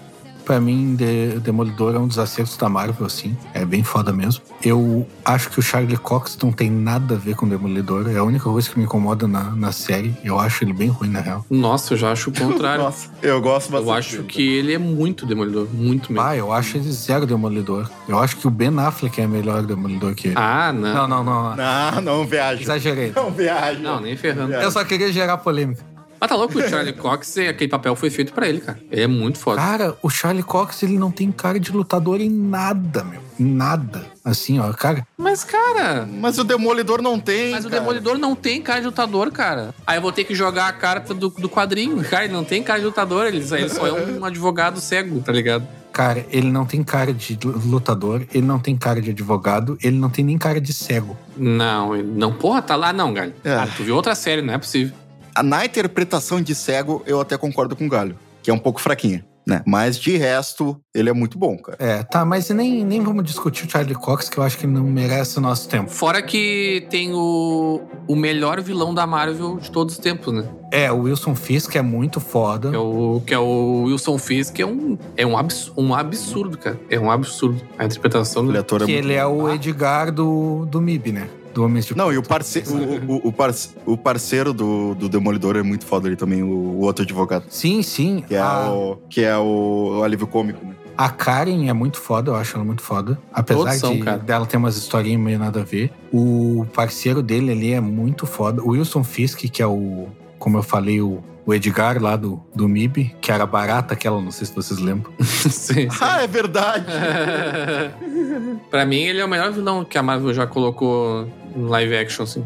[0.45, 3.37] Pra mim, The- Demolidor é um dos acertos da Marvel, assim.
[3.55, 4.43] É bem foda mesmo.
[4.63, 8.09] Eu acho que o Charlie Cox não tem nada a ver com Demolidor.
[8.11, 10.15] É a única coisa que me incomoda na, na série.
[10.25, 11.45] Eu acho ele bem ruim, na real.
[11.51, 12.83] Nossa, eu já acho o contrário.
[12.85, 13.89] Nossa, eu gosto bastante.
[13.89, 14.29] eu acho dele.
[14.29, 15.69] que ele é muito Demolidor.
[15.73, 16.27] Muito mesmo.
[16.27, 17.89] Ah, eu acho ele zero Demolidor.
[18.09, 20.37] Eu acho que o Ben Affleck é melhor Demolidor que ele.
[20.39, 20.95] Ah, não.
[20.95, 21.55] Não, não, não.
[21.59, 22.63] Ah, não viaja.
[22.63, 23.13] Exagerei.
[23.15, 23.79] Não viaja.
[23.79, 24.53] Não, nem ferrando.
[24.55, 25.92] Eu só queria gerar polêmica.
[26.23, 28.79] Mas tá louco, o Charlie Cox, é- aquele papel foi feito pra ele, cara.
[28.93, 29.61] Ele é muito foda.
[29.61, 33.21] Cara, o Charlie Cox, ele não tem cara de lutador em nada, meu.
[33.41, 34.07] Em nada.
[34.25, 35.05] Assim, ó, cara.
[35.19, 36.07] Mas, cara.
[36.09, 37.51] Mas o Demolidor não tem.
[37.51, 37.81] Mas o cara.
[37.81, 39.75] Demolidor não tem cara de lutador, cara.
[39.85, 42.01] Aí eu vou ter que jogar a carta do, do quadrinho.
[42.09, 45.33] Cara, ele não tem cara de lutador, ele, ele só é um advogado cego, tá
[45.33, 45.67] ligado?
[45.93, 47.37] Cara, ele não tem cara de
[47.67, 51.19] lutador, ele não tem cara de advogado, ele não tem nem cara de cego.
[51.37, 53.35] Não, ele- não, porra, tá lá não, Galho.
[53.45, 53.53] É.
[53.55, 54.95] Ah, tu viu outra série, não é possível.
[55.43, 59.25] Na interpretação de cego, eu até concordo com o Galho, que é um pouco fraquinha,
[59.47, 59.63] né?
[59.67, 61.77] Mas de resto, ele é muito bom, cara.
[61.81, 64.73] É, tá, mas nem, nem vamos discutir o Charlie Cox, que eu acho que ele
[64.73, 65.91] não merece o nosso tempo.
[65.91, 70.45] Fora que tem o, o melhor vilão da Marvel de todos os tempos, né?
[70.71, 72.71] É, o Wilson Fisk é muito foda.
[72.71, 76.57] Que é o, que é o Wilson Fisk, é um, é um, abs, um absurdo,
[76.57, 76.81] cara.
[76.89, 77.61] É um absurdo.
[77.79, 78.57] A interpretação do.
[78.59, 81.29] ator é Que muito ele é o Edgar do, do MIB, né?
[81.53, 82.63] Do Homens de Não, e o, parce...
[82.67, 86.47] o, o, o, parce- o parceiro do, do Demolidor é muito foda ali também, o,
[86.49, 87.45] o outro advogado.
[87.49, 88.25] Sim, sim.
[88.27, 90.75] Que é, a, o, que é o, o alívio cômico, né?
[90.97, 93.19] a Karen é muito foda, eu acho ela muito foda.
[93.33, 94.19] Apesar Todos são, de cara.
[94.19, 95.91] dela ter umas historinhas meio nada a ver.
[96.13, 98.63] O parceiro dele ali é muito foda.
[98.63, 100.07] O Wilson Fisk, que é o,
[100.39, 104.31] como eu falei, o, o Edgar lá do, do MIB, que era barata aquela, não
[104.31, 105.13] sei se vocês lembram.
[105.21, 105.89] sim, sim.
[106.01, 106.87] Ah, é verdade!
[108.71, 111.27] pra mim, ele é o melhor vilão que a Marvel já colocou
[111.57, 112.45] no live action, assim.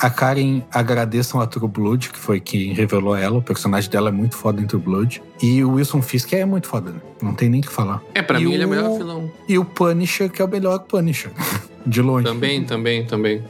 [0.00, 3.38] A Karen agradeçam a True Blood, que foi quem revelou ela.
[3.38, 5.22] O personagem dela é muito foda em True Blood.
[5.40, 6.98] E o Wilson Fisk é muito foda, né?
[7.22, 8.02] Não tem nem o que falar.
[8.12, 9.30] É, pra E mim, ele é o o- melhor vilão.
[9.48, 11.30] E o Punisher, que é o melhor Punisher.
[11.86, 12.26] De longe.
[12.26, 13.42] Também, também, também.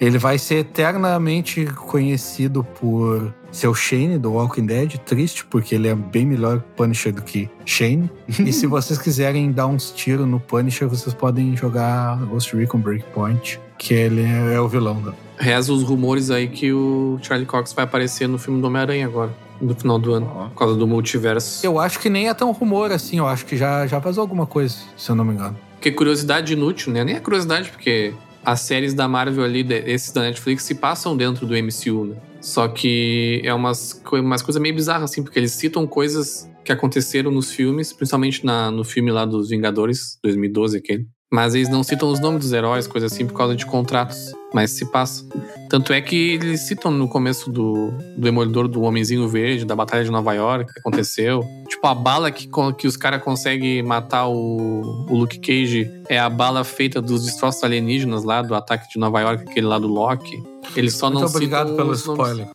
[0.00, 4.96] Ele vai ser eternamente conhecido por ser o Shane do Walking Dead.
[4.98, 8.10] Triste, porque ele é bem melhor Punisher do que Shane.
[8.28, 13.60] e se vocês quiserem dar uns tiros no Punisher, vocês podem jogar Ghost Recon Breakpoint,
[13.80, 15.00] que ele é, é o vilão.
[15.00, 15.14] Da...
[15.38, 19.34] Reza os rumores aí que o Charlie Cox vai aparecer no filme do Homem-Aranha agora,
[19.58, 21.64] no final do ano, por causa do multiverso.
[21.64, 23.16] Eu acho que nem é tão rumor assim.
[23.16, 25.58] Eu acho que já, já vazou alguma coisa, se eu não me engano.
[25.72, 27.02] Porque curiosidade inútil, né?
[27.02, 28.12] Nem é curiosidade, porque
[28.44, 32.16] as séries da Marvel ali, esses da Netflix, se passam dentro do MCU, né?
[32.38, 37.30] Só que é umas, umas coisas meio bizarras, assim, porque eles citam coisas que aconteceram
[37.30, 41.06] nos filmes, principalmente na, no filme lá dos Vingadores, 2012, aquele.
[41.32, 44.34] Mas eles não citam os nomes dos heróis, coisas assim, por causa de contratos.
[44.52, 45.24] Mas se passa.
[45.68, 50.02] Tanto é que eles citam no começo do, do Demolidor do Homenzinho Verde, da Batalha
[50.02, 51.44] de Nova York, que aconteceu.
[51.68, 56.28] Tipo, a bala que, que os caras conseguem matar o, o Luke Cage é a
[56.28, 60.42] bala feita dos destroços alienígenas lá, do ataque de Nova York, aquele lá do Loki.
[60.74, 62.48] Eles só não Muito obrigado citam pelo spoiler.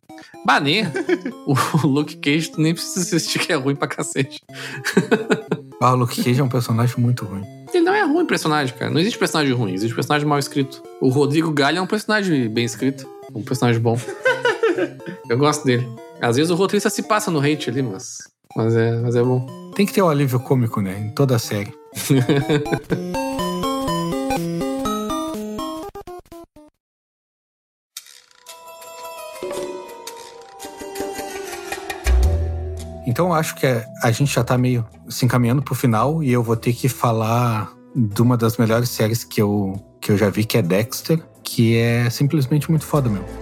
[0.46, 0.84] Bah, nem.
[1.48, 4.42] o Luke Cage tu nem precisa assistir, que é ruim pra cacete.
[5.82, 7.55] Ah, o Luke Cage é um personagem muito ruim.
[7.74, 8.92] Ele não é ruim personagem, cara.
[8.92, 10.82] Não existe personagem ruim, existe personagem mal escrito.
[11.02, 13.10] O Rodrigo Galho é um personagem bem escrito.
[13.34, 14.00] Um personagem bom.
[15.30, 15.88] Eu gosto dele.
[16.22, 18.20] Às vezes o roteirista se passa no hate ali, mas.
[18.56, 19.46] Mas é, mas é bom.
[19.76, 20.98] Tem que ter o alívio cômico, né?
[21.00, 21.74] Em toda a série.
[33.06, 33.68] Então eu acho que
[34.02, 37.72] a gente já tá meio se encaminhando pro final e eu vou ter que falar
[37.96, 41.78] de uma das melhores séries que eu, que eu já vi, que é Dexter, que
[41.78, 43.24] é simplesmente muito foda, meu.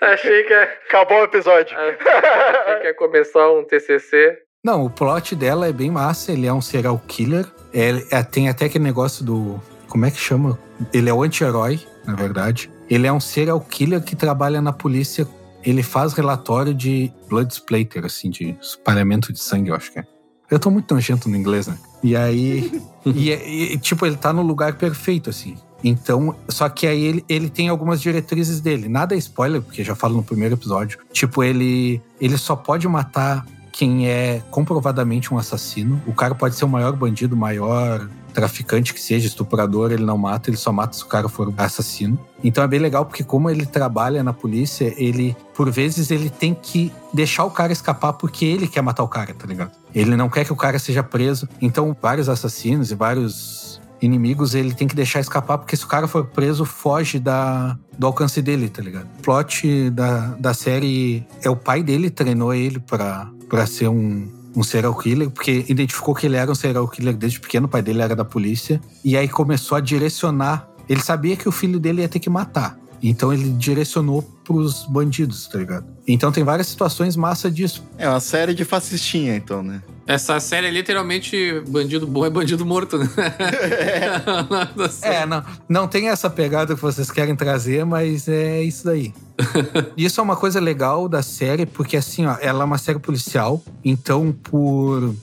[0.00, 0.54] Achei que,
[0.88, 1.74] Acabou o episódio.
[1.78, 4.36] achei que ia começar um TCC.
[4.62, 6.32] Não, o plot dela é bem massa.
[6.32, 7.46] Ele é um serial killer.
[7.72, 9.58] É, é- tem até aquele negócio do.
[9.88, 10.58] Como é que chama?
[10.92, 12.70] Ele é o anti-herói, na verdade.
[12.92, 15.26] Ele é um serial killer que trabalha na polícia.
[15.64, 20.04] Ele faz relatório de blood splatter, assim, de espalhamento de sangue, eu acho que é.
[20.50, 21.78] Eu tô muito nojento no inglês, né?
[22.02, 22.82] E aí.
[23.06, 25.56] e, e, tipo, ele tá no lugar perfeito, assim.
[25.82, 28.90] Então, só que aí ele, ele tem algumas diretrizes dele.
[28.90, 30.98] Nada é spoiler, porque já falo no primeiro episódio.
[31.14, 35.98] Tipo, ele, ele só pode matar quem é comprovadamente um assassino.
[36.06, 40.18] O cara pode ser o maior bandido, o maior traficante que seja, estuprador, ele não
[40.18, 42.18] mata, ele só mata se o cara for assassino.
[42.42, 46.54] Então é bem legal porque como ele trabalha na polícia, ele por vezes ele tem
[46.54, 49.72] que deixar o cara escapar porque ele quer matar o cara, tá ligado?
[49.94, 51.48] Ele não quer que o cara seja preso.
[51.60, 56.08] Então vários assassinos e vários inimigos ele tem que deixar escapar porque se o cara
[56.08, 59.06] for preso foge da, do alcance dele, tá ligado?
[59.18, 64.28] O plot da, da série é o pai dele treinou ele pra, pra ser um,
[64.54, 67.82] um serial killer, porque identificou que ele era um serial killer desde pequeno, o pai
[67.82, 70.68] dele era da polícia, e aí começou a direcionar.
[70.88, 72.78] Ele sabia que o filho dele ia ter que matar.
[73.02, 75.86] Então ele direcionou pros bandidos, tá ligado?
[76.06, 77.82] Então tem várias situações massa disso.
[77.96, 79.82] É uma série de fascistinha, então, né?
[80.06, 83.08] Essa série é literalmente bandido bom é bandido morto, né?
[85.02, 89.14] É, não, não tem essa pegada que vocês querem trazer, mas é isso daí.
[89.96, 93.62] isso é uma coisa legal da série, porque assim, ó, ela é uma série policial,
[93.84, 95.14] então por,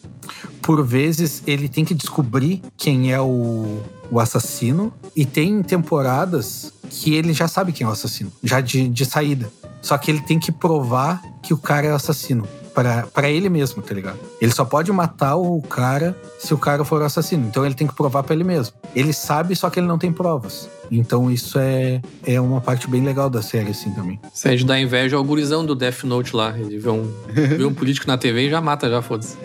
[0.62, 3.82] por vezes ele tem que descobrir quem é o,
[4.12, 8.88] o assassino, e tem temporadas que ele já sabe quem é o assassino, já de,
[8.88, 9.52] de saída.
[9.82, 12.48] Só que ele tem que provar que o cara é o assassino.
[12.80, 14.18] Pra, pra ele mesmo, tá ligado?
[14.40, 17.46] Ele só pode matar o cara se o cara for o assassino.
[17.46, 18.74] Então ele tem que provar pra ele mesmo.
[18.96, 20.70] Ele sabe, só que ele não tem provas.
[20.90, 24.18] Então isso é, é uma parte bem legal da série, assim, também.
[24.46, 26.58] É de dar inveja ao gurizão do Death Note lá.
[26.58, 29.36] Ele vê um, vê um político na TV e já mata, já foda-se.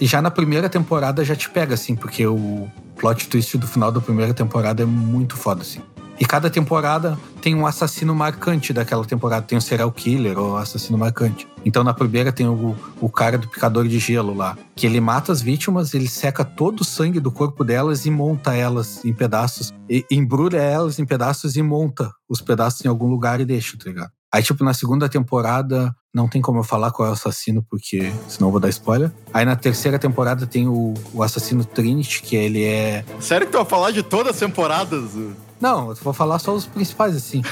[0.00, 2.66] E já na primeira temporada já te pega, assim, porque o
[2.96, 5.82] plot twist do final da primeira temporada é muito foda, assim.
[6.20, 9.46] E cada temporada tem um assassino marcante daquela temporada.
[9.46, 11.48] Tem o serial killer ou assassino marcante.
[11.64, 14.56] Então na primeira tem o, o cara do picador de gelo lá.
[14.76, 18.54] Que ele mata as vítimas, ele seca todo o sangue do corpo delas e monta
[18.54, 19.72] elas em pedaços.
[19.88, 23.88] E, embrulha elas em pedaços e monta os pedaços em algum lugar e deixa, tá
[23.88, 24.10] ligado?
[24.32, 28.12] Aí, tipo, na segunda temporada, não tem como eu falar qual é o assassino, porque
[28.28, 29.10] senão eu vou dar spoiler.
[29.32, 33.04] Aí na terceira temporada tem o, o assassino Trinity, que ele é.
[33.18, 35.12] Sério que tu vai falar de todas as temporadas?
[35.60, 37.42] Não, eu vou falar só os principais, assim.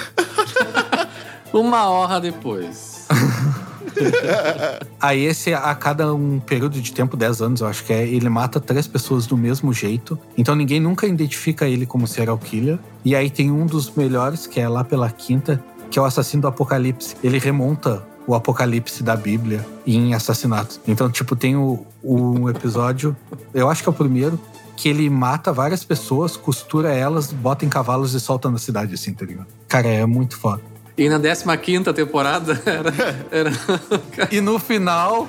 [1.53, 3.07] Uma hora depois.
[5.01, 8.29] Aí esse, a cada um período de tempo, 10 anos, eu acho que é, ele
[8.29, 10.19] mata três pessoas do mesmo jeito.
[10.37, 12.79] Então ninguém nunca identifica ele como serial killer.
[13.05, 16.43] E aí tem um dos melhores, que é lá pela quinta, que é o assassino
[16.43, 17.17] do apocalipse.
[17.23, 20.81] Ele remonta o apocalipse da Bíblia em assassinatos.
[20.87, 23.17] Então, tipo, tem o, o episódio,
[23.53, 24.39] eu acho que é o primeiro,
[24.77, 29.13] que ele mata várias pessoas, costura elas, bota em cavalos e solta na cidade, assim,
[29.13, 29.47] tá ligado?
[29.69, 30.63] Cara, é muito foda.
[30.97, 31.19] E na
[31.57, 32.93] 15 temporada era.
[33.31, 34.29] era...
[34.31, 35.27] E no final,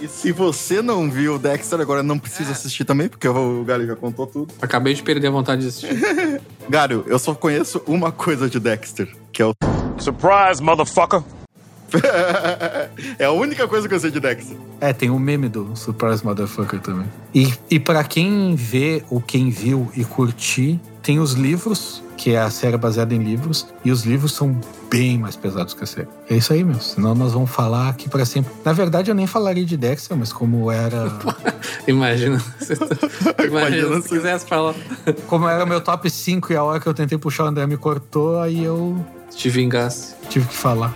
[0.00, 3.94] E se você não viu Dexter, agora não precisa assistir também, porque o Gary já
[3.94, 4.52] contou tudo.
[4.60, 5.96] Acabei de perder a vontade de assistir.
[6.68, 9.54] Gary, eu só conheço uma coisa de Dexter, que é o.
[9.98, 11.22] Surprise, motherfucker!
[13.18, 14.56] é a única coisa que eu sei de Dexter.
[14.80, 17.06] é, tem o meme do Surprise Motherfucker também.
[17.34, 22.38] E, e para quem vê ou quem viu e curtir, tem os livros, que é
[22.40, 24.58] a série baseada em livros, e os livros são
[24.88, 26.06] bem mais pesados que a série.
[26.30, 26.78] É isso aí, meu.
[26.80, 28.52] Senão nós vamos falar aqui para sempre.
[28.64, 31.10] Na verdade, eu nem falaria de Dexter, mas como era.
[31.88, 32.40] Imagina.
[32.60, 34.74] Imagina, Imagina se se- quisesse falar.
[35.26, 37.76] como era meu top 5 e a hora que eu tentei puxar o André me
[37.76, 39.04] cortou, aí eu
[39.34, 40.14] Te vingasse.
[40.28, 40.94] tive que falar.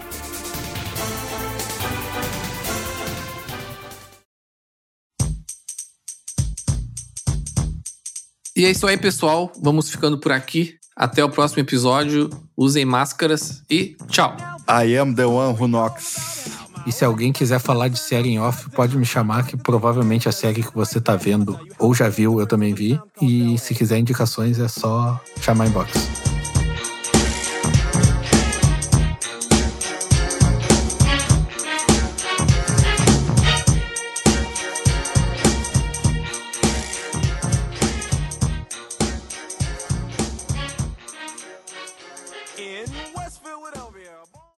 [8.56, 9.52] E é isso aí, pessoal.
[9.60, 10.76] Vamos ficando por aqui.
[10.96, 12.30] Até o próximo episódio.
[12.56, 14.34] Usem máscaras e tchau.
[14.66, 16.48] I am the one who knocks.
[16.86, 20.32] E se alguém quiser falar de série em off, pode me chamar, que provavelmente a
[20.32, 22.98] série que você tá vendo ou já viu, eu também vi.
[23.20, 26.35] E se quiser indicações, é só chamar em box.